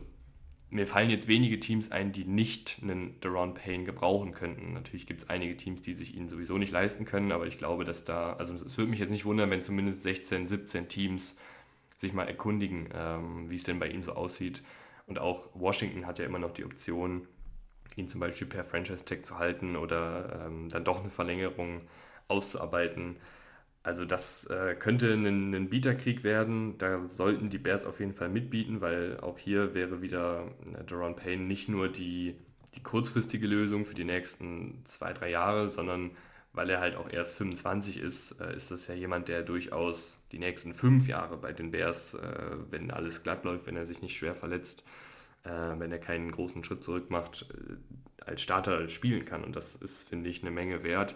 mir 0.70 0.87
fallen 0.87 1.11
jetzt 1.11 1.26
wenige 1.26 1.59
Teams 1.59 1.90
ein, 1.90 2.12
die 2.12 2.24
nicht 2.24 2.79
einen 2.83 3.20
Deron 3.20 3.55
Payne 3.55 3.85
gebrauchen 3.85 4.33
könnten. 4.33 4.72
Natürlich 4.72 5.07
gibt 5.07 5.22
es 5.22 5.29
einige 5.29 5.57
Teams, 5.57 5.83
die 5.83 5.94
sich 5.94 6.14
ihn 6.14 6.29
sowieso 6.29 6.59
nicht 6.59 6.70
leisten 6.70 7.05
können, 7.05 7.33
aber 7.33 7.46
ich 7.46 7.59
glaube, 7.59 7.85
dass 7.85 8.05
da, 8.05 8.35
also 8.35 8.55
es 8.55 8.79
würde 8.79 8.90
mich 8.90 9.00
jetzt 9.00 9.11
nicht 9.11 9.24
wundern, 9.24 9.50
wenn 9.50 9.62
zumindest 9.62 10.03
16, 10.03 10.46
17 10.46 10.88
Teams 10.88 11.37
sich 11.96 12.12
mal 12.12 12.29
erkundigen, 12.29 12.88
ähm, 12.94 13.50
wie 13.50 13.57
es 13.57 13.64
denn 13.64 13.79
bei 13.79 13.88
ihm 13.88 14.03
so 14.03 14.12
aussieht. 14.12 14.62
Und 15.07 15.18
auch 15.18 15.48
Washington 15.55 16.07
hat 16.07 16.18
ja 16.20 16.24
immer 16.24 16.38
noch 16.38 16.53
die 16.53 16.64
Option, 16.64 17.26
ihn 18.00 18.08
zum 18.08 18.20
Beispiel 18.20 18.46
per 18.46 18.64
Franchise-Tag 18.64 19.24
zu 19.24 19.38
halten 19.38 19.76
oder 19.76 20.46
ähm, 20.46 20.68
dann 20.68 20.84
doch 20.84 21.00
eine 21.00 21.10
Verlängerung 21.10 21.82
auszuarbeiten. 22.28 23.16
Also 23.82 24.04
das 24.04 24.44
äh, 24.46 24.74
könnte 24.78 25.12
ein, 25.12 25.54
ein 25.54 25.70
Bieterkrieg 25.70 26.22
werden. 26.22 26.76
Da 26.78 27.08
sollten 27.08 27.48
die 27.48 27.58
Bears 27.58 27.86
auf 27.86 28.00
jeden 28.00 28.12
Fall 28.12 28.28
mitbieten, 28.28 28.80
weil 28.80 29.18
auch 29.20 29.38
hier 29.38 29.74
wäre 29.74 30.02
wieder 30.02 30.48
äh, 30.78 30.84
Deron 30.84 31.16
Payne 31.16 31.44
nicht 31.44 31.68
nur 31.68 31.88
die, 31.88 32.36
die 32.74 32.82
kurzfristige 32.82 33.46
Lösung 33.46 33.86
für 33.86 33.94
die 33.94 34.04
nächsten 34.04 34.82
zwei, 34.84 35.12
drei 35.12 35.30
Jahre, 35.30 35.70
sondern 35.70 36.10
weil 36.52 36.68
er 36.68 36.80
halt 36.80 36.96
auch 36.96 37.10
erst 37.10 37.36
25 37.36 37.98
ist, 37.98 38.32
äh, 38.40 38.54
ist 38.54 38.70
das 38.70 38.86
ja 38.86 38.94
jemand, 38.94 39.28
der 39.28 39.42
durchaus 39.42 40.18
die 40.32 40.38
nächsten 40.38 40.74
fünf 40.74 41.08
Jahre 41.08 41.36
bei 41.36 41.52
den 41.52 41.70
Bears, 41.70 42.14
äh, 42.14 42.56
wenn 42.70 42.90
alles 42.90 43.22
glatt 43.22 43.44
läuft, 43.44 43.66
wenn 43.66 43.76
er 43.76 43.86
sich 43.86 44.02
nicht 44.02 44.16
schwer 44.16 44.34
verletzt, 44.34 44.84
wenn 45.44 45.90
er 45.90 45.98
keinen 45.98 46.31
großen 46.31 46.62
Schritt 46.64 46.83
zurück 46.83 47.11
macht, 47.11 47.46
als 48.24 48.42
Starter 48.42 48.88
spielen 48.88 49.24
kann. 49.24 49.42
Und 49.42 49.57
das 49.57 49.76
ist, 49.76 50.09
finde 50.09 50.29
ich, 50.29 50.42
eine 50.42 50.50
Menge 50.50 50.83
wert. 50.83 51.14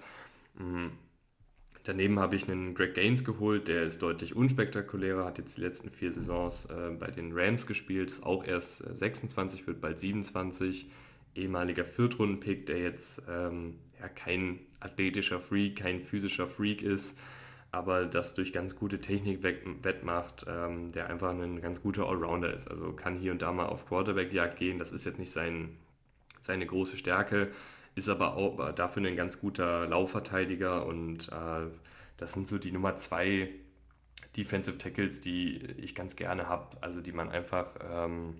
Mhm. 0.58 0.92
Daneben 1.84 2.18
habe 2.18 2.34
ich 2.34 2.48
einen 2.48 2.74
Greg 2.74 2.94
Gaines 2.94 3.24
geholt, 3.24 3.68
der 3.68 3.82
ist 3.82 4.02
deutlich 4.02 4.34
unspektakulärer, 4.34 5.26
hat 5.26 5.36
jetzt 5.36 5.58
die 5.58 5.60
letzten 5.60 5.90
vier 5.90 6.12
Saisons 6.12 6.66
bei 6.98 7.10
den 7.10 7.32
Rams 7.34 7.66
gespielt, 7.66 8.10
ist 8.10 8.22
auch 8.22 8.42
erst 8.42 8.78
26, 8.78 9.66
wird 9.66 9.82
bald 9.82 9.98
27 9.98 10.88
ehemaliger 11.34 11.84
Viertrunden-Pick, 11.84 12.66
der 12.66 12.80
jetzt 12.80 13.22
ähm, 13.28 13.78
ja, 14.00 14.08
kein 14.08 14.60
athletischer 14.80 15.40
Freak, 15.40 15.76
kein 15.76 16.00
physischer 16.00 16.46
Freak 16.46 16.82
ist, 16.82 17.18
aber 17.74 18.06
das 18.06 18.34
durch 18.34 18.52
ganz 18.52 18.76
gute 18.76 19.00
Technik 19.00 19.42
wettmacht, 19.42 20.46
ähm, 20.48 20.92
der 20.92 21.08
einfach 21.10 21.30
ein 21.30 21.60
ganz 21.60 21.82
guter 21.82 22.06
Allrounder 22.08 22.54
ist. 22.54 22.70
Also 22.70 22.92
kann 22.92 23.18
hier 23.18 23.32
und 23.32 23.42
da 23.42 23.52
mal 23.52 23.66
auf 23.66 23.86
Quarterback-Jagd 23.86 24.56
gehen, 24.56 24.78
das 24.78 24.92
ist 24.92 25.04
jetzt 25.04 25.18
nicht 25.18 25.32
sein, 25.32 25.76
seine 26.40 26.66
große 26.66 26.96
Stärke, 26.96 27.50
ist 27.96 28.08
aber 28.08 28.36
auch 28.36 28.72
dafür 28.72 29.04
ein 29.04 29.16
ganz 29.16 29.40
guter 29.40 29.88
Laufverteidiger 29.88 30.86
und 30.86 31.28
äh, 31.28 31.66
das 32.16 32.32
sind 32.32 32.46
so 32.46 32.58
die 32.58 32.70
Nummer 32.70 32.96
zwei 32.96 33.50
Defensive 34.36 34.78
Tackles, 34.78 35.20
die 35.20 35.56
ich 35.78 35.96
ganz 35.96 36.14
gerne 36.14 36.48
habe, 36.48 36.76
also 36.80 37.00
die 37.00 37.12
man 37.12 37.28
einfach 37.28 37.70
ähm, 37.90 38.36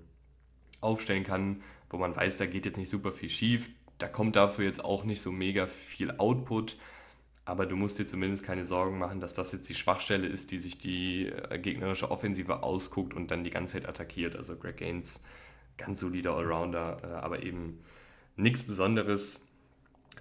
aufstellen 0.81 1.25
kann, 1.25 1.63
wo 1.91 1.99
man 1.99 2.15
weiß, 2.15 2.37
da 2.37 2.47
geht 2.47 2.67
jetzt 2.67 2.79
nicht 2.79 2.91
super 2.91 3.11
viel 3.11 3.31
schief. 3.31 3.71
Da 3.99 4.07
kommt 4.07 4.37
dafür 4.37 4.65
jetzt 4.65 4.85
auch 4.85 5.03
nicht 5.03 5.21
so 5.21 5.33
mega 5.33 5.67
viel 5.67 6.13
Output, 6.19 6.77
aber 7.47 7.67
du 7.67 7.77
musst 7.77 7.99
dir 7.99 8.07
zumindest 8.07 8.43
keine 8.43 8.65
Sorgen 8.65 8.99
machen, 8.99 9.21
dass 9.21 9.35
das 9.35 9.53
jetzt 9.53 9.69
die 9.69 9.75
Schwachstelle 9.75 10.27
ist, 10.27 10.51
die 10.51 10.59
sich 10.59 10.79
die 10.79 11.27
äh, 11.27 11.59
gegnerische 11.59 12.11
Offensive 12.11 12.63
ausguckt 12.63 13.13
und 13.13 13.31
dann 13.31 13.45
die 13.45 13.51
ganze 13.51 13.75
Zeit 13.75 13.87
attackiert. 13.89 14.35
Also 14.37 14.57
Greg 14.57 14.79
Gaines, 14.79 15.21
ganz 15.77 16.01
solider 16.01 16.35
Allrounder, 16.35 17.03
äh, 17.03 17.07
aber 17.07 17.43
eben 17.43 17.81
nichts 18.37 18.65
Besonderes. 18.65 19.43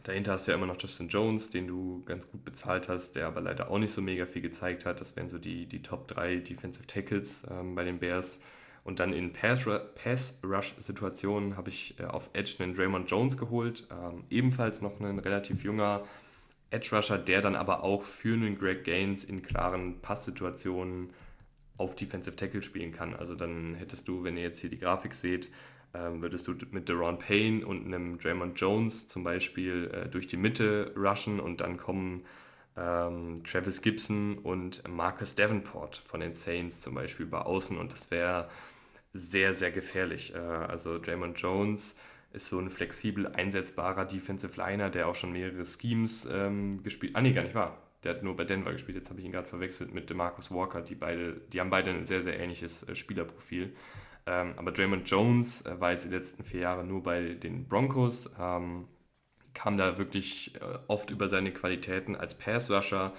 Dahinter 0.03 0.33
hast 0.33 0.47
du 0.47 0.51
ja 0.51 0.57
immer 0.57 0.65
noch 0.65 0.81
Justin 0.81 1.07
Jones, 1.07 1.49
den 1.49 1.67
du 1.67 2.03
ganz 2.05 2.29
gut 2.29 2.43
bezahlt 2.43 2.89
hast, 2.89 3.15
der 3.15 3.27
aber 3.27 3.39
leider 3.39 3.71
auch 3.71 3.79
nicht 3.79 3.93
so 3.93 4.01
mega 4.01 4.25
viel 4.25 4.41
gezeigt 4.41 4.86
hat. 4.86 4.99
Das 4.99 5.15
wären 5.15 5.29
so 5.29 5.39
die, 5.39 5.65
die 5.65 5.81
Top 5.81 6.09
3 6.09 6.36
Defensive 6.38 6.86
Tackles 6.88 7.43
ähm, 7.49 7.73
bei 7.73 7.86
den 7.86 7.99
Bears. 7.99 8.39
Und 8.83 8.99
dann 8.99 9.13
in 9.13 9.31
Pass-Rush-Situationen 9.31 11.55
habe 11.55 11.69
ich 11.69 11.97
äh, 11.99 12.03
auf 12.03 12.29
Edge 12.33 12.55
einen 12.59 12.75
Draymond 12.75 13.09
Jones 13.09 13.38
geholt, 13.38 13.88
ähm, 13.89 14.25
ebenfalls 14.29 14.81
noch 14.81 14.99
ein 14.99 15.19
relativ 15.19 15.63
junger 15.63 16.03
Edge-Rusher, 16.73 17.17
der 17.17 17.41
dann 17.41 17.55
aber 17.55 17.83
auch 17.83 18.01
für 18.03 18.33
einen 18.33 18.57
Greg 18.57 18.83
Gaines 18.83 19.23
in 19.23 19.41
klaren 19.41 20.01
Passsituationen 20.01 21.12
auf 21.77 21.95
Defensive 21.95 22.36
Tackle 22.36 22.62
spielen 22.62 22.91
kann. 22.91 23.13
Also 23.13 23.36
dann 23.36 23.75
hättest 23.75 24.07
du, 24.07 24.23
wenn 24.23 24.38
ihr 24.38 24.43
jetzt 24.43 24.59
hier 24.59 24.69
die 24.69 24.79
Grafik 24.79 25.13
seht, 25.13 25.49
ähm, 25.93 26.21
würdest 26.21 26.47
du 26.47 26.55
mit 26.71 26.89
Deron 26.89 27.19
Payne 27.19 27.65
und 27.65 27.86
einem 27.86 28.17
Draymond 28.17 28.59
Jones 28.59 29.07
zum 29.07 29.23
Beispiel 29.23 29.91
äh, 29.93 30.09
durch 30.09 30.27
die 30.27 30.38
Mitte 30.38 30.93
rushen 30.95 31.39
und 31.39 31.62
dann 31.62 31.77
kommen 31.77 32.25
ähm, 32.75 33.43
Travis 33.43 33.81
Gibson 33.81 34.39
und 34.39 34.88
Marcus 34.88 35.36
Davenport 35.36 35.97
von 35.97 36.19
den 36.19 36.33
Saints 36.33 36.81
zum 36.81 36.95
Beispiel 36.95 37.27
bei 37.27 37.39
Außen 37.39 37.77
und 37.77 37.93
das 37.93 38.09
wäre 38.09 38.49
sehr, 39.13 39.53
sehr 39.53 39.71
gefährlich. 39.71 40.33
Äh, 40.33 40.39
also 40.39 40.97
Draymond 40.97 41.39
Jones 41.39 41.95
ist 42.34 42.48
so 42.48 42.60
ein 42.60 42.69
flexibel 42.69 43.28
einsetzbarer 43.28 44.06
Defensive 44.06 44.60
Liner, 44.60 44.89
der 44.89 45.08
auch 45.08 45.15
schon 45.15 45.32
mehrere 45.32 45.63
Schemes 45.65 46.28
ähm, 46.32 46.84
gespielt. 46.84 47.15
Ah, 47.15 47.22
nee, 47.22 47.32
gar 47.32 47.43
nicht 47.43 47.56
wahr. 47.56 47.78
Der 48.04 48.15
hat 48.15 48.24
nur 48.24 48.36
bei 48.36 48.43
Denver 48.43 48.74
gespielt. 48.74 48.98
Jetzt 48.98 49.10
habe 49.10 49.19
ich 49.19 49.26
ihn 49.26 49.32
gerade 49.32 49.48
verwechselt 49.48 49.93
mit 49.93 50.13
Marcus 50.13 50.52
Walker. 50.52 50.82
Die, 50.82 50.96
beide, 50.96 51.34
die 51.54 51.60
haben 51.60 51.69
beide 51.69 51.91
ein 51.91 52.06
sehr, 52.06 52.22
sehr 52.22 52.39
ähnliches 52.39 52.84
äh, 52.84 52.96
Spielerprofil. 52.96 53.76
Ähm, 54.26 54.52
aber 54.58 54.72
Draymond 54.72 55.10
Jones 55.10 55.65
äh, 55.65 55.80
war 55.80 55.91
jetzt 55.91 56.06
die 56.06 56.10
letzten 56.10 56.43
vier 56.43 56.62
Jahre 56.62 56.84
nur 56.84 57.04
bei 57.04 57.36
den 57.36 57.67
Broncos. 57.67 58.30
Ähm, 58.39 58.88
kam 59.54 59.78
da 59.78 59.98
wirklich 59.98 60.56
äh, 60.56 60.80
oft 60.88 61.12
über 61.12 61.30
seine 61.30 61.52
Qualitäten 61.52 62.15
als 62.15 62.36
Pass-Rusher 62.36 63.13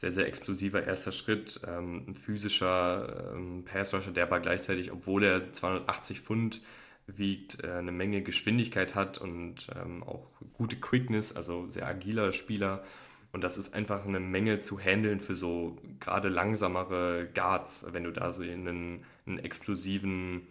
sehr, 0.00 0.14
sehr 0.14 0.26
explosiver 0.26 0.82
erster 0.82 1.12
Schritt, 1.12 1.60
ähm, 1.66 2.04
ein 2.08 2.14
physischer 2.14 3.34
ähm, 3.34 3.64
Pass-Rusher, 3.64 4.12
der 4.12 4.24
aber 4.24 4.40
gleichzeitig, 4.40 4.92
obwohl 4.92 5.24
er 5.24 5.52
280 5.52 6.20
Pfund 6.20 6.62
wiegt, 7.06 7.62
äh, 7.64 7.72
eine 7.72 7.92
Menge 7.92 8.22
Geschwindigkeit 8.22 8.94
hat 8.94 9.18
und 9.18 9.68
ähm, 9.80 10.02
auch 10.02 10.26
gute 10.54 10.76
Quickness, 10.76 11.34
also 11.34 11.68
sehr 11.68 11.86
agiler 11.86 12.32
Spieler. 12.32 12.84
Und 13.32 13.44
das 13.44 13.58
ist 13.58 13.74
einfach 13.74 14.04
eine 14.06 14.20
Menge 14.20 14.60
zu 14.60 14.78
handeln 14.78 15.20
für 15.20 15.36
so 15.36 15.76
gerade 16.00 16.28
langsamere 16.28 17.28
Guards, 17.32 17.86
wenn 17.92 18.04
du 18.04 18.10
da 18.10 18.32
so 18.32 18.42
einen, 18.42 19.04
einen 19.26 19.38
explosiven, 19.38 20.48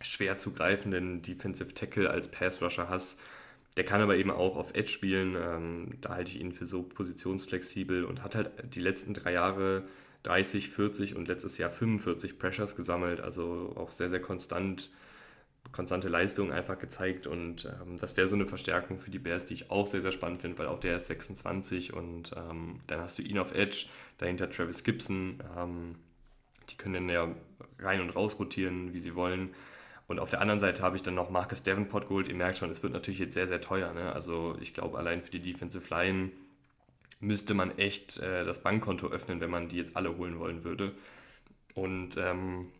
schwer 0.00 0.38
zu 0.38 0.52
greifenden 0.52 1.22
Defensive 1.22 1.74
Tackle 1.74 2.10
als 2.10 2.30
Pass-Rusher 2.30 2.88
hast 2.88 3.18
der 3.76 3.84
kann 3.84 4.00
aber 4.00 4.16
eben 4.16 4.30
auch 4.30 4.56
auf 4.56 4.74
Edge 4.74 4.90
spielen. 4.90 5.36
Ähm, 5.40 5.98
da 6.00 6.10
halte 6.10 6.30
ich 6.30 6.40
ihn 6.40 6.52
für 6.52 6.66
so 6.66 6.82
positionsflexibel 6.82 8.04
und 8.04 8.22
hat 8.22 8.34
halt 8.34 8.50
die 8.74 8.80
letzten 8.80 9.14
drei 9.14 9.32
Jahre 9.32 9.84
30, 10.24 10.68
40 10.70 11.16
und 11.16 11.28
letztes 11.28 11.56
Jahr 11.58 11.70
45 11.70 12.38
Pressures 12.38 12.76
gesammelt. 12.76 13.20
Also 13.20 13.72
auch 13.76 13.90
sehr, 13.90 14.10
sehr 14.10 14.20
konstant, 14.20 14.90
konstante 15.72 16.08
Leistung 16.08 16.52
einfach 16.52 16.78
gezeigt. 16.78 17.26
Und 17.26 17.66
ähm, 17.66 17.96
das 17.98 18.16
wäre 18.16 18.26
so 18.26 18.36
eine 18.36 18.46
Verstärkung 18.46 18.98
für 18.98 19.10
die 19.10 19.18
Bears, 19.18 19.46
die 19.46 19.54
ich 19.54 19.70
auch 19.70 19.86
sehr, 19.86 20.00
sehr 20.00 20.12
spannend 20.12 20.42
finde, 20.42 20.58
weil 20.58 20.66
auch 20.66 20.80
der 20.80 20.96
ist 20.96 21.06
26 21.06 21.92
und 21.92 22.32
ähm, 22.36 22.80
dann 22.86 23.00
hast 23.00 23.18
du 23.18 23.22
ihn 23.22 23.38
auf 23.38 23.54
Edge, 23.54 23.86
dahinter 24.18 24.50
Travis 24.50 24.84
Gibson. 24.84 25.42
Ähm, 25.56 25.96
die 26.70 26.76
können 26.76 26.94
dann 26.94 27.08
ja 27.08 27.34
rein 27.78 28.00
und 28.00 28.10
raus 28.10 28.38
rotieren, 28.38 28.92
wie 28.92 28.98
sie 28.98 29.14
wollen. 29.14 29.54
Und 30.06 30.18
auf 30.18 30.30
der 30.30 30.40
anderen 30.40 30.60
Seite 30.60 30.82
habe 30.82 30.96
ich 30.96 31.02
dann 31.02 31.14
noch 31.14 31.30
Marcus 31.30 31.62
Davenport 31.62 32.08
geholt. 32.08 32.28
Ihr 32.28 32.34
merkt 32.34 32.58
schon, 32.58 32.70
es 32.70 32.82
wird 32.82 32.92
natürlich 32.92 33.20
jetzt 33.20 33.34
sehr, 33.34 33.46
sehr 33.46 33.60
teuer. 33.60 33.92
Ne? 33.92 34.12
Also 34.12 34.56
ich 34.60 34.74
glaube, 34.74 34.98
allein 34.98 35.22
für 35.22 35.30
die 35.30 35.40
Defensive 35.40 35.88
Line 35.88 36.30
müsste 37.20 37.54
man 37.54 37.78
echt 37.78 38.18
äh, 38.18 38.44
das 38.44 38.62
Bankkonto 38.62 39.08
öffnen, 39.08 39.40
wenn 39.40 39.50
man 39.50 39.68
die 39.68 39.76
jetzt 39.76 39.96
alle 39.96 40.16
holen 40.16 40.38
wollen 40.38 40.64
würde. 40.64 40.92
Und 41.74 42.16
ähm, 42.16 42.72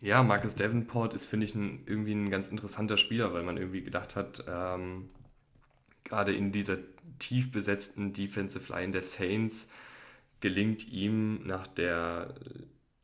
ja, 0.00 0.22
Marcus 0.22 0.54
Davenport 0.54 1.14
ist, 1.14 1.26
finde 1.26 1.46
ich, 1.46 1.54
ein, 1.54 1.82
irgendwie 1.86 2.12
ein 2.12 2.30
ganz 2.30 2.48
interessanter 2.48 2.96
Spieler, 2.96 3.32
weil 3.32 3.42
man 3.42 3.56
irgendwie 3.56 3.82
gedacht 3.82 4.16
hat, 4.16 4.44
ähm, 4.48 5.08
gerade 6.04 6.34
in 6.34 6.52
dieser 6.52 6.78
tief 7.18 7.50
besetzten 7.50 8.12
Defensive 8.12 8.72
Line 8.72 8.92
der 8.92 9.02
Saints 9.02 9.68
gelingt 10.40 10.88
ihm 10.92 11.46
nach 11.46 11.66
der 11.66 12.34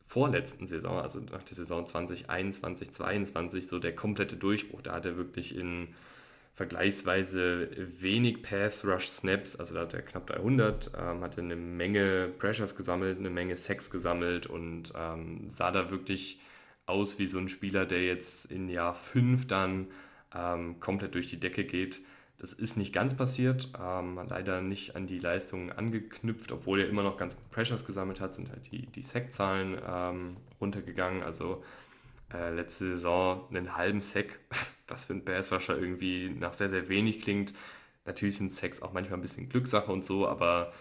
vorletzten 0.04 0.66
Saison, 0.66 0.98
also 0.98 1.20
nach 1.20 1.42
der 1.42 1.56
Saison 1.56 1.86
2021, 1.86 2.92
2022, 2.92 3.66
so 3.66 3.78
der 3.78 3.94
komplette 3.94 4.36
Durchbruch. 4.36 4.82
Da 4.82 4.92
hat 4.92 5.06
er 5.06 5.16
wirklich 5.16 5.56
in 5.56 5.94
vergleichsweise 6.54 7.70
wenig 7.98 8.42
Path 8.42 8.84
Rush 8.84 9.08
Snaps, 9.08 9.56
also 9.56 9.74
da 9.74 9.80
hat 9.80 9.94
er 9.94 10.02
knapp 10.02 10.26
300, 10.26 10.90
ähm, 10.98 11.22
hatte 11.22 11.40
eine 11.40 11.56
Menge 11.56 12.28
Pressures 12.38 12.76
gesammelt, 12.76 13.18
eine 13.18 13.30
Menge 13.30 13.56
Sex 13.56 13.90
gesammelt 13.90 14.46
und 14.46 14.92
ähm, 14.94 15.48
sah 15.48 15.70
da 15.70 15.90
wirklich 15.90 16.38
aus 16.86 17.18
wie 17.18 17.26
so 17.26 17.38
ein 17.38 17.48
Spieler, 17.48 17.86
der 17.86 18.04
jetzt 18.04 18.50
in 18.50 18.68
Jahr 18.68 18.94
5 18.94 19.46
dann 19.46 19.88
ähm, 20.34 20.80
komplett 20.80 21.14
durch 21.14 21.28
die 21.28 21.40
Decke 21.40 21.64
geht. 21.64 22.00
Das 22.38 22.52
ist 22.52 22.76
nicht 22.76 22.92
ganz 22.92 23.14
passiert, 23.14 23.70
ähm, 23.80 24.18
leider 24.28 24.62
nicht 24.62 24.96
an 24.96 25.06
die 25.06 25.20
Leistungen 25.20 25.70
angeknüpft, 25.70 26.50
obwohl 26.50 26.80
er 26.80 26.88
immer 26.88 27.04
noch 27.04 27.16
ganz 27.16 27.36
gut 27.36 27.50
Pressures 27.50 27.84
gesammelt 27.84 28.20
hat, 28.20 28.34
sind 28.34 28.50
halt 28.50 28.72
die, 28.72 28.86
die 28.86 29.02
Sack-Zahlen 29.02 29.80
ähm, 29.86 30.36
runtergegangen. 30.60 31.22
Also 31.22 31.62
äh, 32.32 32.52
letzte 32.52 32.94
Saison 32.94 33.46
einen 33.50 33.76
halben 33.76 34.00
Sack, 34.00 34.40
was 34.88 35.04
für 35.04 35.12
ein 35.12 35.24
Basswasher 35.24 35.78
irgendwie 35.78 36.30
nach 36.30 36.52
sehr, 36.52 36.68
sehr 36.68 36.88
wenig 36.88 37.20
klingt. 37.20 37.54
Natürlich 38.04 38.38
sind 38.38 38.52
Sacks 38.52 38.82
auch 38.82 38.92
manchmal 38.92 39.18
ein 39.18 39.22
bisschen 39.22 39.48
Glückssache 39.48 39.92
und 39.92 40.04
so, 40.04 40.26
aber 40.26 40.72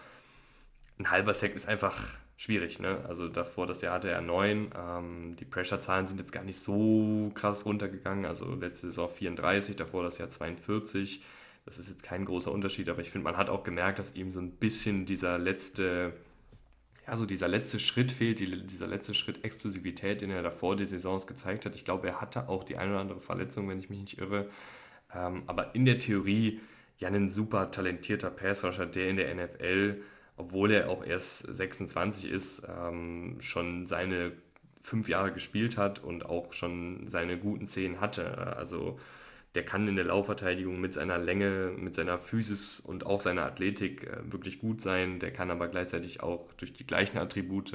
ein 0.98 1.10
halber 1.10 1.32
Sack 1.34 1.54
ist 1.54 1.68
einfach 1.68 1.96
schwierig. 2.42 2.80
Ne? 2.80 2.98
Also 3.06 3.28
davor 3.28 3.68
das 3.68 3.82
Jahr 3.82 3.94
hatte 3.94 4.10
er 4.10 4.20
9. 4.20 4.70
Ähm, 4.76 5.36
die 5.36 5.44
Pressure-Zahlen 5.44 6.08
sind 6.08 6.18
jetzt 6.18 6.32
gar 6.32 6.42
nicht 6.42 6.58
so 6.58 7.30
krass 7.34 7.64
runtergegangen. 7.64 8.24
Also 8.24 8.54
letzte 8.56 8.88
Saison 8.88 9.08
34, 9.08 9.76
davor 9.76 10.02
das 10.02 10.18
Jahr 10.18 10.28
42. 10.28 11.22
Das 11.64 11.78
ist 11.78 11.88
jetzt 11.88 12.02
kein 12.02 12.24
großer 12.24 12.50
Unterschied, 12.50 12.88
aber 12.88 13.00
ich 13.00 13.10
finde, 13.10 13.24
man 13.24 13.36
hat 13.36 13.48
auch 13.48 13.62
gemerkt, 13.62 14.00
dass 14.00 14.16
ihm 14.16 14.32
so 14.32 14.40
ein 14.40 14.50
bisschen 14.50 15.06
dieser 15.06 15.38
letzte, 15.38 16.12
ja, 17.06 17.16
so 17.16 17.24
dieser 17.24 17.46
letzte 17.46 17.78
Schritt 17.78 18.10
fehlt, 18.10 18.40
die, 18.40 18.66
dieser 18.66 18.88
letzte 18.88 19.14
Schritt 19.14 19.44
Explosivität, 19.44 20.22
den 20.22 20.30
er 20.30 20.42
davor 20.42 20.74
die 20.74 20.86
Saisons 20.86 21.28
gezeigt 21.28 21.64
hat. 21.64 21.76
Ich 21.76 21.84
glaube, 21.84 22.08
er 22.08 22.20
hatte 22.20 22.48
auch 22.48 22.64
die 22.64 22.76
eine 22.76 22.90
oder 22.90 23.00
andere 23.00 23.20
Verletzung, 23.20 23.68
wenn 23.68 23.78
ich 23.78 23.88
mich 23.88 24.00
nicht 24.00 24.18
irre. 24.18 24.48
Ähm, 25.14 25.44
aber 25.46 25.76
in 25.76 25.84
der 25.84 26.00
Theorie 26.00 26.60
ja 26.98 27.08
ein 27.08 27.30
super 27.30 27.70
talentierter 27.70 28.30
Passrusher, 28.30 28.86
der 28.86 29.10
in 29.10 29.16
der 29.16 29.32
NFL, 29.32 30.02
obwohl 30.36 30.72
er 30.72 30.90
auch 30.90 31.04
erst 31.04 31.40
26 31.54 32.30
ist, 32.30 32.62
ähm, 32.68 33.36
schon 33.40 33.86
seine 33.86 34.32
fünf 34.82 35.08
Jahre 35.08 35.32
gespielt 35.32 35.76
hat 35.76 36.02
und 36.02 36.26
auch 36.26 36.52
schon 36.52 37.06
seine 37.06 37.38
guten 37.38 37.66
Zehn 37.66 38.00
hatte. 38.00 38.56
Also 38.56 38.98
der 39.54 39.64
kann 39.64 39.86
in 39.86 39.96
der 39.96 40.06
Laufverteidigung 40.06 40.80
mit 40.80 40.94
seiner 40.94 41.18
Länge, 41.18 41.72
mit 41.76 41.94
seiner 41.94 42.18
Physis 42.18 42.80
und 42.80 43.06
auch 43.06 43.20
seiner 43.20 43.44
Athletik 43.44 44.04
äh, 44.04 44.32
wirklich 44.32 44.58
gut 44.60 44.80
sein. 44.80 45.18
Der 45.18 45.32
kann 45.32 45.50
aber 45.50 45.68
gleichzeitig 45.68 46.22
auch 46.22 46.52
durch 46.54 46.72
die 46.72 46.86
gleichen 46.86 47.18
Attribute 47.18 47.72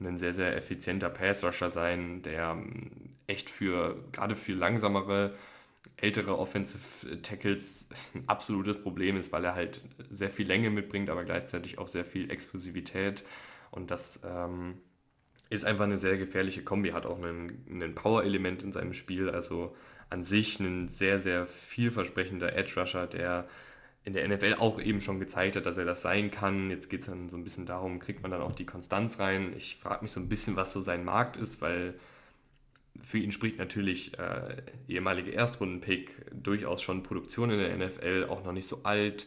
ein 0.00 0.18
sehr, 0.18 0.32
sehr 0.32 0.56
effizienter 0.56 1.10
Pass-Rusher 1.10 1.70
sein, 1.70 2.22
der 2.22 2.50
ähm, 2.50 2.90
echt 3.26 3.50
für, 3.50 3.96
gerade 4.12 4.36
für 4.36 4.52
langsamere, 4.52 5.34
ältere 5.96 6.38
Offensive 6.38 7.20
Tackles 7.22 7.88
ein 8.14 8.24
absolutes 8.26 8.80
Problem 8.80 9.16
ist, 9.16 9.32
weil 9.32 9.44
er 9.44 9.54
halt 9.54 9.80
sehr 10.10 10.30
viel 10.30 10.46
Länge 10.46 10.70
mitbringt, 10.70 11.10
aber 11.10 11.24
gleichzeitig 11.24 11.78
auch 11.78 11.88
sehr 11.88 12.04
viel 12.04 12.30
Explosivität. 12.30 13.24
Und 13.70 13.90
das 13.90 14.20
ähm, 14.24 14.78
ist 15.50 15.64
einfach 15.64 15.84
eine 15.84 15.98
sehr 15.98 16.16
gefährliche 16.16 16.62
Kombi, 16.62 16.90
hat 16.90 17.06
auch 17.06 17.20
ein 17.22 17.94
Power-Element 17.94 18.62
in 18.62 18.72
seinem 18.72 18.94
Spiel, 18.94 19.30
also 19.30 19.74
an 20.10 20.24
sich 20.24 20.58
ein 20.60 20.88
sehr, 20.88 21.18
sehr 21.18 21.46
vielversprechender 21.46 22.54
Edge-Rusher, 22.54 23.06
der 23.06 23.48
in 24.04 24.14
der 24.14 24.26
NFL 24.26 24.54
auch 24.54 24.80
eben 24.80 25.02
schon 25.02 25.20
gezeigt 25.20 25.56
hat, 25.56 25.66
dass 25.66 25.76
er 25.76 25.84
das 25.84 26.00
sein 26.00 26.30
kann. 26.30 26.70
Jetzt 26.70 26.88
geht 26.88 27.00
es 27.00 27.06
dann 27.06 27.28
so 27.28 27.36
ein 27.36 27.44
bisschen 27.44 27.66
darum, 27.66 27.98
kriegt 27.98 28.22
man 28.22 28.30
dann 28.30 28.40
auch 28.40 28.52
die 28.52 28.64
Konstanz 28.64 29.18
rein. 29.18 29.52
Ich 29.54 29.76
frage 29.76 30.02
mich 30.02 30.12
so 30.12 30.20
ein 30.20 30.30
bisschen, 30.30 30.56
was 30.56 30.72
so 30.72 30.80
sein 30.80 31.04
Markt 31.04 31.36
ist, 31.36 31.60
weil 31.60 31.98
für 33.02 33.18
ihn 33.18 33.32
spricht 33.32 33.58
natürlich 33.58 34.18
äh, 34.18 34.62
ehemalige 34.88 35.32
Erstrunden-Pick, 35.32 36.26
durchaus 36.42 36.82
schon 36.82 37.02
Produktion 37.02 37.50
in 37.50 37.58
der 37.58 37.76
NFL, 37.76 38.26
auch 38.28 38.44
noch 38.44 38.52
nicht 38.52 38.68
so 38.68 38.80
alt. 38.82 39.26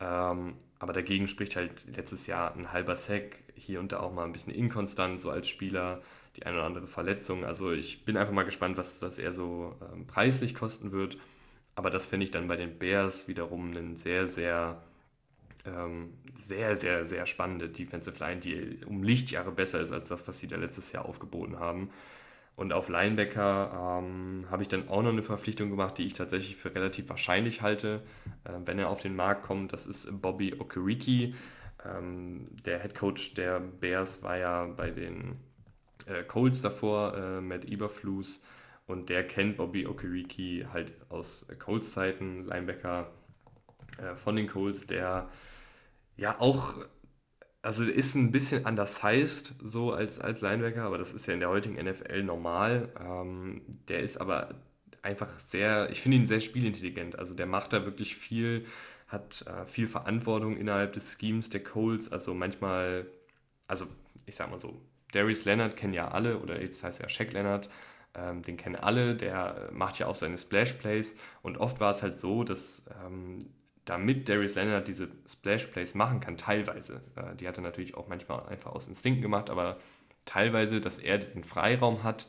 Ähm, 0.00 0.54
aber 0.78 0.92
dagegen 0.92 1.28
spricht 1.28 1.56
halt 1.56 1.84
letztes 1.94 2.26
Jahr 2.26 2.54
ein 2.56 2.72
halber 2.72 2.96
Sack, 2.96 3.36
hier 3.54 3.80
und 3.80 3.92
da 3.92 4.00
auch 4.00 4.12
mal 4.12 4.24
ein 4.24 4.32
bisschen 4.32 4.54
inkonstant, 4.54 5.20
so 5.20 5.30
als 5.30 5.48
Spieler, 5.48 6.02
die 6.36 6.46
eine 6.46 6.56
oder 6.56 6.66
andere 6.66 6.86
Verletzung. 6.86 7.44
Also 7.44 7.72
ich 7.72 8.04
bin 8.04 8.16
einfach 8.16 8.32
mal 8.32 8.44
gespannt, 8.44 8.78
was, 8.78 9.02
was 9.02 9.18
er 9.18 9.32
so 9.32 9.76
ähm, 9.92 10.06
preislich 10.06 10.54
kosten 10.54 10.92
wird. 10.92 11.18
Aber 11.74 11.90
das 11.90 12.06
finde 12.06 12.24
ich 12.24 12.30
dann 12.30 12.48
bei 12.48 12.56
den 12.56 12.78
Bears 12.78 13.28
wiederum 13.28 13.70
einen 13.70 13.96
sehr, 13.96 14.26
sehr, 14.26 14.82
ähm, 15.64 16.14
sehr, 16.36 16.76
sehr, 16.76 17.04
sehr 17.04 17.26
spannende 17.26 17.68
Defensive 17.68 18.18
Line, 18.18 18.40
die 18.40 18.84
um 18.86 19.02
Lichtjahre 19.02 19.52
besser 19.52 19.80
ist 19.80 19.92
als 19.92 20.08
das, 20.08 20.26
was 20.26 20.40
sie 20.40 20.48
da 20.48 20.56
letztes 20.56 20.92
Jahr 20.92 21.04
aufgeboten 21.04 21.58
haben. 21.58 21.90
Und 22.60 22.74
auf 22.74 22.90
Linebacker 22.90 24.02
ähm, 24.02 24.44
habe 24.50 24.60
ich 24.60 24.68
dann 24.68 24.90
auch 24.90 25.00
noch 25.00 25.12
eine 25.12 25.22
Verpflichtung 25.22 25.70
gemacht, 25.70 25.96
die 25.96 26.04
ich 26.04 26.12
tatsächlich 26.12 26.56
für 26.56 26.74
relativ 26.74 27.08
wahrscheinlich 27.08 27.62
halte, 27.62 28.02
äh, 28.44 28.50
wenn 28.66 28.78
er 28.78 28.90
auf 28.90 29.00
den 29.00 29.16
Markt 29.16 29.44
kommt. 29.44 29.72
Das 29.72 29.86
ist 29.86 30.20
Bobby 30.20 30.52
Okereke. 30.58 31.32
Ähm, 31.86 32.48
der 32.66 32.82
Head 32.82 32.94
Coach 32.94 33.32
der 33.32 33.60
Bears 33.60 34.22
war 34.22 34.36
ja 34.36 34.66
bei 34.66 34.90
den 34.90 35.38
äh, 36.04 36.22
Colts 36.22 36.60
davor, 36.60 37.16
äh, 37.16 37.40
Matt 37.40 37.64
Eberflus. 37.64 38.42
Und 38.86 39.08
der 39.08 39.26
kennt 39.26 39.56
Bobby 39.56 39.86
Okereke 39.86 40.70
halt 40.70 40.92
aus 41.08 41.46
Colts 41.58 41.92
Zeiten, 41.92 42.44
Linebacker 42.44 43.10
äh, 43.96 44.16
von 44.16 44.36
den 44.36 44.48
Colts, 44.48 44.86
der 44.86 45.30
ja 46.18 46.38
auch 46.38 46.74
also 47.62 47.84
ist 47.84 48.14
ein 48.14 48.32
bisschen 48.32 48.64
undersized 48.64 49.54
so 49.62 49.92
als, 49.92 50.18
als 50.18 50.40
Linebacker, 50.40 50.82
aber 50.82 50.98
das 50.98 51.12
ist 51.12 51.26
ja 51.26 51.34
in 51.34 51.40
der 51.40 51.50
heutigen 51.50 51.74
NFL 51.74 52.22
normal. 52.22 52.88
Ähm, 52.98 53.62
der 53.88 54.00
ist 54.00 54.18
aber 54.20 54.54
einfach 55.02 55.38
sehr, 55.38 55.90
ich 55.90 56.00
finde 56.00 56.18
ihn 56.18 56.26
sehr 56.26 56.40
spielintelligent. 56.40 57.18
Also 57.18 57.34
der 57.34 57.46
macht 57.46 57.72
da 57.72 57.84
wirklich 57.84 58.16
viel, 58.16 58.66
hat 59.08 59.44
äh, 59.46 59.66
viel 59.66 59.86
Verantwortung 59.88 60.56
innerhalb 60.56 60.92
des 60.94 61.18
Schemes 61.18 61.50
der 61.50 61.62
Colts. 61.62 62.10
Also 62.10 62.34
manchmal, 62.34 63.06
also 63.68 63.86
ich 64.26 64.36
sag 64.36 64.50
mal 64.50 64.60
so, 64.60 64.80
Darius 65.12 65.44
Leonard 65.44 65.76
kennen 65.76 65.94
ja 65.94 66.08
alle, 66.08 66.38
oder 66.38 66.60
jetzt 66.62 66.82
heißt 66.82 67.00
er 67.00 67.08
Shaq 67.08 67.32
Leonard, 67.32 67.68
ähm, 68.14 68.42
den 68.42 68.56
kennen 68.56 68.76
alle, 68.76 69.14
der 69.16 69.70
macht 69.72 69.98
ja 69.98 70.06
auch 70.06 70.14
seine 70.14 70.38
Splash 70.38 70.74
Plays 70.74 71.16
und 71.42 71.58
oft 71.58 71.80
war 71.80 71.92
es 71.94 72.02
halt 72.02 72.18
so, 72.18 72.44
dass 72.44 72.84
ähm, 73.04 73.38
damit 73.84 74.28
Darius 74.28 74.54
Leonard 74.54 74.86
diese 74.88 75.08
Splash 75.28 75.66
Plays 75.66 75.94
machen 75.94 76.20
kann, 76.20 76.36
teilweise, 76.36 77.00
äh, 77.16 77.34
die 77.36 77.48
hat 77.48 77.58
er 77.58 77.62
natürlich 77.62 77.96
auch 77.96 78.08
manchmal 78.08 78.46
einfach 78.46 78.72
aus 78.72 78.88
Instinkten 78.88 79.22
gemacht, 79.22 79.50
aber 79.50 79.78
teilweise, 80.24 80.80
dass 80.80 80.98
er 80.98 81.18
diesen 81.18 81.44
Freiraum 81.44 82.02
hat, 82.02 82.28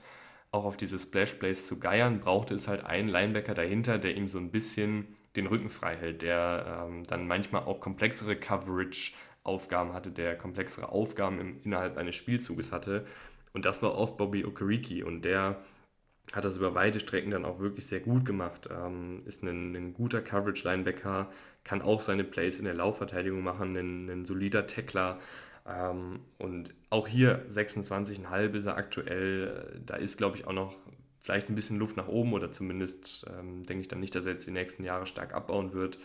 auch 0.51 0.65
auf 0.65 0.77
diese 0.77 0.99
Splash 0.99 1.33
Plays 1.35 1.67
zu 1.67 1.79
geiern, 1.79 2.19
brauchte 2.19 2.55
es 2.55 2.67
halt 2.67 2.85
einen 2.85 3.07
Linebacker 3.07 3.53
dahinter, 3.53 3.97
der 3.97 4.15
ihm 4.15 4.27
so 4.27 4.37
ein 4.37 4.51
bisschen 4.51 5.15
den 5.35 5.47
Rücken 5.47 5.69
frei 5.69 5.95
hält, 5.95 6.21
der 6.21 6.87
ähm, 6.87 7.03
dann 7.05 7.25
manchmal 7.25 7.63
auch 7.63 7.79
komplexere 7.79 8.35
Coverage-Aufgaben 8.35 9.93
hatte, 9.93 10.11
der 10.11 10.37
komplexere 10.37 10.89
Aufgaben 10.89 11.39
im, 11.39 11.61
innerhalb 11.63 11.97
eines 11.97 12.15
Spielzuges 12.15 12.71
hatte. 12.71 13.05
Und 13.53 13.65
das 13.65 13.81
war 13.81 13.95
oft 13.95 14.17
Bobby 14.17 14.45
Okereke 14.45 15.05
und 15.05 15.23
der 15.23 15.61
hat 16.31 16.45
das 16.45 16.57
über 16.57 16.73
weite 16.75 16.99
Strecken 16.99 17.31
dann 17.31 17.45
auch 17.45 17.59
wirklich 17.59 17.87
sehr 17.87 17.99
gut 17.99 18.25
gemacht. 18.25 18.69
Ähm, 18.71 19.23
ist 19.25 19.43
ein, 19.43 19.75
ein 19.75 19.93
guter 19.93 20.21
Coverage-Linebacker, 20.21 21.29
kann 21.63 21.81
auch 21.81 22.01
seine 22.01 22.23
Plays 22.23 22.59
in 22.59 22.65
der 22.65 22.73
Laufverteidigung 22.73 23.43
machen, 23.43 23.75
ein, 23.75 24.09
ein 24.09 24.25
solider 24.25 24.67
Tackler. 24.67 25.19
Ähm, 25.67 26.21
und 26.37 26.73
auch 26.89 27.07
hier 27.07 27.45
26,5 27.49 28.53
ist 28.53 28.65
er 28.65 28.77
aktuell. 28.77 29.81
Da 29.85 29.95
ist, 29.95 30.17
glaube 30.17 30.37
ich, 30.37 30.47
auch 30.47 30.53
noch 30.53 30.75
vielleicht 31.21 31.49
ein 31.49 31.55
bisschen 31.55 31.77
Luft 31.77 31.97
nach 31.97 32.07
oben 32.07 32.33
oder 32.33 32.51
zumindest 32.51 33.25
ähm, 33.29 33.63
denke 33.63 33.81
ich 33.81 33.87
dann 33.87 33.99
nicht, 33.99 34.15
dass 34.15 34.25
er 34.25 34.33
jetzt 34.33 34.47
die 34.47 34.51
nächsten 34.51 34.83
Jahre 34.83 35.05
stark 35.05 35.33
abbauen 35.33 35.73
wird. 35.73 35.99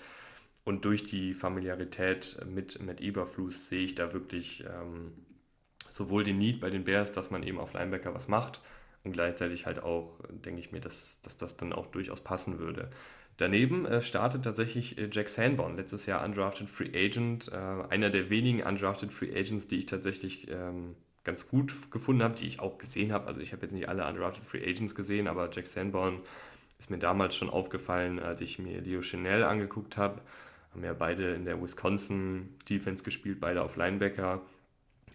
Und 0.64 0.84
durch 0.84 1.04
die 1.04 1.32
Familiarität 1.32 2.38
mit, 2.52 2.82
mit 2.82 3.00
Eberflus 3.00 3.68
sehe 3.68 3.84
ich 3.84 3.94
da 3.94 4.12
wirklich 4.12 4.64
ähm, 4.64 5.12
sowohl 5.88 6.24
den 6.24 6.38
Need 6.38 6.60
bei 6.60 6.70
den 6.70 6.84
Bears, 6.84 7.12
dass 7.12 7.30
man 7.30 7.44
eben 7.44 7.58
auf 7.58 7.72
Linebacker 7.72 8.14
was 8.14 8.26
macht, 8.26 8.60
und 9.06 9.12
gleichzeitig 9.12 9.66
halt 9.66 9.82
auch, 9.82 10.20
denke 10.30 10.60
ich 10.60 10.72
mir, 10.72 10.80
dass, 10.80 11.20
dass 11.22 11.36
das 11.36 11.56
dann 11.56 11.72
auch 11.72 11.86
durchaus 11.86 12.20
passen 12.20 12.58
würde. 12.58 12.90
Daneben 13.36 13.86
äh, 13.86 14.00
startet 14.02 14.44
tatsächlich 14.44 14.98
äh, 14.98 15.08
Jack 15.12 15.28
Sanborn, 15.28 15.76
letztes 15.76 16.06
Jahr 16.06 16.24
Undrafted 16.24 16.68
Free 16.68 16.90
Agent, 16.94 17.50
äh, 17.52 17.56
einer 17.56 18.10
der 18.10 18.30
wenigen 18.30 18.62
Undrafted 18.62 19.12
Free 19.12 19.30
Agents, 19.30 19.68
die 19.68 19.78
ich 19.78 19.86
tatsächlich 19.86 20.50
ähm, 20.50 20.96
ganz 21.22 21.48
gut 21.48 21.90
gefunden 21.90 22.22
habe, 22.22 22.34
die 22.34 22.46
ich 22.46 22.60
auch 22.60 22.78
gesehen 22.78 23.12
habe. 23.12 23.26
Also 23.26 23.40
ich 23.40 23.52
habe 23.52 23.62
jetzt 23.62 23.72
nicht 23.72 23.88
alle 23.88 24.06
Undrafted 24.06 24.44
Free 24.44 24.62
Agents 24.62 24.94
gesehen, 24.94 25.28
aber 25.28 25.50
Jack 25.52 25.66
Sanborn 25.66 26.20
ist 26.78 26.90
mir 26.90 26.98
damals 26.98 27.36
schon 27.36 27.50
aufgefallen, 27.50 28.18
als 28.18 28.40
ich 28.40 28.58
mir 28.58 28.80
Leo 28.80 29.02
Chanel 29.02 29.44
angeguckt 29.44 29.96
habe. 29.96 30.20
Haben 30.72 30.84
ja 30.84 30.94
beide 30.94 31.34
in 31.34 31.44
der 31.44 31.60
Wisconsin 31.62 32.54
Defense 32.68 33.04
gespielt, 33.04 33.40
beide 33.40 33.62
auf 33.62 33.76
Linebacker. 33.76 34.40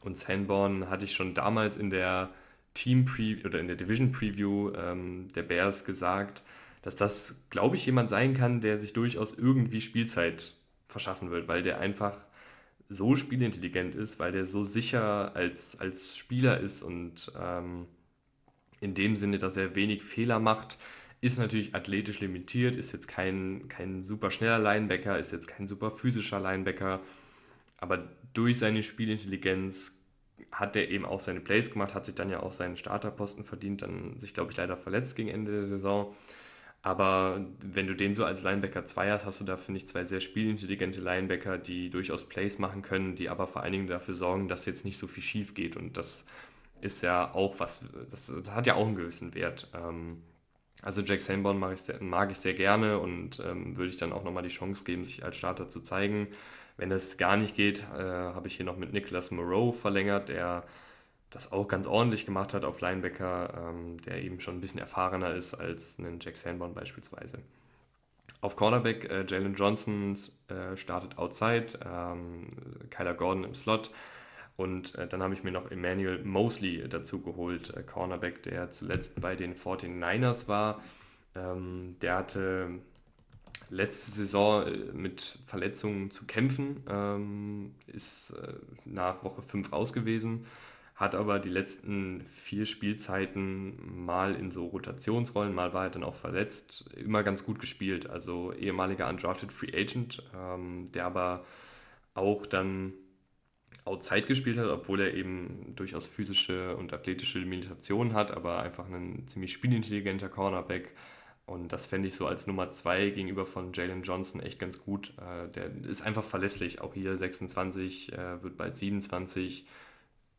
Und 0.02 0.18
Sanborn 0.18 0.90
hatte 0.90 1.06
ich 1.06 1.14
schon 1.14 1.34
damals 1.34 1.78
in 1.78 1.90
der 1.90 2.30
Team 2.74 3.06
Preview 3.06 3.46
oder 3.46 3.60
in 3.60 3.68
der 3.68 3.76
Division 3.76 4.12
Preview 4.12 4.72
ähm, 4.76 5.28
der 5.36 5.44
Bears 5.44 5.86
gesagt, 5.86 6.44
dass 6.82 6.96
das, 6.96 7.36
glaube 7.50 7.76
ich, 7.76 7.86
jemand 7.86 8.10
sein 8.10 8.34
kann, 8.34 8.62
der 8.62 8.78
sich 8.78 8.94
durchaus 8.94 9.38
irgendwie 9.38 9.82
Spielzeit 9.82 10.54
verschaffen 10.88 11.32
wird, 11.32 11.48
weil 11.48 11.64
der 11.64 11.80
einfach 11.80 12.20
so 12.90 13.16
spielintelligent 13.16 13.96
ist, 13.96 14.20
weil 14.20 14.32
der 14.32 14.46
so 14.46 14.64
sicher 14.64 15.36
als, 15.36 15.80
als 15.80 16.18
Spieler 16.18 16.60
ist 16.60 16.84
und 16.84 17.32
ähm, 17.40 17.88
in 18.82 18.96
dem 18.96 19.16
Sinne, 19.16 19.38
dass 19.38 19.56
er 19.58 19.76
wenig 19.76 20.04
Fehler 20.04 20.40
macht. 20.40 20.78
ist 21.22 21.38
natürlich 21.38 21.76
athletisch 21.76 22.20
limitiert, 22.20 22.76
ist 22.76 22.92
jetzt 22.94 23.08
kein, 23.08 23.68
kein 23.70 24.02
super 24.04 24.32
schneller 24.32 24.60
Linebacker, 24.60 25.20
ist 25.20 25.32
jetzt 25.32 25.48
kein 25.48 25.68
super 25.68 25.92
physischer 25.92 26.40
Linebacker, 26.40 27.00
aber 27.78 28.10
durch 28.34 28.58
seine 28.60 28.82
Spielintelligenz 28.84 29.94
hat 30.52 30.76
er 30.76 30.90
eben 30.90 31.06
auch 31.06 31.20
seine 31.20 31.40
Plays 31.40 31.72
gemacht, 31.72 31.94
hat 31.94 32.06
sich 32.06 32.16
dann 32.16 32.30
ja 32.30 32.42
auch 32.42 32.52
seinen 32.52 32.78
Starterposten 32.78 33.44
verdient, 33.44 33.82
dann 33.82 34.20
sich, 34.20 34.34
glaube 34.34 34.52
ich, 34.52 34.58
leider 34.58 34.78
verletzt 34.78 35.16
gegen 35.16 35.30
Ende 35.30 35.52
der 35.52 35.66
Saison. 35.66 36.14
Aber 36.84 37.46
wenn 37.64 37.86
du 37.86 37.96
den 37.96 38.16
so 38.16 38.26
als 38.26 38.42
Linebacker 38.42 38.86
2 38.86 39.12
hast, 39.12 39.26
hast 39.26 39.40
du 39.40 39.46
da, 39.46 39.56
finde 39.56 39.80
ich, 39.80 39.88
zwei 39.88 40.04
sehr 40.04 40.20
spielintelligente 40.20 41.00
Linebacker, 41.00 41.60
die 41.60 41.92
durchaus 41.92 42.28
Plays 42.28 42.58
machen 42.58 42.82
können, 42.82 43.16
die 43.16 43.30
aber 43.30 43.46
vor 43.46 43.62
allen 43.62 43.74
Dingen 43.74 43.88
dafür 43.88 44.16
sorgen, 44.16 44.48
dass 44.48 44.66
jetzt 44.66 44.84
nicht 44.84 44.98
so 44.98 45.06
viel 45.06 45.22
schief 45.22 45.54
geht. 45.54 45.78
Und 45.78 45.96
das 45.96 46.26
ist 46.82 47.04
ja 47.04 47.34
auch 47.36 47.60
was, 47.60 47.86
das, 48.10 48.28
das 48.28 48.52
hat 48.52 48.66
ja 48.66 48.76
auch 48.76 48.86
einen 48.88 48.96
gewissen 48.96 49.36
Wert. 49.36 49.70
Ähm, 49.76 50.24
also 50.82 51.02
Jack 51.02 51.22
Sanborn 51.22 51.60
mag 51.60 51.74
ich 51.74 51.82
sehr, 51.82 52.02
mag 52.02 52.32
ich 52.32 52.38
sehr 52.38 52.56
gerne 52.56 52.98
und 52.98 53.40
ähm, 53.46 53.78
würde 53.78 53.90
ich 53.92 53.98
dann 53.98 54.12
auch 54.12 54.24
nochmal 54.24 54.42
die 54.44 54.50
Chance 54.50 54.84
geben, 54.84 55.06
sich 55.06 55.24
als 55.24 55.38
Starter 55.38 55.70
zu 55.70 55.82
zeigen. 55.82 56.28
Wenn 56.82 56.90
das 56.90 57.16
gar 57.18 57.38
nicht 57.38 57.56
geht, 57.56 57.84
äh, 57.96 58.02
habe 58.02 58.48
ich 58.48 58.56
hier 58.56 58.66
noch 58.66 58.76
mit 58.76 58.92
Nicholas 58.92 59.30
Moreau 59.30 59.72
verlängert, 59.72 60.30
der 60.30 60.64
das 61.30 61.52
auch 61.52 61.68
ganz 61.68 61.86
ordentlich 61.86 62.26
gemacht 62.26 62.56
hat 62.56 62.66
auf 62.66 62.82
Linebacker, 62.82 63.70
ähm, 63.70 63.98
der 63.98 64.24
eben 64.24 64.40
schon 64.40 64.56
ein 64.56 64.62
bisschen 64.62 64.80
erfahrener 64.80 65.36
ist 65.36 65.54
als 65.54 66.00
ein 66.00 66.18
Jack 66.20 66.38
Sanborn 66.38 66.74
beispielsweise. 66.74 67.38
Auf 68.42 68.56
Cornerback 68.56 69.12
äh, 69.12 69.24
Jalen 69.28 69.54
Johnson 69.54 70.18
äh, 70.48 70.76
startet 70.76 71.20
outside, 71.20 71.68
ähm, 71.86 72.48
Kyler 72.90 73.14
Gordon 73.14 73.44
im 73.44 73.54
Slot 73.54 73.92
und 74.58 74.96
äh, 74.96 75.08
dann 75.08 75.22
habe 75.22 75.36
ich 75.36 75.44
mir 75.44 75.52
noch 75.52 75.70
Emmanuel 75.70 76.24
Mosley 76.24 76.90
dazu 76.90 77.22
geholt, 77.22 77.78
äh, 77.78 77.84
Cornerback, 77.84 78.42
der 78.42 78.72
zuletzt 78.72 79.22
bei 79.22 79.36
den 79.36 79.54
49ers 79.54 80.48
war. 80.48 80.82
Ähm, 81.36 81.98
der 82.02 82.16
hatte 82.16 82.80
letzte 83.72 84.12
Saison 84.12 84.68
äh, 84.68 84.78
mit 84.94 85.40
Verletzungen 85.48 86.12
zu 86.12 86.26
kämpfen, 86.26 86.84
ähm, 86.88 87.72
ist 87.88 88.32
äh, 88.32 88.54
nach 88.86 89.24
Woche 89.24 89.42
5 89.42 89.72
raus 89.72 89.94
gewesen 89.94 90.46
hat 91.02 91.16
aber 91.16 91.40
die 91.40 91.50
letzten 91.50 92.22
vier 92.22 92.68
Spielzeiten 92.68 94.06
mal 94.06 94.36
in 94.36 94.52
so 94.52 94.68
Rotationsrollen, 94.68 95.52
mal 95.52 95.74
war 95.74 95.86
er 95.86 95.90
dann 95.90 96.04
auch 96.04 96.14
verletzt, 96.14 96.92
immer 96.96 97.24
ganz 97.24 97.44
gut 97.44 97.58
gespielt. 97.58 98.08
Also 98.08 98.54
ehemaliger 98.54 99.10
Undrafted 99.10 99.52
Free 99.52 99.76
Agent, 99.76 100.22
ähm, 100.38 100.92
der 100.94 101.08
aber 101.08 101.44
auch 102.14 102.46
dann 102.46 102.94
Outside 103.84 104.28
gespielt 104.28 104.60
hat, 104.60 104.68
obwohl 104.68 105.02
er 105.02 105.16
eben 105.16 105.74
durchaus 105.76 106.06
physische 106.06 106.78
und 106.78 106.94
athletische 106.94 107.40
Limitationen 107.40 108.14
hat, 108.14 108.30
aber 108.30 108.60
einfach 108.62 108.88
ein 108.88 109.28
ziemlich 109.28 109.54
spielintelligenter 109.54 110.30
Cornerback. 110.30 110.92
Und 111.52 111.74
das 111.74 111.86
fände 111.86 112.08
ich 112.08 112.16
so 112.16 112.28
als 112.28 112.48
Nummer 112.48 112.72
zwei 112.72 113.10
gegenüber 113.10 113.46
von 113.46 113.74
Jalen 113.74 114.04
Johnson 114.04 114.42
echt 114.42 114.60
ganz 114.60 114.80
gut. 114.80 115.14
Äh, 115.18 115.50
der 115.50 115.72
ist 115.86 116.02
einfach 116.02 116.24
verlässlich. 116.24 116.82
Auch 116.82 116.94
hier 116.94 117.18
26, 117.18 118.14
äh, 118.14 118.42
wird 118.44 118.58
bald 118.58 118.76
27 118.76 119.66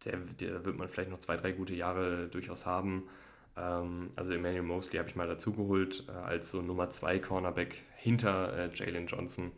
der, 0.04 0.18
der 0.40 0.64
wird 0.64 0.76
man 0.76 0.88
vielleicht 0.88 1.10
noch 1.10 1.20
zwei, 1.20 1.36
drei 1.36 1.52
gute 1.52 1.74
Jahre 1.74 2.28
durchaus 2.28 2.66
haben. 2.66 3.08
Ähm, 3.56 4.10
also 4.16 4.32
Emmanuel 4.32 4.62
Mosley 4.62 4.98
habe 4.98 5.08
ich 5.08 5.16
mal 5.16 5.28
dazugeholt 5.28 6.04
äh, 6.08 6.12
als 6.12 6.50
so 6.50 6.62
Nummer 6.62 6.90
2 6.90 7.18
Cornerback 7.18 7.82
hinter 7.96 8.56
äh, 8.56 8.70
Jalen 8.74 9.06
Johnson. 9.06 9.52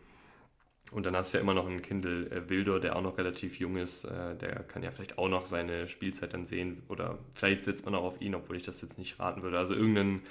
Und 0.90 1.07
dann 1.07 1.16
hast 1.16 1.32
du 1.32 1.38
ja 1.38 1.42
immer 1.42 1.55
noch 1.55 1.66
einen 1.66 1.82
Kindle 1.82 2.30
äh, 2.30 2.48
Wildor, 2.48 2.78
der 2.78 2.96
auch 2.96 3.02
noch 3.02 3.18
relativ 3.18 3.59
jung 3.59 3.76
ist. 3.76 4.05
Äh, 4.05 4.36
der 4.36 4.62
kann 4.64 4.82
ja 4.82 4.90
vielleicht 4.90 5.18
auch 5.18 5.28
noch 5.28 5.44
seine 5.44 5.88
Spielzeit 5.88 6.34
dann 6.34 6.46
sehen. 6.46 6.82
Oder 6.88 7.18
vielleicht 7.32 7.64
setzt 7.64 7.84
man 7.84 7.94
auch 7.94 8.05
auf 8.05 8.20
ihn, 8.20 8.34
obwohl 8.34 8.57
ich 8.57 8.64
das 8.64 8.82
jetzt 8.82 8.98
nicht 8.98 9.18
raten 9.18 9.42
würde. 9.42 9.59
Also 9.59 9.74
irgendeinen, 9.74 10.22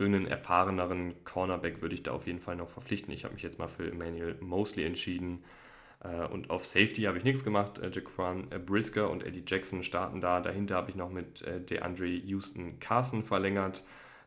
irgendeinen 0.00 0.26
erfahreneren 0.26 1.14
Cornerback 1.24 1.82
würde 1.82 1.94
ich 1.94 2.02
da 2.02 2.12
auf 2.12 2.26
jeden 2.26 2.40
Fall 2.40 2.56
noch 2.56 2.68
verpflichten. 2.68 3.12
Ich 3.12 3.24
habe 3.24 3.34
mich 3.34 3.42
jetzt 3.42 3.58
mal 3.58 3.68
für 3.68 3.88
Emmanuel 3.88 4.36
Mosley 4.40 4.84
entschieden. 4.84 5.44
Äh, 6.02 6.26
und 6.26 6.50
auf 6.50 6.64
Safety 6.64 7.02
habe 7.02 7.18
ich 7.18 7.24
nichts 7.24 7.44
gemacht. 7.44 7.78
Äh, 7.78 7.90
Jaquan 7.92 8.50
äh, 8.50 8.58
Brisker 8.58 9.10
und 9.10 9.24
Eddie 9.24 9.44
Jackson 9.46 9.82
starten 9.82 10.20
da. 10.20 10.40
Dahinter 10.40 10.76
habe 10.76 10.90
ich 10.90 10.96
noch 10.96 11.10
mit 11.10 11.44
DeAndre 11.70 12.06
Houston 12.06 12.78
Carson 12.80 13.22
verlängert. 13.22 13.82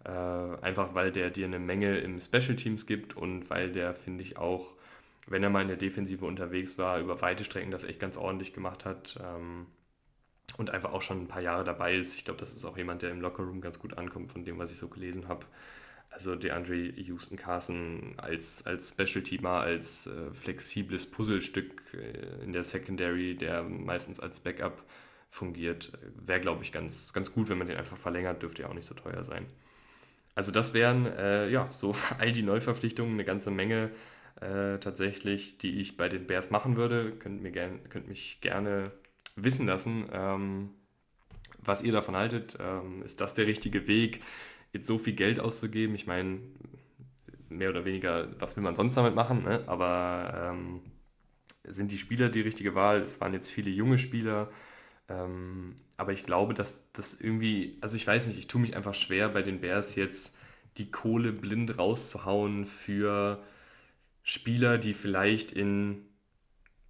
einfach 0.05 0.93
weil 0.95 1.13
der 1.13 1.30
dir 1.30 1.45
eine 1.45 1.59
Menge 1.59 1.97
im 1.99 2.19
Special 2.19 2.57
Teams 2.57 2.86
gibt 2.86 3.15
und 3.15 3.49
weil 3.49 3.71
der, 3.71 3.93
finde 3.93 4.24
ich, 4.24 4.38
auch, 4.38 4.74
wenn 5.28 5.43
er 5.43 5.49
mal 5.49 5.61
in 5.61 5.69
der 5.69 5.78
Defensive 5.78 6.26
unterwegs 6.26 6.78
war, 6.78 6.99
über 6.99 7.21
weite 7.21 7.45
Strecken 7.45 7.71
das 7.71 7.86
echt 7.86 8.01
ganz 8.01 8.17
ordentlich 8.17 8.53
gemacht 8.53 8.84
hat. 8.84 9.17
Und 10.57 10.69
einfach 10.69 10.91
auch 10.91 11.01
schon 11.01 11.21
ein 11.21 11.27
paar 11.27 11.41
Jahre 11.41 11.63
dabei 11.63 11.95
ist. 11.95 12.15
Ich 12.15 12.25
glaube, 12.25 12.39
das 12.39 12.53
ist 12.53 12.65
auch 12.65 12.77
jemand, 12.77 13.01
der 13.01 13.11
im 13.11 13.21
Lockerroom 13.21 13.61
ganz 13.61 13.79
gut 13.79 13.97
ankommt, 13.97 14.31
von 14.31 14.45
dem, 14.45 14.59
was 14.59 14.71
ich 14.71 14.77
so 14.77 14.87
gelesen 14.87 15.27
habe. 15.27 15.45
Also 16.09 16.35
DeAndre 16.35 16.75
Houston 16.75 17.37
Carson 17.37 18.13
als, 18.17 18.65
als 18.67 18.89
Special-Teamer, 18.89 19.61
als 19.61 20.05
äh, 20.05 20.31
flexibles 20.31 21.09
Puzzlestück 21.09 21.81
äh, 21.93 22.43
in 22.43 22.53
der 22.53 22.63
Secondary, 22.63 23.35
der 23.35 23.63
meistens 23.63 24.19
als 24.19 24.39
Backup 24.39 24.83
fungiert, 25.31 25.91
wäre, 26.23 26.39
glaube 26.39 26.63
ich, 26.63 26.71
ganz, 26.71 27.11
ganz 27.13 27.33
gut, 27.33 27.49
wenn 27.49 27.57
man 27.57 27.67
den 27.67 27.77
einfach 27.77 27.97
verlängert, 27.97 28.43
dürfte 28.43 28.61
ja 28.61 28.69
auch 28.69 28.75
nicht 28.75 28.85
so 28.85 28.93
teuer 28.93 29.23
sein. 29.23 29.47
Also 30.35 30.51
das 30.51 30.75
wären 30.75 31.07
äh, 31.07 31.49
ja 31.49 31.71
so 31.71 31.95
all 32.19 32.31
die 32.31 32.43
Neuverpflichtungen, 32.43 33.13
eine 33.13 33.25
ganze 33.25 33.49
Menge 33.49 33.89
äh, 34.41 34.77
tatsächlich, 34.79 35.57
die 35.57 35.79
ich 35.79 35.97
bei 35.97 36.09
den 36.09 36.27
Bears 36.27 36.51
machen 36.51 36.75
würde. 36.77 37.11
Könnt, 37.11 37.41
mir 37.41 37.51
gern, 37.51 37.79
könnt 37.89 38.07
mich 38.07 38.41
gerne 38.41 38.91
wissen 39.36 39.65
lassen, 39.65 40.05
ähm, 40.11 40.69
was 41.59 41.81
ihr 41.81 41.93
davon 41.93 42.15
haltet. 42.15 42.57
Ähm, 42.59 43.01
ist 43.03 43.21
das 43.21 43.34
der 43.34 43.47
richtige 43.47 43.88
Weg? 43.88 44.21
jetzt 44.73 44.88
so 44.88 44.97
viel 44.97 45.13
Geld 45.13 45.39
auszugeben. 45.39 45.95
Ich 45.95 46.07
meine, 46.07 46.39
mehr 47.49 47.69
oder 47.69 47.86
weniger, 47.86 48.27
was 48.39 48.57
will 48.57 48.63
man 48.63 48.75
sonst 48.75 48.95
damit 48.95 49.15
machen? 49.15 49.43
Ne? 49.43 49.63
Aber 49.67 50.51
ähm, 50.51 50.81
sind 51.63 51.91
die 51.91 51.97
Spieler 51.97 52.29
die 52.29 52.41
richtige 52.41 52.75
Wahl? 52.75 52.99
Es 52.99 53.21
waren 53.21 53.34
jetzt 53.34 53.49
viele 53.49 53.69
junge 53.69 53.99
Spieler. 53.99 54.49
Ähm, 55.07 55.75
aber 55.95 56.11
ich 56.11 56.25
glaube, 56.25 56.53
dass 56.55 56.84
das 56.91 57.21
irgendwie, 57.21 57.77
also 57.81 57.95
ich 57.95 58.05
weiß 58.05 58.27
nicht, 58.27 58.39
ich 58.39 58.47
tue 58.47 58.59
mich 58.59 58.75
einfach 58.75 58.95
schwer 58.95 59.29
bei 59.29 59.43
den 59.43 59.61
Bears 59.61 59.95
jetzt 59.95 60.36
die 60.77 60.89
Kohle 60.89 61.31
blind 61.31 61.77
rauszuhauen 61.77 62.65
für 62.65 63.43
Spieler, 64.23 64.79
die 64.79 64.93
vielleicht 64.93 65.51
in 65.51 66.05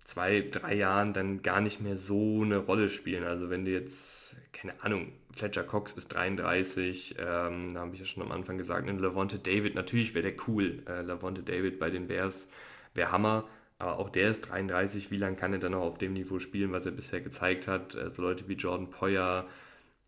zwei, 0.05 0.41
drei 0.49 0.75
Jahren 0.75 1.13
dann 1.13 1.41
gar 1.41 1.61
nicht 1.61 1.81
mehr 1.81 1.97
so 1.97 2.41
eine 2.41 2.57
Rolle 2.57 2.89
spielen. 2.89 3.23
Also 3.23 3.49
wenn 3.49 3.65
du 3.65 3.71
jetzt, 3.71 4.35
keine 4.51 4.81
Ahnung, 4.83 5.13
Fletcher 5.31 5.63
Cox 5.63 5.93
ist 5.93 6.09
33, 6.09 7.15
ähm, 7.19 7.73
da 7.73 7.81
habe 7.81 7.93
ich 7.93 7.99
ja 7.99 8.05
schon 8.05 8.23
am 8.23 8.31
Anfang 8.31 8.57
gesagt, 8.57 8.87
ein 8.87 8.99
Lavonte 8.99 9.39
David, 9.39 9.75
natürlich 9.75 10.13
wäre 10.13 10.31
der 10.31 10.47
cool. 10.47 10.83
Äh, 10.87 11.01
Lavonte 11.01 11.43
David 11.43 11.79
bei 11.79 11.89
den 11.89 12.07
Bears 12.07 12.49
wäre 12.93 13.11
Hammer, 13.11 13.47
aber 13.79 13.97
auch 13.97 14.09
der 14.09 14.29
ist 14.29 14.41
33. 14.41 15.09
Wie 15.11 15.17
lange 15.17 15.35
kann 15.35 15.53
er 15.53 15.59
dann 15.59 15.71
noch 15.71 15.81
auf 15.81 15.97
dem 15.97 16.13
Niveau 16.13 16.39
spielen, 16.39 16.71
was 16.71 16.85
er 16.85 16.91
bisher 16.91 17.21
gezeigt 17.21 17.67
hat? 17.67 17.95
Also 17.95 18.21
Leute 18.21 18.47
wie 18.47 18.53
Jordan 18.53 18.89
Poyer, 18.89 19.47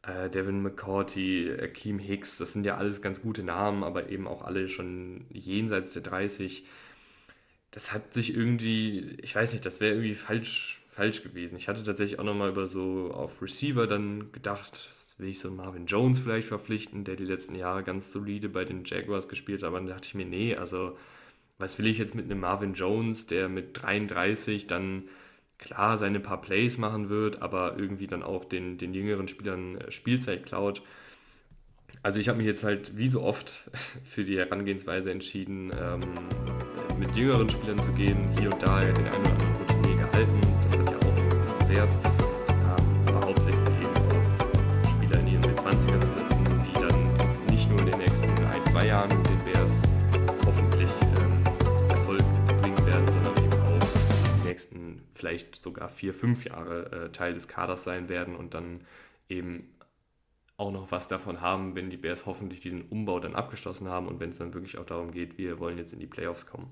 äh, 0.03 0.29
Devin 0.29 0.61
McCourty, 0.61 1.51
Akeem 1.61 1.99
Hicks, 1.99 2.37
das 2.37 2.53
sind 2.53 2.65
ja 2.65 2.77
alles 2.77 3.01
ganz 3.01 3.21
gute 3.21 3.43
Namen, 3.43 3.83
aber 3.83 4.09
eben 4.09 4.27
auch 4.27 4.43
alle 4.43 4.69
schon 4.69 5.25
jenseits 5.31 5.93
der 5.93 6.03
30 6.03 6.65
das 7.75 7.91
hat 7.91 8.13
sich 8.13 8.33
irgendwie, 8.33 9.17
ich 9.21 9.35
weiß 9.35 9.51
nicht, 9.51 9.65
das 9.65 9.81
wäre 9.81 9.95
irgendwie 9.95 10.15
falsch, 10.15 10.81
falsch 10.91 11.23
gewesen. 11.23 11.57
Ich 11.57 11.67
hatte 11.67 11.83
tatsächlich 11.83 12.19
auch 12.19 12.23
nochmal 12.23 12.49
über 12.49 12.67
so 12.67 13.11
auf 13.13 13.41
Receiver 13.41 13.85
dann 13.85 14.31
gedacht, 14.31 14.91
will 15.17 15.27
ich 15.27 15.39
so 15.39 15.51
Marvin 15.51 15.85
Jones 15.85 16.19
vielleicht 16.19 16.47
verpflichten, 16.47 17.03
der 17.03 17.17
die 17.17 17.25
letzten 17.25 17.53
Jahre 17.53 17.83
ganz 17.83 18.13
solide 18.13 18.47
bei 18.47 18.63
den 18.63 18.85
Jaguars 18.85 19.27
gespielt 19.27 19.61
hat, 19.61 19.67
aber 19.67 19.79
dann 19.79 19.87
dachte 19.87 20.07
ich 20.07 20.15
mir, 20.15 20.25
nee, 20.25 20.55
also 20.55 20.97
was 21.57 21.77
will 21.77 21.87
ich 21.87 21.97
jetzt 21.97 22.15
mit 22.15 22.25
einem 22.25 22.39
Marvin 22.39 22.75
Jones, 22.75 23.27
der 23.27 23.49
mit 23.49 23.81
33 23.81 24.67
dann 24.67 25.09
klar 25.57 25.97
seine 25.97 26.21
paar 26.21 26.41
Plays 26.41 26.77
machen 26.77 27.09
wird, 27.09 27.41
aber 27.41 27.77
irgendwie 27.77 28.07
dann 28.07 28.23
auch 28.23 28.45
den, 28.45 28.77
den 28.77 28.93
jüngeren 28.93 29.27
Spielern 29.27 29.79
äh, 29.79 29.91
Spielzeit 29.91 30.45
klaut. 30.45 30.81
Also 32.03 32.21
ich 32.21 32.29
habe 32.29 32.37
mich 32.37 32.47
jetzt 32.47 32.63
halt 32.63 32.97
wie 32.97 33.09
so 33.09 33.21
oft 33.21 33.69
für 34.05 34.23
die 34.23 34.37
Herangehensweise 34.37 35.11
entschieden, 35.11 35.71
ähm, 35.77 36.54
mit 36.97 37.15
jüngeren 37.15 37.49
Spielern 37.49 37.81
zu 37.81 37.91
gehen, 37.91 38.29
hier 38.37 38.51
und 38.51 38.61
da 38.61 38.79
den 38.79 38.95
einen 38.95 39.21
oder 39.21 39.31
anderen 39.31 39.55
Routinier 39.55 40.05
gehalten. 40.05 40.39
Das 40.63 40.77
hat 40.77 40.89
ja 40.89 40.97
auch 40.97 41.15
einen 41.15 41.29
gewissen 41.29 41.69
Wert. 41.69 41.89
Ähm, 42.49 43.07
aber 43.07 43.27
hauptsächlich 43.27 43.67
eben 43.81 43.95
auf 44.11 44.89
Spieler 44.89 45.19
in 45.19 45.27
ihren 45.27 45.43
20ern 45.43 45.99
zu 45.99 46.07
setzen, 46.07 46.63
die 46.65 46.73
dann 46.73 47.53
nicht 47.53 47.69
nur 47.69 47.79
in 47.79 47.85
den 47.87 47.99
nächsten 47.99 48.29
ein, 48.29 48.65
zwei 48.65 48.87
Jahren 48.87 49.09
den 49.09 49.43
Bears 49.45 49.81
hoffentlich 50.45 50.89
ähm, 51.19 51.89
Erfolg 51.89 52.23
bringen 52.61 52.85
werden, 52.85 53.07
sondern 53.07 53.43
eben 53.43 53.61
auch 53.61 54.39
die 54.41 54.47
nächsten 54.47 55.01
vielleicht 55.13 55.61
sogar 55.61 55.89
vier, 55.89 56.13
fünf 56.13 56.45
Jahre 56.45 56.91
äh, 56.91 57.11
Teil 57.11 57.33
des 57.33 57.47
Kaders 57.47 57.83
sein 57.83 58.09
werden 58.09 58.35
und 58.35 58.53
dann 58.53 58.81
eben 59.27 59.75
auch 60.57 60.71
noch 60.71 60.91
was 60.91 61.09
davon 61.09 61.41
haben, 61.41 61.75
wenn 61.75 61.89
die 61.89 61.97
Bears 61.97 62.25
hoffentlich 62.25 62.61
diesen 62.61 62.83
Umbau 62.83 63.19
dann 63.19 63.35
abgeschlossen 63.35 63.89
haben 63.89 64.07
und 64.07 64.21
wenn 64.21 64.29
es 64.29 64.37
dann 64.37 64.53
wirklich 64.53 64.77
auch 64.77 64.85
darum 64.85 65.11
geht, 65.11 65.37
wir 65.37 65.59
wollen 65.59 65.77
jetzt 65.77 65.91
in 65.91 65.99
die 65.99 66.07
Playoffs 66.07 66.45
kommen. 66.45 66.71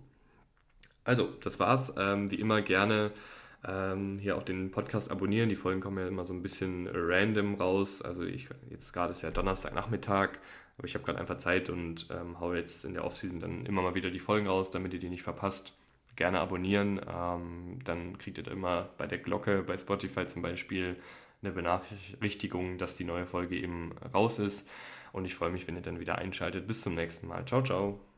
Also, 1.04 1.30
das 1.42 1.60
war's. 1.60 1.94
Ähm, 1.98 2.32
wie 2.32 2.40
immer 2.40 2.62
gerne 2.62 3.12
Ähm, 3.66 4.20
hier 4.20 4.36
auch 4.36 4.44
den 4.44 4.72
Podcast 4.72 5.10
abonnieren. 5.10 5.50
Die 5.50 5.56
Folgen 5.56 5.80
kommen 5.82 5.98
ja 6.00 6.08
immer 6.08 6.26
so 6.26 6.34
ein 6.34 6.42
bisschen 6.42 6.90
random 6.92 7.56
raus. 7.56 8.02
Also 8.02 8.24
ich 8.24 8.50
jetzt 8.70 8.92
gerade 8.94 9.12
ist 9.12 9.22
ja 9.22 9.32
Donnerstagnachmittag, 9.32 10.32
aber 10.78 10.88
ich 10.88 10.96
habe 10.96 11.06
gerade 11.06 11.20
einfach 11.20 11.38
Zeit 11.38 11.70
und 11.70 12.08
ähm, 12.12 12.40
haue 12.40 12.58
jetzt 12.58 12.84
in 12.86 12.94
der 12.94 13.06
Offseason 13.06 13.40
dann 13.40 13.66
immer 13.66 13.82
mal 13.82 13.96
wieder 13.96 14.12
die 14.12 14.20
Folgen 14.20 14.48
raus, 14.48 14.72
damit 14.72 14.94
ihr 14.94 15.00
die 15.00 15.10
nicht 15.10 15.24
verpasst. 15.24 15.74
Gerne 16.16 16.40
abonnieren. 16.40 17.00
Ähm, 17.10 17.80
dann 17.86 18.18
kriegt 18.18 18.38
ihr 18.38 18.48
immer 18.48 18.90
bei 18.98 19.08
der 19.08 19.18
Glocke, 19.20 19.64
bei 19.64 19.78
Spotify 19.78 20.28
zum 20.28 20.42
Beispiel, 20.42 20.98
eine 21.42 21.52
Benachrichtigung, 21.54 22.78
dass 22.78 22.98
die 22.98 23.04
neue 23.04 23.26
Folge 23.26 23.58
eben 23.58 23.94
raus 24.14 24.40
ist. 24.40 24.68
Und 25.14 25.26
ich 25.26 25.36
freue 25.36 25.52
mich, 25.52 25.68
wenn 25.68 25.76
ihr 25.76 25.82
dann 25.82 26.00
wieder 26.00 26.18
einschaltet. 26.18 26.68
Bis 26.68 26.82
zum 26.82 26.96
nächsten 26.96 27.28
Mal. 27.28 27.46
Ciao, 27.46 27.64
ciao. 27.64 28.13